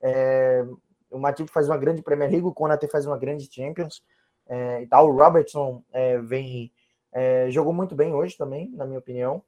[0.00, 0.64] É,
[1.10, 4.02] o Matip faz uma grande Premier League, o Konaté faz uma grande Champions.
[4.48, 5.08] É, e tal.
[5.08, 6.72] O Robertson é, vem
[7.12, 9.42] é, jogou muito bem hoje também, na minha opinião.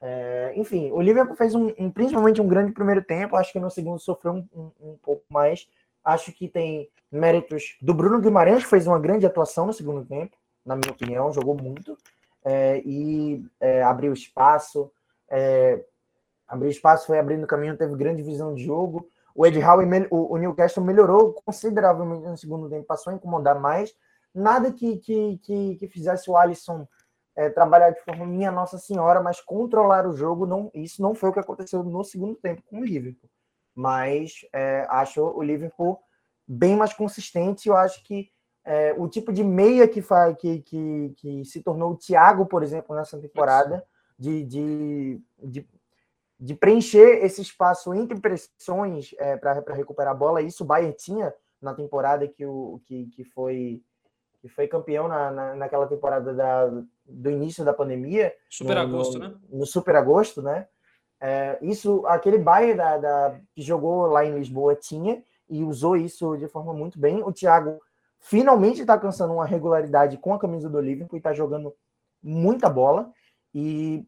[0.00, 3.34] É, enfim, o Liverpool fez um, um, principalmente um grande primeiro tempo.
[3.34, 5.68] Acho que no segundo sofreu um, um, um pouco mais.
[6.04, 10.36] Acho que tem méritos do Bruno Guimarães, que fez uma grande atuação no segundo tempo,
[10.64, 11.96] na minha opinião, jogou muito
[12.44, 14.90] é, e é, abriu espaço.
[15.28, 15.84] É,
[16.46, 19.08] abriu espaço, foi abrindo caminho, teve grande visão de jogo.
[19.34, 23.94] O Ed Howe, o, o Newcastle melhorou consideravelmente no segundo tempo, passou a incomodar mais.
[24.34, 26.86] Nada que, que, que, que fizesse o Alisson
[27.36, 31.30] é, trabalhar de forma minha Nossa Senhora, mas controlar o jogo, não, isso não foi
[31.30, 33.30] o que aconteceu no segundo tempo com o Liverpool.
[33.80, 35.98] Mas é, acho o Liverpool
[36.46, 37.66] bem mais consistente.
[37.66, 38.30] Eu acho que
[38.62, 42.62] é, o tipo de meia que, faz, que, que, que se tornou o Thiago, por
[42.62, 43.82] exemplo, nessa temporada,
[44.18, 45.66] de, de, de,
[46.38, 51.32] de, preencher esse espaço entre pressões é, para recuperar a bola, isso o Bayern tinha
[51.60, 53.82] na temporada que, o, que, que, foi,
[54.42, 56.66] que foi campeão na, na, naquela temporada da,
[57.06, 58.34] do início da pandemia.
[58.50, 59.34] Super no, agosto, no, né?
[59.48, 60.68] No super agosto, né?
[61.20, 66.36] É, isso, aquele Bayern da, da, que jogou lá em Lisboa tinha, e usou isso
[66.36, 67.22] de forma muito bem.
[67.22, 67.80] O Thiago
[68.20, 71.74] finalmente está alcançando uma regularidade com a camisa do Liverpool e está jogando
[72.22, 73.12] muita bola.
[73.52, 74.06] E,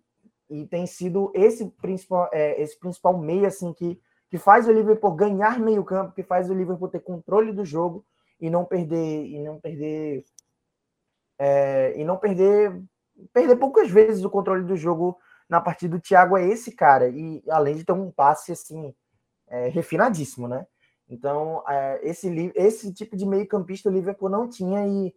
[0.48, 5.12] e tem sido esse principal, é, esse principal meio assim que, que faz o Liverpool
[5.12, 8.06] ganhar meio campo, que faz o Liverpool ter controle do jogo
[8.40, 10.24] e não perder e não perder
[11.38, 12.80] é, e não perder
[13.32, 15.18] perder poucas vezes o controle do jogo
[15.52, 18.94] na partida do Thiago é esse cara, e além de ter um passe assim,
[19.46, 20.66] é, refinadíssimo, né?
[21.06, 25.14] Então, é, esse, esse tipo de meio-campista o Liverpool não tinha, e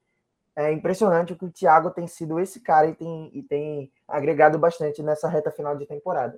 [0.54, 4.60] é impressionante o que o Thiago tem sido esse cara e tem, e tem agregado
[4.60, 6.38] bastante nessa reta final de temporada.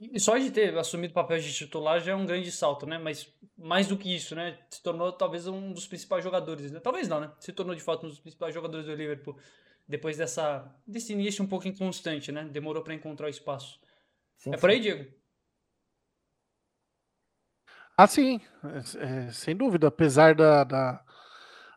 [0.00, 2.98] E só de ter assumido o papel de titular já é um grande salto, né?
[2.98, 4.58] Mas mais do que isso, né?
[4.68, 6.80] Se tornou talvez um dos principais jogadores, né?
[6.80, 7.30] Talvez não, né?
[7.38, 9.38] Se tornou de fato um dos principais jogadores do Liverpool
[9.88, 12.44] depois dessa desse início um pouco inconstante, né?
[12.44, 13.80] Demorou para encontrar o espaço.
[14.36, 15.10] Sim, é por aí, Diego?
[17.98, 19.88] Ah, sim, é, é, sem dúvida.
[19.88, 21.02] Apesar da, da,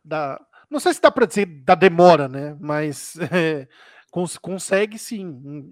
[0.04, 2.58] da, não sei se dá para dizer da demora, né?
[2.60, 3.68] Mas é,
[4.12, 5.22] cons consegue sim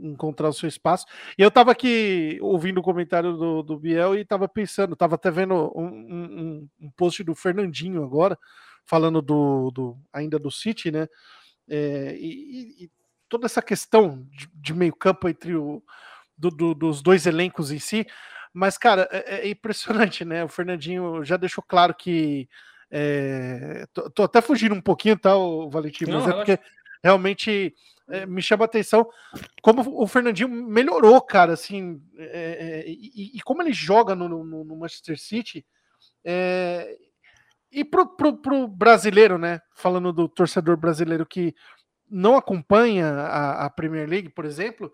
[0.01, 1.05] encontrar o seu espaço.
[1.37, 5.29] E eu estava aqui ouvindo o comentário do, do Biel e estava pensando, estava até
[5.29, 8.39] vendo um, um, um, post do Fernandinho agora,
[8.85, 11.07] falando do, do ainda do City, né?
[11.69, 12.91] É, e, e,
[13.29, 15.83] toda essa questão de, de meio campo entre o
[16.37, 18.05] do, do, dos dois elencos em si.
[18.53, 20.43] Mas, cara, é, é, impressionante, né?
[20.43, 22.47] O Fernandinho já deixou claro que.
[22.89, 26.05] É, tô, tô, até fugindo um pouquinho, tá, o Valentim?
[26.05, 26.59] Mas Não, é porque
[27.03, 27.75] realmente
[28.09, 29.09] é, me chama a atenção
[29.61, 34.63] como o Fernandinho melhorou, cara, assim, é, é, e, e, como ele joga no, no,
[34.63, 35.65] no Manchester City.
[37.71, 39.61] É, e pro, pro, pro, brasileiro, né?
[39.75, 41.53] Falando do torcedor brasileiro que
[42.09, 44.91] não acompanha a, a Premier League, por exemplo,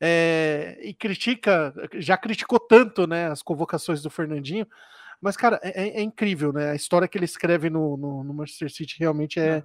[0.00, 4.66] é, e critica, já criticou tanto, né, as convocações do Fernandinho.
[5.20, 6.70] Mas, cara, é, é incrível, né?
[6.70, 9.62] A história que ele escreve no, no, no Manchester City realmente é,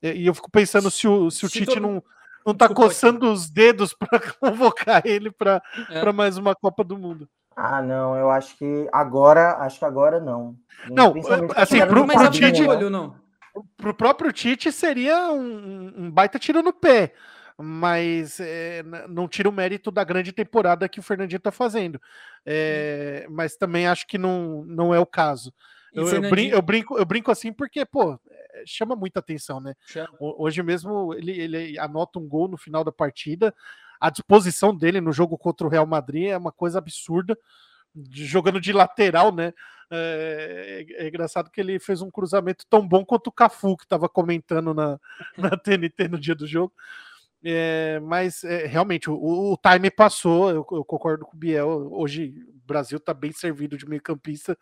[0.00, 2.02] é, E eu fico pensando se o, se o Tite não
[2.46, 3.34] não tá Desculpa, coçando aqui.
[3.34, 6.12] os dedos para convocar ele para é.
[6.12, 7.28] mais uma Copa do Mundo.
[7.60, 10.56] Ah, não, eu acho que agora, acho que agora não.
[10.88, 11.12] Não,
[11.56, 13.16] assim, pro, pro Tite, olho, não.
[13.76, 17.14] pro próprio Tite seria um, um baita tiro no pé,
[17.58, 22.00] mas é, não tira o mérito da grande temporada que o Fernandinho tá fazendo.
[22.46, 25.52] É, mas também acho que não, não é o caso.
[25.92, 28.20] Eu, eu, brinco, eu, brinco, eu brinco assim porque, pô,
[28.64, 29.74] chama muita atenção, né?
[29.84, 30.10] Chama.
[30.20, 33.52] Hoje mesmo ele, ele anota um gol no final da partida.
[34.00, 37.36] A disposição dele no jogo contra o Real Madrid é uma coisa absurda.
[38.12, 39.52] Jogando de lateral, né?
[39.90, 44.08] É, é, engraçado que ele fez um cruzamento tão bom quanto o Cafu, que estava
[44.08, 44.98] comentando na,
[45.36, 46.72] na TNT no dia do jogo.
[47.42, 51.88] É, mas é, realmente o, o, time passou, eu, eu, concordo com o Biel.
[51.92, 54.56] Hoje o Brasil está bem servido de meio-campista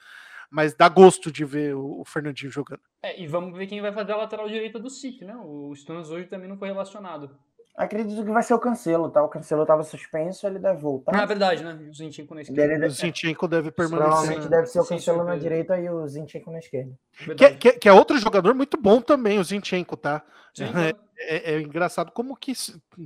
[0.50, 2.80] mas dá gosto de ver o, Fernandinho jogando.
[3.02, 5.36] É, e vamos ver quem vai fazer a lateral direita do City, né?
[5.36, 7.36] O Stones hoje também não foi relacionado.
[7.76, 9.22] Acredito que vai ser o Cancelo, tá?
[9.22, 11.14] O Cancelo estava suspenso, ele deve voltar.
[11.14, 11.74] Ah, é verdade, né?
[11.90, 12.68] O Zinchenko na esquerda.
[12.68, 12.86] Deve...
[12.86, 14.08] O Zinchenko deve permanecer.
[14.08, 16.98] Provavelmente deve ser o Cancelo na direita e o Zinchenko na esquerda.
[17.36, 20.24] Que, que, que, é outro jogador muito bom também, o Zinchenko, tá?
[20.54, 22.54] Sim, é, é, é, engraçado como que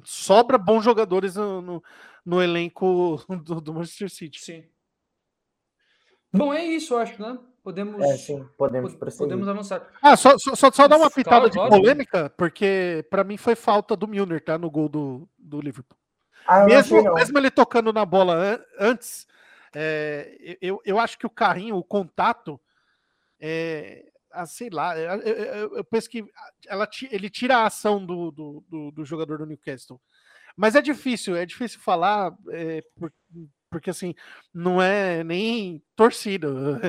[0.05, 1.85] sobra bons jogadores no, no,
[2.25, 4.39] no elenco do, do Manchester City.
[4.41, 4.65] Sim.
[6.33, 7.37] Bom, é isso, eu acho, né?
[7.63, 9.87] Podemos, é, sim, podemos, podemos avançar.
[10.01, 14.09] Ah, só, só, só dar uma pitada de polêmica, porque para mim foi falta do
[14.09, 14.57] Milner, tá?
[14.57, 15.99] No gol do, do Liverpool.
[16.47, 19.27] Ah, mesmo, mesmo ele tocando na bola an antes,
[19.75, 22.59] é, eu, eu acho que o carrinho, o contato,
[23.39, 26.25] é, ah, sei lá, eu, eu, eu, penso que
[26.67, 30.01] ela, ele tira a ação do, do, do, do jogador do Newcastle.
[30.57, 33.13] Mas é difícil, é difícil falar é, por,
[33.71, 34.15] porque assim,
[34.53, 36.49] não é nem torcida.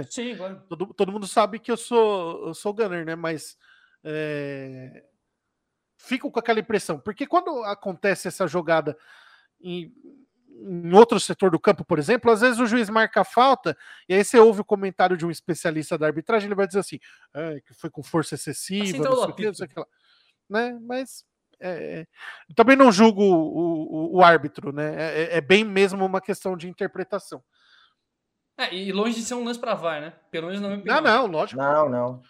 [0.09, 0.61] Sim, claro.
[0.67, 3.15] todo, todo mundo sabe que eu sou, eu sou gunner, né?
[3.15, 3.55] Mas
[4.03, 5.03] é,
[5.97, 8.97] fico com aquela impressão, porque quando acontece essa jogada
[9.61, 9.93] em,
[10.49, 13.77] em outro setor do campo, por exemplo, às vezes o juiz marca a falta,
[14.09, 16.99] e aí você ouve o comentário de um especialista da arbitragem, ele vai dizer assim,
[17.33, 19.79] ah, que foi com força excessiva, assim, não, sei o que, não sei o que
[19.79, 19.87] lá.
[20.49, 20.79] Né?
[20.81, 21.23] Mas
[21.61, 22.07] é,
[22.55, 24.95] também não julgo o, o, o árbitro, né?
[24.95, 27.43] É, é, é, bem mesmo uma questão de interpretação.
[28.57, 30.13] É, e longe de ser um lance para VAR, né?
[30.29, 31.61] Pelo menos não Não, não, lógico.
[31.61, 32.21] Não, não.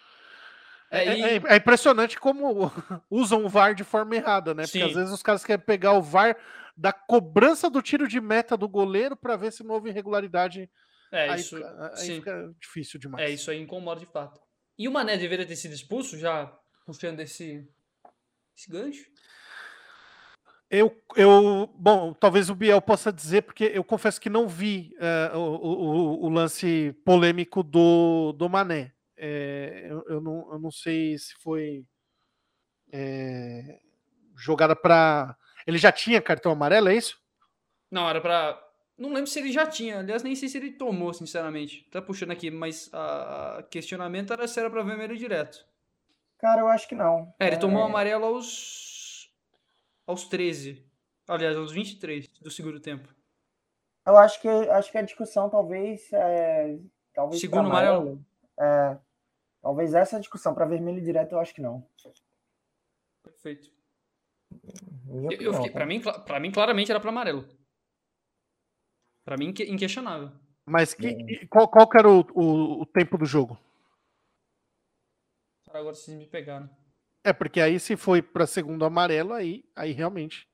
[0.91, 1.41] É, é, e...
[1.47, 2.71] é, impressionante como
[3.09, 4.63] usam o VAR de forma errada, né?
[4.63, 4.85] Porque Sim.
[4.85, 6.35] às vezes os caras querem pegar o VAR
[6.75, 10.69] da cobrança do tiro de meta do goleiro para ver se não houve irregularidade.
[11.11, 13.29] É, aí, isso aí fica difícil demais.
[13.29, 14.39] É, isso aí incomoda de fato.
[14.77, 16.51] E o Mané deveria ter sido expulso, já
[16.85, 17.67] puxando esse,
[18.61, 19.09] esse gancho?
[20.69, 24.95] Eu, eu, bom, talvez o Biel possa dizer, porque eu confesso que não vi
[25.33, 28.93] uh, o, o, o, lance polêmico do, do Mané.
[29.17, 31.85] É, eu, eu, não, eu não sei se foi
[32.91, 33.79] é,
[34.37, 35.35] jogada para.
[35.67, 37.19] Ele já tinha cartão amarelo, é isso?
[37.89, 38.57] Não, era para.
[38.97, 39.99] Não lembro se ele já tinha.
[39.99, 41.85] Aliás, nem sei se ele tomou, sinceramente.
[41.91, 45.65] Tá puxando aqui, mas a questionamento era se era para vermelho direto.
[46.41, 47.31] Cara, eu acho que não.
[47.39, 47.85] É, ele tomou é...
[47.85, 49.31] amarelo aos
[50.07, 50.83] aos 13.
[51.27, 53.07] Aliás, aos 23 do segundo tempo.
[54.05, 56.11] Eu acho que, acho que a discussão talvez.
[56.11, 56.79] É,
[57.13, 58.25] talvez Segundo amarelo?
[58.59, 58.97] É,
[59.61, 61.87] talvez essa discussão para vermelho direto eu acho que não.
[63.23, 63.71] Perfeito.
[65.39, 67.47] eu, eu para mim, para mim claramente era para amarelo.
[69.23, 70.31] Para mim inquestionável.
[70.65, 73.57] Mas que, qual, qual que era o, o, o tempo do jogo?
[75.79, 76.69] Agora vocês me pegaram.
[77.23, 80.47] É, porque aí se foi para segundo amarelo, aí, aí realmente.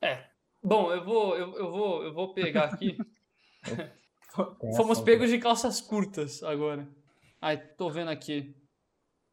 [0.00, 0.26] É.
[0.62, 2.96] Bom, eu vou, eu, eu vou, eu vou pegar aqui.
[4.76, 6.88] Fomos pegos de calças curtas agora.
[7.40, 8.54] Ai, tô vendo aqui.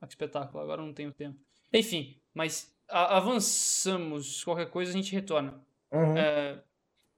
[0.01, 1.37] Ah, que espetáculo, agora não tenho tempo.
[1.73, 4.43] Enfim, mas a, avançamos.
[4.43, 5.61] Qualquer coisa a gente retorna.
[5.91, 6.17] Uhum.
[6.17, 6.61] É,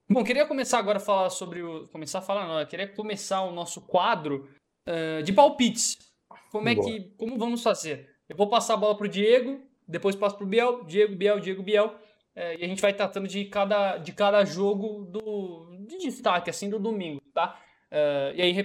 [0.08, 1.88] bom, queria começar agora a falar sobre o.
[1.88, 4.48] Começar a falar, não, eu queria começar o nosso quadro
[4.88, 5.98] uh, de palpites.
[6.50, 6.86] Como é Boa.
[6.86, 7.00] que.
[7.16, 8.10] Como vamos fazer?
[8.28, 11.94] Eu vou passar a bola pro Diego, depois passo pro Biel, Diego, Biel, Diego, Biel.
[12.34, 16.70] É, e a gente vai tratando de cada, de cada jogo do, de destaque, assim,
[16.70, 17.60] do domingo, tá?
[17.90, 18.62] Uh, e aí, re,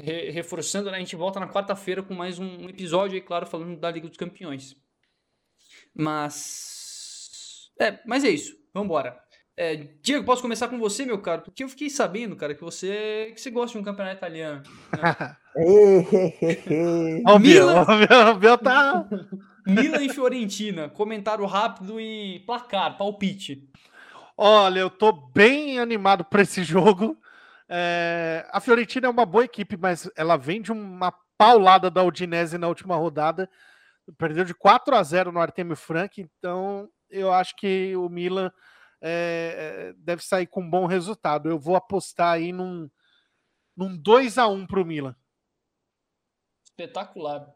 [0.00, 3.78] re, reforçando, né, a gente volta na quarta-feira com mais um episódio, aí, claro, falando
[3.78, 4.74] da Liga dos Campeões.
[5.94, 7.70] Mas.
[7.78, 8.56] É, mas é isso.
[8.72, 9.20] Vambora.
[9.62, 11.42] É, Diego, posso começar com você, meu caro?
[11.42, 14.62] Porque eu fiquei sabendo, cara, que você, que você gosta de um campeonato italiano.
[14.90, 15.36] Né?
[17.28, 17.84] o Milan...
[18.30, 19.06] o Biel tá.
[19.68, 20.88] Milan e Fiorentina.
[20.88, 23.68] Comentário rápido e placar, palpite.
[24.34, 27.14] Olha, eu tô bem animado para esse jogo.
[27.68, 28.46] É...
[28.52, 32.66] A Fiorentina é uma boa equipe, mas ela vem de uma paulada da Udinese na
[32.66, 33.46] última rodada.
[34.16, 38.50] Perdeu de 4 a 0 no Artemio Frank, então eu acho que o Milan
[39.00, 41.48] é, deve sair com um bom resultado.
[41.48, 42.90] Eu vou apostar aí num,
[43.76, 45.16] num 2 a 1 para o Milan.
[46.64, 47.48] Espetacular.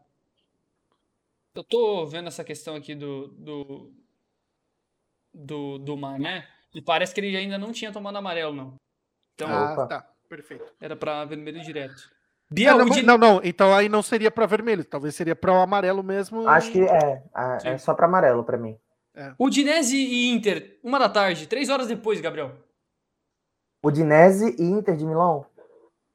[1.53, 3.93] Eu tô vendo essa questão aqui do do,
[5.33, 8.75] do, do Mané e parece que ele ainda não tinha tomado amarelo, não.
[9.33, 10.09] Então, ah, tá.
[10.27, 10.65] Perfeito.
[10.81, 12.09] Era para vermelho direto.
[12.49, 16.03] Bia, não, não, não, então aí não seria para vermelho, talvez seria para o amarelo
[16.03, 16.47] mesmo.
[16.47, 17.23] Acho que é,
[17.63, 18.77] é, é só para amarelo para mim.
[19.15, 19.33] É.
[19.39, 22.51] Udinese e Inter, uma da tarde, três horas depois, Gabriel.
[23.83, 25.45] Udinese e Inter de Milão?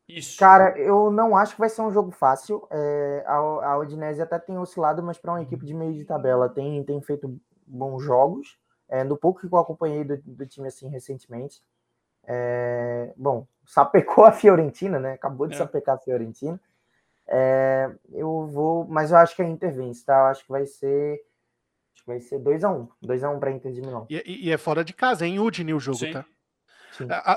[0.07, 0.39] Isso.
[0.39, 2.67] Cara, eu não acho que vai ser um jogo fácil.
[2.71, 6.49] É, a, a Udinese até tem oscilado, mas para uma equipe de meio de tabela
[6.49, 8.59] tem, tem feito bons jogos.
[8.89, 11.63] É, no pouco que eu acompanhei do, do time assim recentemente.
[12.27, 15.13] É, bom, sapecou a Fiorentina, né?
[15.13, 15.59] Acabou de é.
[15.59, 16.61] sapecar a Fiorentina.
[17.29, 20.19] É, eu vou, mas eu acho que a Inter vence, tá?
[20.19, 21.23] Eu acho que vai ser
[22.01, 22.89] Acho que vai ser 2x1.
[23.05, 24.07] 2x1 para Inter de Milão.
[24.09, 26.13] E, e, é fora de casa, é em Udine o jogo, Sim.
[26.13, 26.25] tá?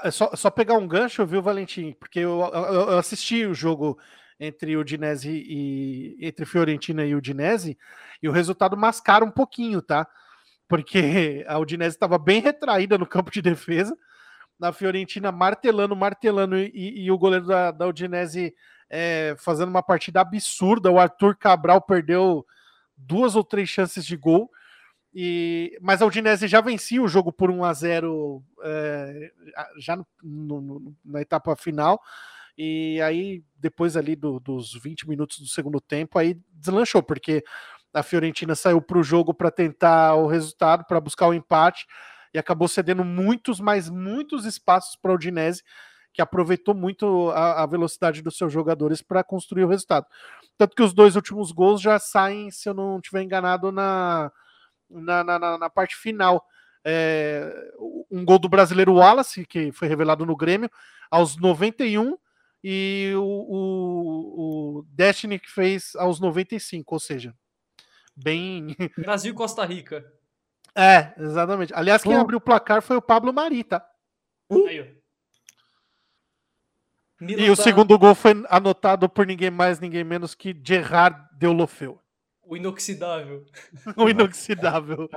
[0.02, 1.94] É, é, só, só pegar um gancho, viu, Valentim?
[2.00, 3.98] Porque eu, eu, eu assisti o jogo
[4.40, 7.78] entre Udinese e entre Fiorentina e Udinese
[8.22, 10.08] e o resultado mascara um pouquinho, tá?
[10.68, 13.96] Porque a Udinese estava bem retraída no campo de defesa,
[14.60, 18.54] na Fiorentina martelando, martelando e, e o goleiro da, da Udinese
[18.90, 20.92] é, fazendo uma partida absurda.
[20.92, 22.46] O Arthur Cabral perdeu
[23.06, 24.50] duas ou três chances de gol.
[25.16, 29.32] E, mas a Udinese já vencia o jogo por 1 a 0 é,
[29.78, 32.02] já no, no, na etapa final.
[32.58, 37.44] E aí, depois ali do, dos 20 minutos do segundo tempo, aí deslanchou, porque
[37.94, 41.86] a Fiorentina saiu para o jogo para tentar o resultado, para buscar o empate,
[42.34, 45.64] e acabou cedendo muitos, mas muitos espaços para a Udinese,
[46.14, 50.06] que aproveitou muito a, a velocidade dos seus jogadores para construir o resultado.
[50.58, 54.32] Tanto que os dois últimos gols já saem, se eu não estiver enganado, na,
[54.90, 56.46] na, na, na parte final.
[56.86, 57.72] É,
[58.12, 60.70] um gol do brasileiro Wallace, que foi revelado no Grêmio,
[61.10, 62.18] aos 91,
[62.64, 67.36] e o, o, o Destiny que fez aos 95, ou seja,
[68.16, 68.76] bem.
[68.98, 70.06] Brasil e Costa Rica.
[70.76, 71.74] É, exatamente.
[71.74, 73.80] Aliás, quem abriu o placar foi o Pablo Marita.
[73.80, 73.90] Tá?
[74.68, 75.04] Aí, ó.
[77.24, 82.00] Milan e o segundo gol foi anotado por ninguém mais, ninguém menos que Gerard Deulofeu.
[82.46, 83.46] O inoxidável.
[83.96, 85.10] o inoxidável.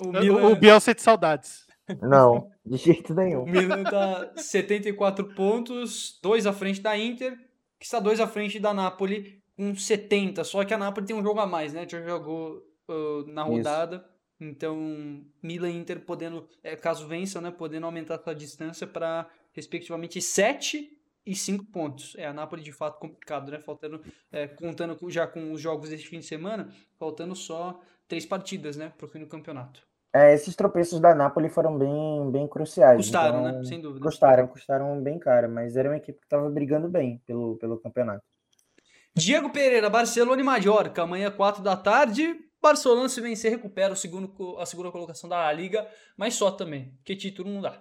[0.00, 0.46] o, Milan...
[0.48, 1.66] o Biel sente saudades.
[2.00, 3.42] Não, de jeito nenhum.
[3.42, 7.36] O Milan tá 74 pontos, dois à frente da Inter,
[7.78, 10.44] que está dois à frente da Napoli com 70.
[10.44, 11.86] Só que a Napoli tem um jogo a mais, né?
[11.88, 13.96] Já jogou uh, na rodada.
[13.96, 14.10] Isso.
[14.40, 17.50] Então, Milan e Inter podendo, é, caso vençam, né?
[17.50, 22.14] Podendo aumentar a distância para, respectivamente, 7 e cinco pontos.
[22.16, 23.58] É, a Napoli de fato complicado, né?
[23.58, 24.00] Faltando,
[24.32, 27.80] é, contando já com os jogos deste fim de semana, faltando só
[28.10, 29.88] três partidas, né, para o fim do campeonato.
[30.12, 32.96] É, esses tropeços da Napoli foram bem, bem cruciais.
[32.96, 33.64] Custaram, então, né?
[33.64, 34.04] Sem dúvida.
[34.04, 38.24] Custaram, custaram bem caro, mas era uma equipe que estava brigando bem pelo, pelo campeonato.
[39.14, 42.36] Diego Pereira, Barcelona e Mallorca, amanhã, quatro da tarde.
[42.60, 45.86] Barcelona, se vencer, recupera o segundo, a segunda colocação da Liga,
[46.16, 47.80] mas só também, porque título não dá.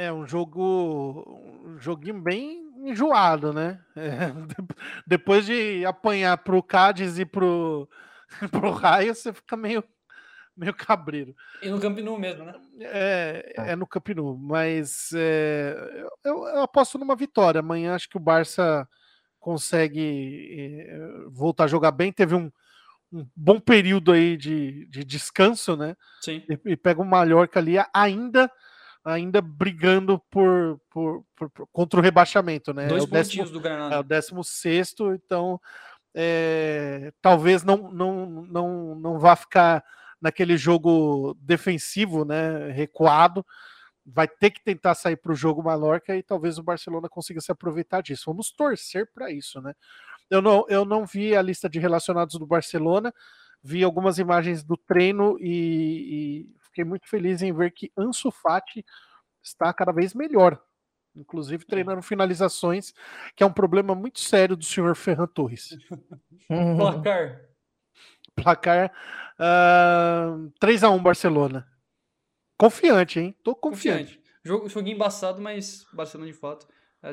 [0.00, 1.22] É um jogo,
[1.62, 3.78] um joguinho bem enjoado, né?
[3.94, 4.32] É,
[5.06, 7.86] depois de apanhar pro Cádiz e pro,
[8.50, 9.84] pro Raio, você fica meio,
[10.56, 11.36] meio cabreiro.
[11.60, 12.54] E no Camp Nou mesmo, né?
[12.80, 15.76] É, é no Camp Nou, mas é,
[16.24, 17.58] eu, eu, aposto numa vitória.
[17.60, 18.88] Amanhã acho que o Barça
[19.38, 20.98] consegue é,
[21.28, 22.10] voltar a jogar bem.
[22.10, 22.50] Teve um,
[23.12, 25.94] um bom período aí de, de descanso, né?
[26.22, 26.42] Sim.
[26.48, 28.50] E, e pega o Mallorca ali ainda
[29.04, 32.86] ainda brigando por, por, por, por, contra o rebaixamento, né?
[32.86, 33.94] Dois é o décimo, do Granada.
[33.94, 35.60] É o 16 então
[36.14, 39.84] é, talvez não, não, não, não vá ficar
[40.20, 42.70] naquele jogo defensivo, né?
[42.72, 43.44] Recuado.
[44.04, 47.52] Vai ter que tentar sair para o jogo Mallorca e talvez o Barcelona consiga se
[47.52, 48.24] aproveitar disso.
[48.26, 49.72] Vamos torcer para isso, né?
[50.28, 53.12] Eu não, eu não vi a lista de relacionados do Barcelona,
[53.62, 58.84] vi algumas imagens do treino e, e fiquei muito feliz em ver que Ansu Fati
[59.42, 60.60] está cada vez melhor,
[61.14, 62.94] inclusive treinando finalizações,
[63.36, 65.76] que é um problema muito sério do senhor Ferran Torres.
[66.78, 67.42] Placar.
[68.34, 68.92] Placar
[69.38, 71.66] uh, 3 a 1 Barcelona.
[72.56, 73.36] Confiante, hein?
[73.42, 74.16] Tô confiante.
[74.16, 74.30] confiante.
[74.42, 76.66] Jogo, joguinho embaçado, mas Barcelona de fato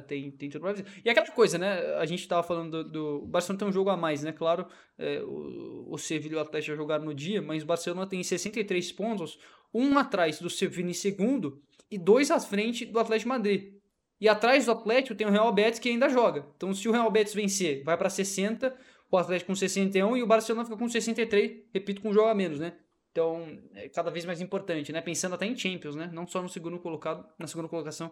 [0.06, 0.86] tem, tem tudo pra ver.
[1.04, 1.96] E aquela coisa, né?
[1.96, 3.24] A gente tava falando do, do.
[3.24, 4.32] O Barcelona tem um jogo a mais, né?
[4.32, 8.06] Claro, é, o, o Sevilla e o Atlético já jogaram no dia, mas o Barcelona
[8.06, 9.40] tem 63 pontos,
[9.74, 13.74] um atrás do Sevilla em segundo e dois à frente do Atlético Madrid.
[14.20, 16.46] E atrás do Atlético tem o Real Betis que ainda joga.
[16.56, 18.76] Então, se o Real Betis vencer, vai para 60,
[19.12, 22.36] o Atlético com 61 e o Barcelona fica com 63, repito, com um jogo a
[22.36, 22.74] menos, né?
[23.12, 25.02] Então, é cada vez mais importante, né?
[25.02, 26.10] Pensando até em Champions, né?
[26.14, 28.12] Não só no segundo colocado, na segunda colocação,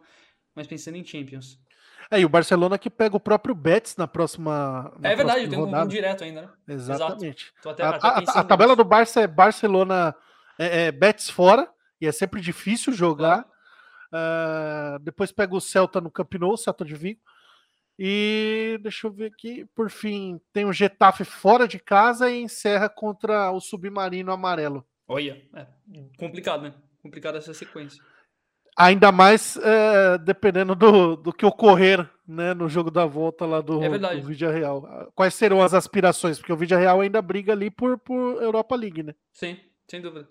[0.56, 1.60] mas pensando em Champions.
[2.10, 4.94] É, e o Barcelona que pega o próprio Betis na próxima.
[5.00, 6.50] Na é verdade, tem um, um, direto ainda, né?
[6.68, 7.52] Exatamente.
[7.66, 10.16] Até, a, até a, a, tabela do Barça é Barcelona,
[10.58, 11.68] é, é, Betis fora,
[12.00, 13.46] e é sempre difícil jogar.
[14.14, 17.20] Uh, depois pega o Celta no Camp Nou, Celta de Vigo.
[17.98, 22.90] E deixa eu ver aqui, por fim, tem o Getafe fora de casa e encerra
[22.90, 24.86] contra o Submarino Amarelo.
[25.08, 25.66] Olha, é
[26.18, 26.74] complicado, né?
[27.02, 28.04] Complicado essa sequência.
[28.78, 33.82] Ainda mais é, dependendo do, do que ocorrer né, no jogo da volta lá do,
[33.82, 35.10] é do Vídeo Real.
[35.16, 36.38] Quais serão as aspirações?
[36.40, 39.16] Porque o Vídeo Real ainda briga ali por, por Europa League, né?
[39.32, 39.58] Sim,
[39.88, 40.28] sem dúvida.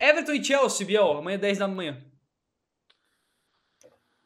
[0.00, 2.02] Everton e Chelsea, Biel, amanhã 10 da manhã.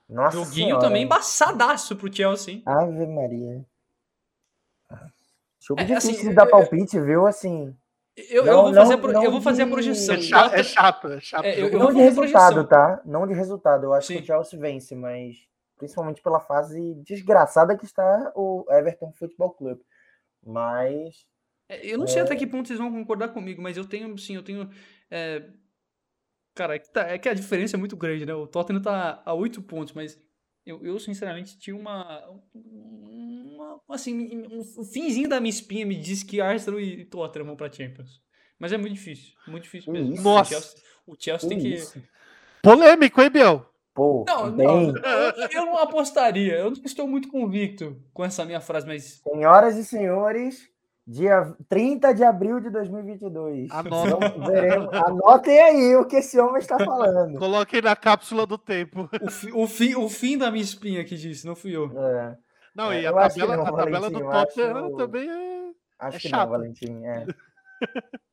[0.08, 0.80] Nossa Joguinho senhora.
[0.84, 2.62] também embaçadaço pro Chelsea.
[2.66, 3.64] Ave Maria.
[5.60, 7.26] Jogo É, difícil assim, de dar eu- palpite, viu?
[7.26, 7.76] Assim,
[8.28, 10.14] Eu, eu Não, vou, fazer a não- pro- não eu vou fazer a de- projeção.
[10.14, 11.08] É chato, é chato.
[11.08, 11.44] É chato.
[11.44, 12.66] É, eu- eu não vou de fazer resultado, projeção.
[12.68, 13.02] tá?
[13.04, 13.84] Não de resultado.
[13.84, 14.16] Eu acho Sim.
[14.16, 15.36] que o Chelsea vence, mas
[15.78, 19.80] principalmente pela fase desgraçada que está o Everton Futebol Clube.
[20.44, 21.26] Mas
[21.68, 24.34] É, Eu não sei até que ponto vocês vão concordar comigo, mas eu tenho, sim,
[24.34, 24.68] eu tenho.
[25.10, 25.44] é,
[26.52, 28.34] Cara, é que, tá- é que a diferença é muito grande, né?
[28.34, 30.20] O Tottenham tá a 8 pontos, mas
[30.66, 32.20] eu, eu sinceramente tinha uma.
[33.88, 37.70] Assim, um, o finzinho da minha espinha me diz que Arsenal e Tottenham vão pra
[37.70, 38.20] Champions.
[38.58, 40.14] Mas é muito difícil, muito difícil Que mesmo.
[40.14, 40.20] isso?
[40.22, 40.50] O Nossa.
[40.50, 41.74] Chelsea, o Chelsea que tem que.
[41.74, 42.02] isso?
[42.62, 43.66] Polêmico, hein, Biel?
[43.94, 46.54] Pô, Não, bem, não, eu, eu não apostaria.
[46.54, 50.68] Eu não estou muito convicto com essa minha frase, mas senhoras e senhores,
[51.06, 53.70] dia 30 de abril de 2022.
[53.70, 54.06] Anota.
[54.26, 54.92] Então, veremos.
[54.92, 57.38] Anotem aí o que esse homem está falando.
[57.38, 59.08] Coloquei na cápsula do tempo.
[59.22, 61.90] o, fi, o, fim, o fim da minha espinha que disse, não fui eu.
[61.98, 62.36] É,
[62.74, 65.70] Não, É, e a acho tabela, não, a tabela do Tottenham acho- também é.
[65.98, 66.42] acho É que chato.
[66.42, 67.04] não, Valentim.
[67.04, 67.26] é.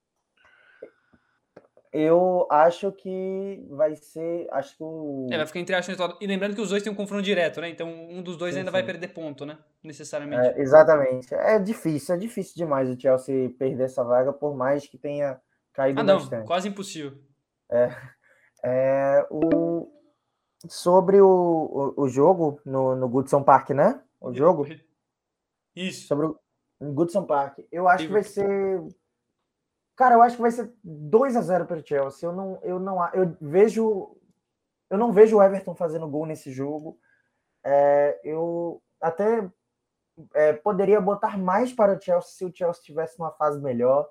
[1.93, 4.47] Eu acho que vai ser.
[4.51, 5.27] Acho que o.
[5.31, 6.25] É, vai ficar entre Arsenal e.
[6.25, 7.69] E lembrando que os dois têm um confronto direto, né?
[7.69, 8.87] Então um dos dois Sim, ainda vai sim.
[8.87, 9.57] perder ponto, né?
[9.81, 10.47] Necessariamente.
[10.47, 11.33] É, exatamente.
[11.33, 15.39] É difícil, é difícil demais o Chelsea perder essa vaga, por mais que tenha
[15.73, 16.17] caído ah, não.
[16.19, 16.45] bastante.
[16.45, 17.17] Quase impossível.
[18.63, 19.89] É, o,
[20.67, 24.01] sobre o, o, o jogo no, no Goodson Park, né?
[24.19, 24.65] O jogo
[25.75, 26.07] Isso.
[26.07, 27.59] sobre o Goodson Park.
[27.71, 28.81] Eu acho que vai ser.
[29.95, 32.27] Cara, eu acho que vai ser 2 a 0 para o Chelsea.
[32.27, 34.15] Eu não, eu não, eu vejo,
[34.89, 36.99] eu não vejo o Everton fazendo gol nesse jogo.
[37.65, 39.49] É, eu até
[40.33, 44.07] é, poderia botar mais para o Chelsea se o Chelsea tivesse uma fase melhor.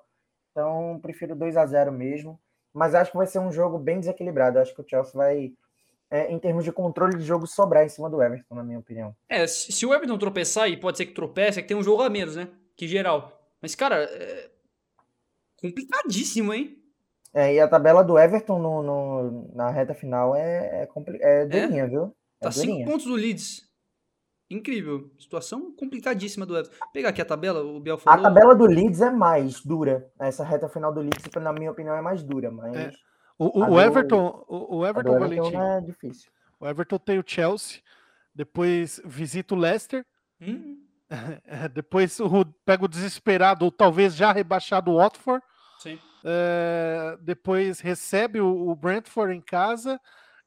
[0.51, 2.39] Então, prefiro 2 a 0 mesmo.
[2.73, 4.59] Mas acho que vai ser um jogo bem desequilibrado.
[4.59, 5.53] Acho que o Chelsea vai,
[6.09, 9.15] é, em termos de controle de jogo, sobrar em cima do Everton, na minha opinião.
[9.27, 12.01] É, se, o Everton tropeçar, e pode ser que tropece, é que tem um jogo
[12.03, 12.47] a menos, né?
[12.75, 13.41] Que geral.
[13.61, 14.49] Mas, cara, é
[15.61, 16.77] complicadíssimo, hein?
[17.33, 21.45] É, e a tabela do Everton no, no- na reta final é, é, compli- é
[21.45, 22.15] durinha, viu?
[22.39, 22.85] É Tá cinco durinha.
[22.87, 23.67] pontos do Leeds.
[24.49, 25.11] incrível.
[25.19, 26.77] Situação complicadíssima do Everton.
[26.79, 28.19] Vou pegar aqui a tabela, o Biel falou.
[28.19, 30.09] A tabela do Leeds é mais dura.
[30.19, 32.75] Essa reta final do Leeds, na minha opinião, é mais dura, mas.
[32.75, 32.91] É.
[33.37, 36.31] O, o, o Everton, o, o Everton, Valentim, é difícil.
[36.59, 37.81] O Everton tem o Chelsea,
[38.33, 40.05] depois visita o Leicester.
[40.41, 40.83] Hum.
[41.73, 45.43] depois o, pega o desesperado, ou talvez já rebaixado o Watford.
[45.79, 45.99] Sim.
[46.23, 49.99] É, depois recebe o, o, Brentford em casa.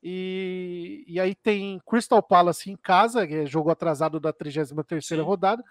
[0.02, 5.20] E, e aí tem Crystal Palace em casa, que é jogo atrasado da 33 Sim.
[5.20, 5.62] rodada.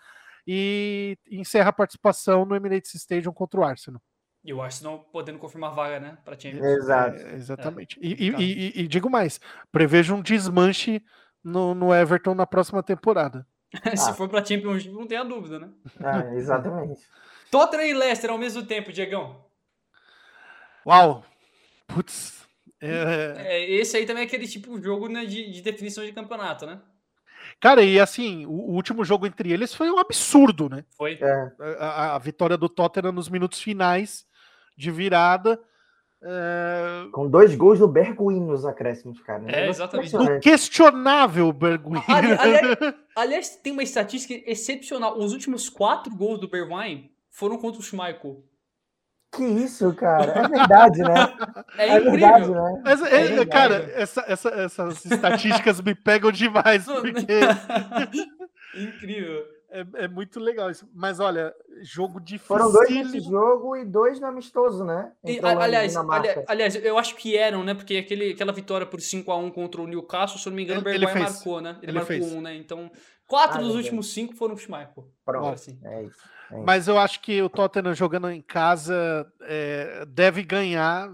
[0.47, 4.01] E encerra a participação no Emirates Stadium contra o Arsenal.
[4.43, 6.17] E o Arsenal podendo confirmar vaga, né?
[6.23, 6.65] Para Champions.
[6.65, 7.17] Exato.
[7.17, 7.99] É, exatamente.
[8.01, 8.05] É.
[8.05, 9.39] E, e, e, e, digo mais:
[9.71, 11.03] prevejo um desmanche
[11.43, 13.45] no, no Everton na próxima temporada.
[13.95, 14.13] Se ah.
[14.13, 15.69] for para Champions, não tenha dúvida, né?
[15.99, 17.01] É, exatamente.
[17.51, 19.43] Tottenham e Leicester ao mesmo tempo, Diegão.
[20.85, 21.25] Uau!
[21.87, 22.47] Putz.
[22.81, 23.35] É...
[23.37, 23.71] é...
[23.71, 26.79] esse aí também é aquele tipo de jogo né, de, de definição de campeonato, né?
[27.59, 30.85] Cara, e assim, o, o, último jogo entre eles foi um absurdo, né?
[30.95, 31.17] Foi.
[31.21, 31.51] É.
[31.79, 34.25] A, a, vitória do Tottenham nos minutos finais
[34.79, 35.59] de virada.
[36.21, 37.05] É...
[37.11, 39.43] Com dois gols do Bergwijn nos acréscimos, cara.
[39.47, 40.11] É, exatamente.
[40.11, 42.03] Do questionável Bergwijn.
[42.07, 42.77] Ali, aliás,
[43.15, 45.17] aliás, tem uma estatística excepcional.
[45.17, 48.43] Os últimos quatro gols do Bergwijn foram contra o Schmeichel.
[49.31, 50.31] Que isso, cara?
[50.31, 51.37] É verdade, né?
[51.77, 52.81] É, é verdade, né?
[52.83, 53.49] Mas, é, é verdade.
[53.49, 57.39] Cara, essa, essa, essas estatísticas me pegam demais, porque.
[58.75, 59.58] incrível.
[59.71, 60.89] É, é, muito legal isso.
[60.93, 62.47] Mas olha, jogo difícil.
[62.47, 65.11] Foram dois nesse jogo e dois no amistoso, né?
[65.23, 67.73] E, aliás, aliás, aliás, eu acho que eram, né?
[67.75, 70.97] Porque aquele, aquela vitória por 5x1 contra o Newcastle, se eu não me engano, ele,
[70.97, 71.77] o Bergwijn marcou, né?
[71.81, 72.33] Ele, ele marcou fez.
[72.33, 72.55] um, né?
[72.55, 72.91] Então,
[73.27, 75.07] quatro ah, dos últimos cinco foram pro Schmeichel.
[75.23, 75.79] Pronto, assim.
[75.83, 76.19] é isso.
[76.51, 81.09] É Mas eu acho que o Tottenham jogando em casa é, deve ganhar,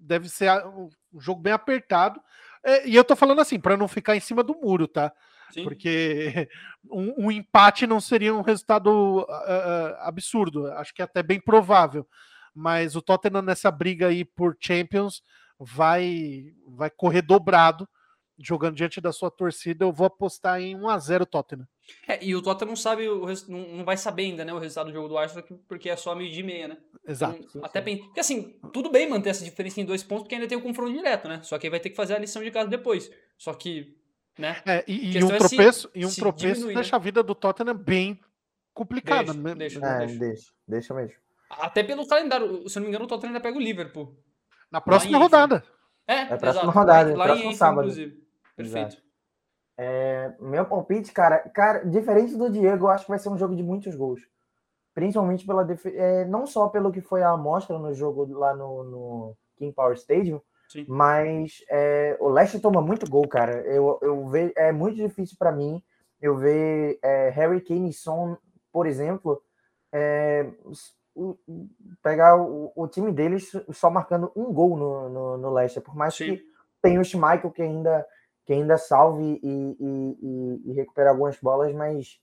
[0.00, 0.88] deve ser um
[1.18, 2.20] jogo bem apertado.
[2.64, 5.12] É, e eu tô falando assim, para não ficar em cima do muro, tá?
[5.52, 5.64] Sim.
[5.64, 6.48] Porque
[6.90, 12.06] um, um, empate não seria um resultado uh, absurdo, acho que é até bem provável.
[12.54, 15.22] Mas o Tottenham nessa briga aí por Champions
[15.58, 17.88] vai, vai correr dobrado
[18.38, 21.66] jogando diante da sua torcida, eu vou apostar em 1 a 0 Tottenham.
[22.06, 23.06] É, e o Tottenham não sabe,
[23.48, 26.30] não, vai saber ainda, né, o resultado do jogo do Arsenal, porque é só meio
[26.30, 26.76] de meia, né?
[27.06, 27.38] Exato.
[27.40, 27.98] Então, até sim.
[27.98, 30.92] Porque assim, tudo bem manter essa diferença em dois pontos, porque ainda tem o confronto
[30.92, 31.40] direto, né?
[31.42, 33.10] Só que aí vai ter que fazer a lição de casa depois.
[33.38, 33.96] Só que,
[34.38, 34.60] né?
[34.66, 37.00] É, e, e um tropeço, é se, e um tropeço diminuir, deixa né?
[37.00, 38.20] a vida do Tottenham bem
[38.74, 39.32] complicada.
[39.32, 39.54] Deixa, né?
[39.54, 40.18] deixa, é, deixa.
[40.18, 41.16] deixa, deixa mesmo.
[41.48, 44.16] Até pelo calendário, se eu não me engano, o Tottenham ainda pega o Liverpool.
[44.70, 45.62] Na próxima rodada.
[46.06, 46.70] É, é a próxima exato.
[46.70, 47.88] rodada, lá, próximo em sábado.
[47.88, 48.26] Inclusive.
[48.56, 49.02] Perfeito.
[49.78, 53.54] É, meu palpite, cara, cara, diferente do Diego, eu acho que vai ser um jogo
[53.54, 54.20] de muitos gols.
[54.94, 59.36] Principalmente pela é, não só pelo que foi a amostra no jogo lá no, no
[59.58, 60.84] King Power Stadium, Sim.
[60.88, 63.60] mas é, o Leicester toma muito gol, cara.
[63.62, 65.82] Eu, eu vejo, é muito difícil para mim
[66.20, 68.36] eu ver é, Harry Kane e Son,
[68.72, 69.42] por exemplo,
[69.92, 70.46] é,
[72.02, 76.14] pegar o, o, time deles só marcando um gol no, no, no Leicester, por mais
[76.14, 76.36] Sim.
[76.36, 76.44] que
[76.82, 78.06] tenha o Schmeichel que ainda
[78.44, 82.20] que ainda salve e, e, e, e recupere algumas bolas, mas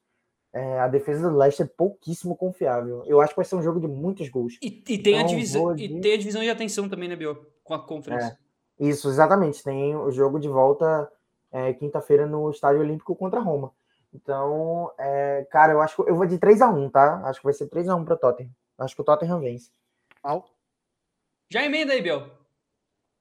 [0.54, 3.04] é, a defesa do Leicester é pouquíssimo confiável.
[3.06, 4.58] Eu acho que vai ser um jogo de muitos gols.
[4.62, 5.84] E, e tem, então, a divisão, de...
[5.84, 7.46] e tem a divisão de atenção também, né, Bio?
[7.64, 8.38] Com a conferência.
[8.80, 9.64] É, isso, exatamente.
[9.64, 11.12] Tem o jogo de volta
[11.52, 13.72] é, quinta-feira no Estádio Olímpico contra a Roma.
[14.14, 17.22] Então, é, cara, eu acho que eu vou de 3 a 1 tá?
[17.26, 18.52] Acho que vai ser 3 a 1 para o Tottenham.
[18.78, 19.72] Acho que o Tottenham vence.
[21.50, 22.30] Já emenda aí, Biel.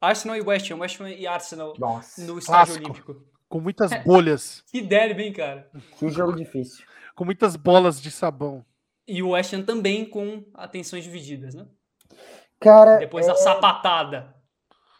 [0.00, 3.24] Arsenal e West Ham, West Ham e Arsenal Nossa, no estádio olímpico.
[3.48, 4.64] Com muitas bolhas.
[4.66, 5.70] que derby, hein, cara?
[5.98, 6.84] Que jogo difícil.
[7.14, 8.64] Com muitas bolas de sabão.
[9.06, 11.66] E o West Ham também com atenções divididas, né?
[12.62, 12.98] Cara.
[12.98, 13.28] Depois é...
[13.28, 14.34] da sapatada.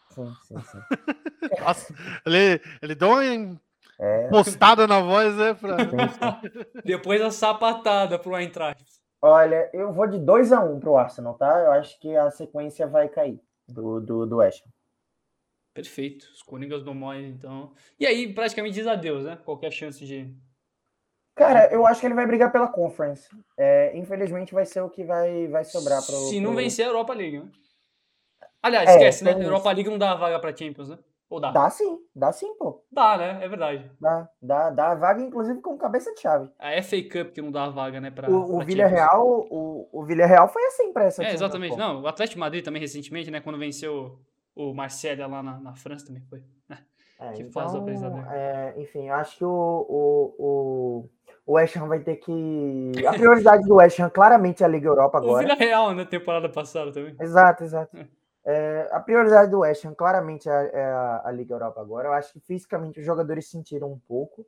[0.09, 0.79] Sim, sim, sim.
[1.59, 1.93] Nossa,
[2.25, 3.59] ele, ele deu uma
[3.99, 4.27] é...
[4.29, 5.53] postada na voz, né?
[5.53, 5.77] Pra...
[5.79, 6.81] Sim, sim.
[6.85, 8.83] Depois da sapatada pro Eintracht.
[9.21, 11.59] Olha, eu vou de 2x1 um pro Arsenal, tá?
[11.61, 14.69] Eu acho que a sequência vai cair do, do, do West Ham.
[15.73, 16.29] Perfeito.
[16.33, 17.73] Os Coringas do Moyes, então.
[17.99, 19.37] E aí, praticamente diz adeus, né?
[19.43, 20.31] Qualquer chance de.
[21.35, 23.27] Cara, eu acho que ele vai brigar pela Conference.
[23.57, 27.13] É, infelizmente vai ser o que vai, vai sobrar para Se não vencer a Europa
[27.13, 27.47] League, né?
[28.61, 29.31] Aliás, é, esquece, né?
[29.31, 29.41] Isso.
[29.41, 30.97] Europa League não dá vaga para Champions, né?
[31.29, 31.51] Ou dá?
[31.51, 32.83] Dá sim, dá sim, pô.
[32.91, 33.39] Dá, né?
[33.43, 33.89] É verdade.
[33.99, 36.49] Dá, dá, dá vaga, inclusive, com cabeça de chave.
[36.59, 38.11] A FA Cup que não dá vaga, né?
[38.11, 41.75] Pra, o o Villarreal, o, o Villarreal foi assim pra essa É, exatamente.
[41.75, 43.41] Não, o Atlético Madrid também recentemente, né?
[43.41, 44.19] Quando venceu
[44.55, 46.43] o Marcelo lá na, na França também foi.
[46.69, 46.77] Né?
[47.19, 51.09] É, que então, faz a é, Enfim, eu acho que o, o, o,
[51.45, 52.91] o West Ham vai ter que.
[53.05, 55.45] A prioridade do West Ham claramente é a Liga Europa agora.
[55.45, 56.05] O Vila Real, né?
[56.05, 57.15] Temporada passada também.
[57.19, 57.97] Exato, exato.
[58.45, 58.89] É.
[58.91, 62.09] a prioridade do West Ham claramente é, é a, a, Liga Europa agora.
[62.09, 64.45] Eu acho que fisicamente os jogadores sentiram um pouco.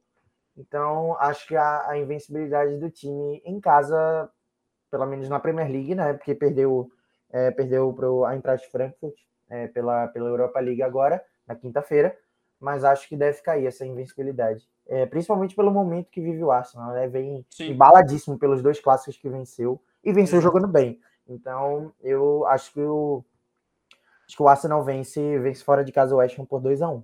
[0.57, 4.29] Então, acho que a, a invencibilidade do time em casa,
[4.89, 6.13] pelo menos na Premier League, né?
[6.13, 6.89] Porque perdeu,
[7.29, 9.15] é, perdeu para o Eintracht Frankfurt
[9.49, 12.17] é, pela, pela Europa League agora, na quinta-feira.
[12.57, 14.65] Mas acho que deve cair essa invencibilidade.
[14.87, 17.07] É, principalmente pelo momento que vive o Arsenal, né?
[17.07, 17.71] Vem Sim.
[17.71, 20.99] embaladíssimo pelos dois clássicos que venceu e venceu jogando bem.
[21.27, 23.23] Então, eu acho que o,
[24.27, 26.89] acho que o Arsenal vence, vence fora de casa o West Ham por 2 a
[26.89, 27.03] 1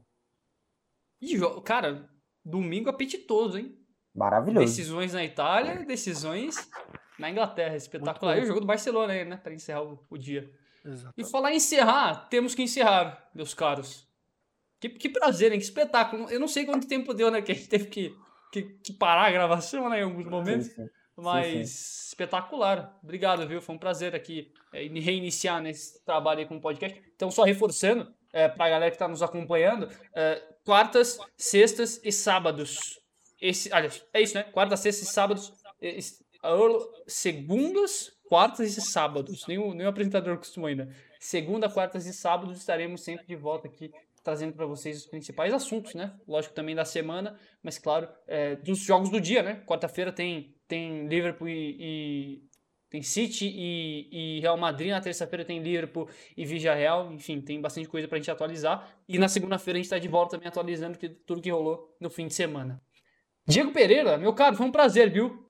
[1.22, 2.08] E, cara,
[2.46, 3.76] domingo apetitoso, hein?
[4.14, 4.66] Maravilhoso.
[4.66, 6.70] Decisões na Itália, decisões
[7.18, 7.76] na Inglaterra.
[7.76, 8.38] Espetacular.
[8.38, 9.38] E o jogo do Barcelona aí, né?
[9.38, 10.52] Para encerrar o, o dia.
[10.86, 11.14] Exatamente.
[11.18, 14.08] E falar em encerrar, temos que encerrar, meus caros.
[14.82, 15.60] Que, que prazer, hein?
[15.60, 16.28] Que espetáculo.
[16.32, 17.40] Eu não sei quanto tempo deu, né?
[17.44, 18.16] Que a gente teve que,
[18.52, 20.00] que, que parar a gravação, né?
[20.00, 20.68] Em alguns momentos.
[20.68, 20.90] Sim, sim.
[21.16, 22.98] Mas sim, espetacular.
[23.04, 23.62] Obrigado, viu?
[23.62, 27.00] Foi um prazer aqui é, reiniciar nesse trabalho aí com o podcast.
[27.16, 32.12] Então, só reforçando, é, para a galera que está nos acompanhando, é, quartas, sextas e
[32.12, 33.00] sábados.
[33.40, 34.44] Esse, aliás, é isso, né?
[34.44, 35.54] Quartas, sextas e sábados.
[37.06, 39.46] segundas, quartas e sábados.
[39.46, 40.90] Nenhum, nenhum apresentador costuma ainda.
[41.20, 43.92] Segunda, quartas e sábados estaremos sempre de volta aqui
[44.24, 46.14] trazendo para vocês os principais assuntos, né?
[46.28, 49.64] Lógico também da semana, mas claro, é, dos jogos do dia, né?
[49.66, 52.42] Quarta-feira tem, tem Liverpool e, e,
[52.90, 57.88] tem City e, e, Real Madrid, na terça-feira tem Liverpool e Real, enfim, tem bastante
[57.88, 58.96] coisa para a gente atualizar.
[59.08, 62.28] E na segunda-feira a gente está de volta também atualizando tudo que rolou no fim
[62.28, 62.82] de semana.
[63.48, 65.50] Diego Pereira, meu caro, foi um prazer, viu?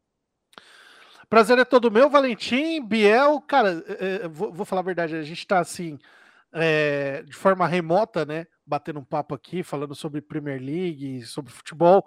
[1.32, 5.24] Prazer é todo meu, Valentim, Biel, cara, é, é, vou, vou, falar a verdade, a
[5.24, 5.98] gente está assim,
[6.54, 8.46] é, de forma remota, né?
[8.72, 12.06] Batendo um papo aqui, falando sobre Premier League, sobre futebol,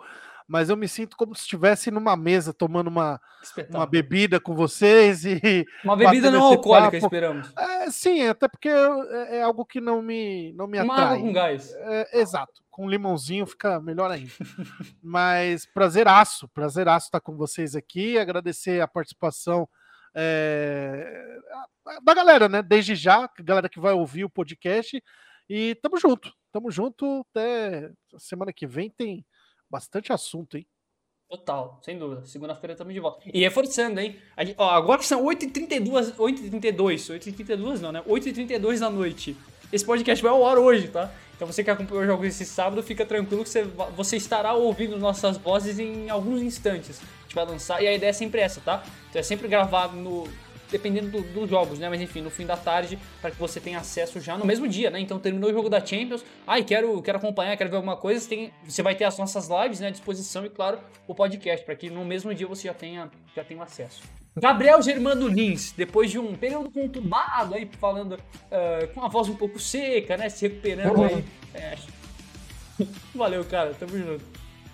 [0.49, 3.21] mas eu me sinto como se estivesse numa mesa tomando uma,
[3.69, 5.67] uma bebida com vocês e.
[5.85, 7.05] Uma bebida não alcoólica, papo.
[7.05, 7.53] esperamos.
[7.55, 11.05] É, sim, até porque é, é, algo que não me, não me atrai.
[11.05, 11.75] Água com gás.
[11.75, 12.63] É, exato.
[12.71, 14.33] Com limãozinho fica melhor ainda.
[15.05, 19.69] mas prazeraço, prazeraço estar com vocês aqui, agradecer a participação
[20.15, 21.39] é,
[22.03, 22.63] da galera, né?
[22.63, 25.03] Desde já, galera que vai ouvir o podcast.
[25.49, 27.27] E tamo junto, tamo junto.
[27.31, 29.27] Até semana que vem tem
[29.69, 30.65] bastante assunto, hein?
[31.29, 32.25] Total, sem dúvida.
[32.25, 33.21] Segunda-feira estamos de volta.
[33.27, 34.17] E reforçando, hein?
[34.39, 38.03] Gente, ó, agora são 8h32, 8h32, 8h32 não, né?
[38.03, 39.37] 8h32 da noite.
[39.73, 41.13] Esse podcast vai ao ar hoje, tá?
[41.35, 43.65] Então você que acompanhou o jogo esse sábado, fica tranquilo que você,
[43.97, 47.01] você estará ouvindo nossas vozes em alguns instantes.
[47.01, 48.85] A gente vai lançar, e a ideia é sempre essa, tá?
[49.11, 50.29] Então é sempre gravado no,
[50.71, 51.89] dependendo do, dos jogos, né?
[51.89, 54.91] Mas enfim, no fim da tarde, para que você tenha acesso já no mesmo dia,
[54.91, 55.01] né?
[55.01, 58.29] Então terminou o jogo da Champions, ai, quero, quero acompanhar, quero ver alguma coisa, você,
[58.29, 61.75] tem, você vai ter as nossas lives né, à disposição e, claro, o podcast, para
[61.75, 64.03] que no mesmo dia você já tenha, já tenha acesso.
[64.37, 69.37] Gabriel Germano Lins, depois de um período conturbado aí, falando uh, com a voz um
[69.37, 70.29] pouco seca, né?
[70.29, 71.05] Se recuperando uhum.
[71.05, 71.25] aí.
[71.55, 71.77] É.
[73.15, 73.73] Valeu, cara.
[73.75, 74.25] Tamo junto.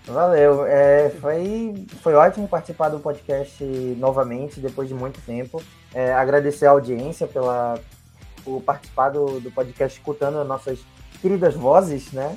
[0.07, 0.65] Valeu.
[0.65, 3.63] É, foi, foi ótimo participar do podcast
[3.99, 5.63] novamente, depois de muito tempo.
[5.95, 7.79] É, agradecer a audiência pela,
[8.45, 10.81] por participar do, do podcast, escutando nossas
[11.21, 12.37] queridas vozes, né?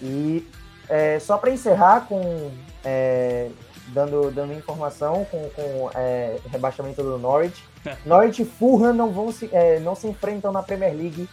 [0.00, 0.46] E
[0.88, 2.50] é, só para encerrar com
[2.84, 3.50] é,
[3.88, 7.62] dando, dando informação com, com é, rebaixamento do Norwich.
[8.04, 11.28] Norwich e Fulham não, vão se, é, não se enfrentam na Premier League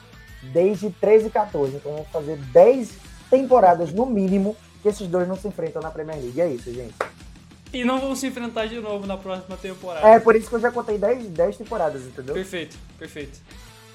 [0.54, 1.76] desde 13 e 14.
[1.76, 2.98] Então vão fazer 10
[3.30, 6.40] temporadas no mínimo que esses dois não se enfrentam na Premier League.
[6.40, 6.96] É isso, gente.
[7.76, 10.08] E não vão se enfrentar de novo na próxima temporada.
[10.08, 12.34] É, por isso que eu já contei 10, 10 temporadas, entendeu?
[12.34, 13.38] Perfeito, perfeito.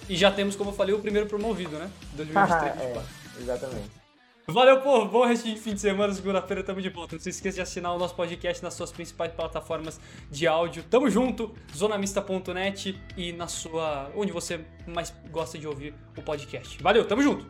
[0.06, 1.90] E já temos, como eu falei, o primeiro promovido, né?
[2.12, 2.76] 2023.
[2.78, 3.02] é,
[3.40, 3.90] exatamente.
[4.46, 5.06] Valeu, pô.
[5.06, 6.12] Bom resto de fim de semana.
[6.12, 7.16] Segunda-feira tamo de volta.
[7.16, 9.98] Não se esqueça de assinar o nosso podcast nas suas principais plataformas
[10.30, 10.82] de áudio.
[10.82, 14.10] Tamo junto, zonamista.net e na sua.
[14.14, 16.82] onde você mais gosta de ouvir o podcast.
[16.82, 17.46] Valeu, tamo junto!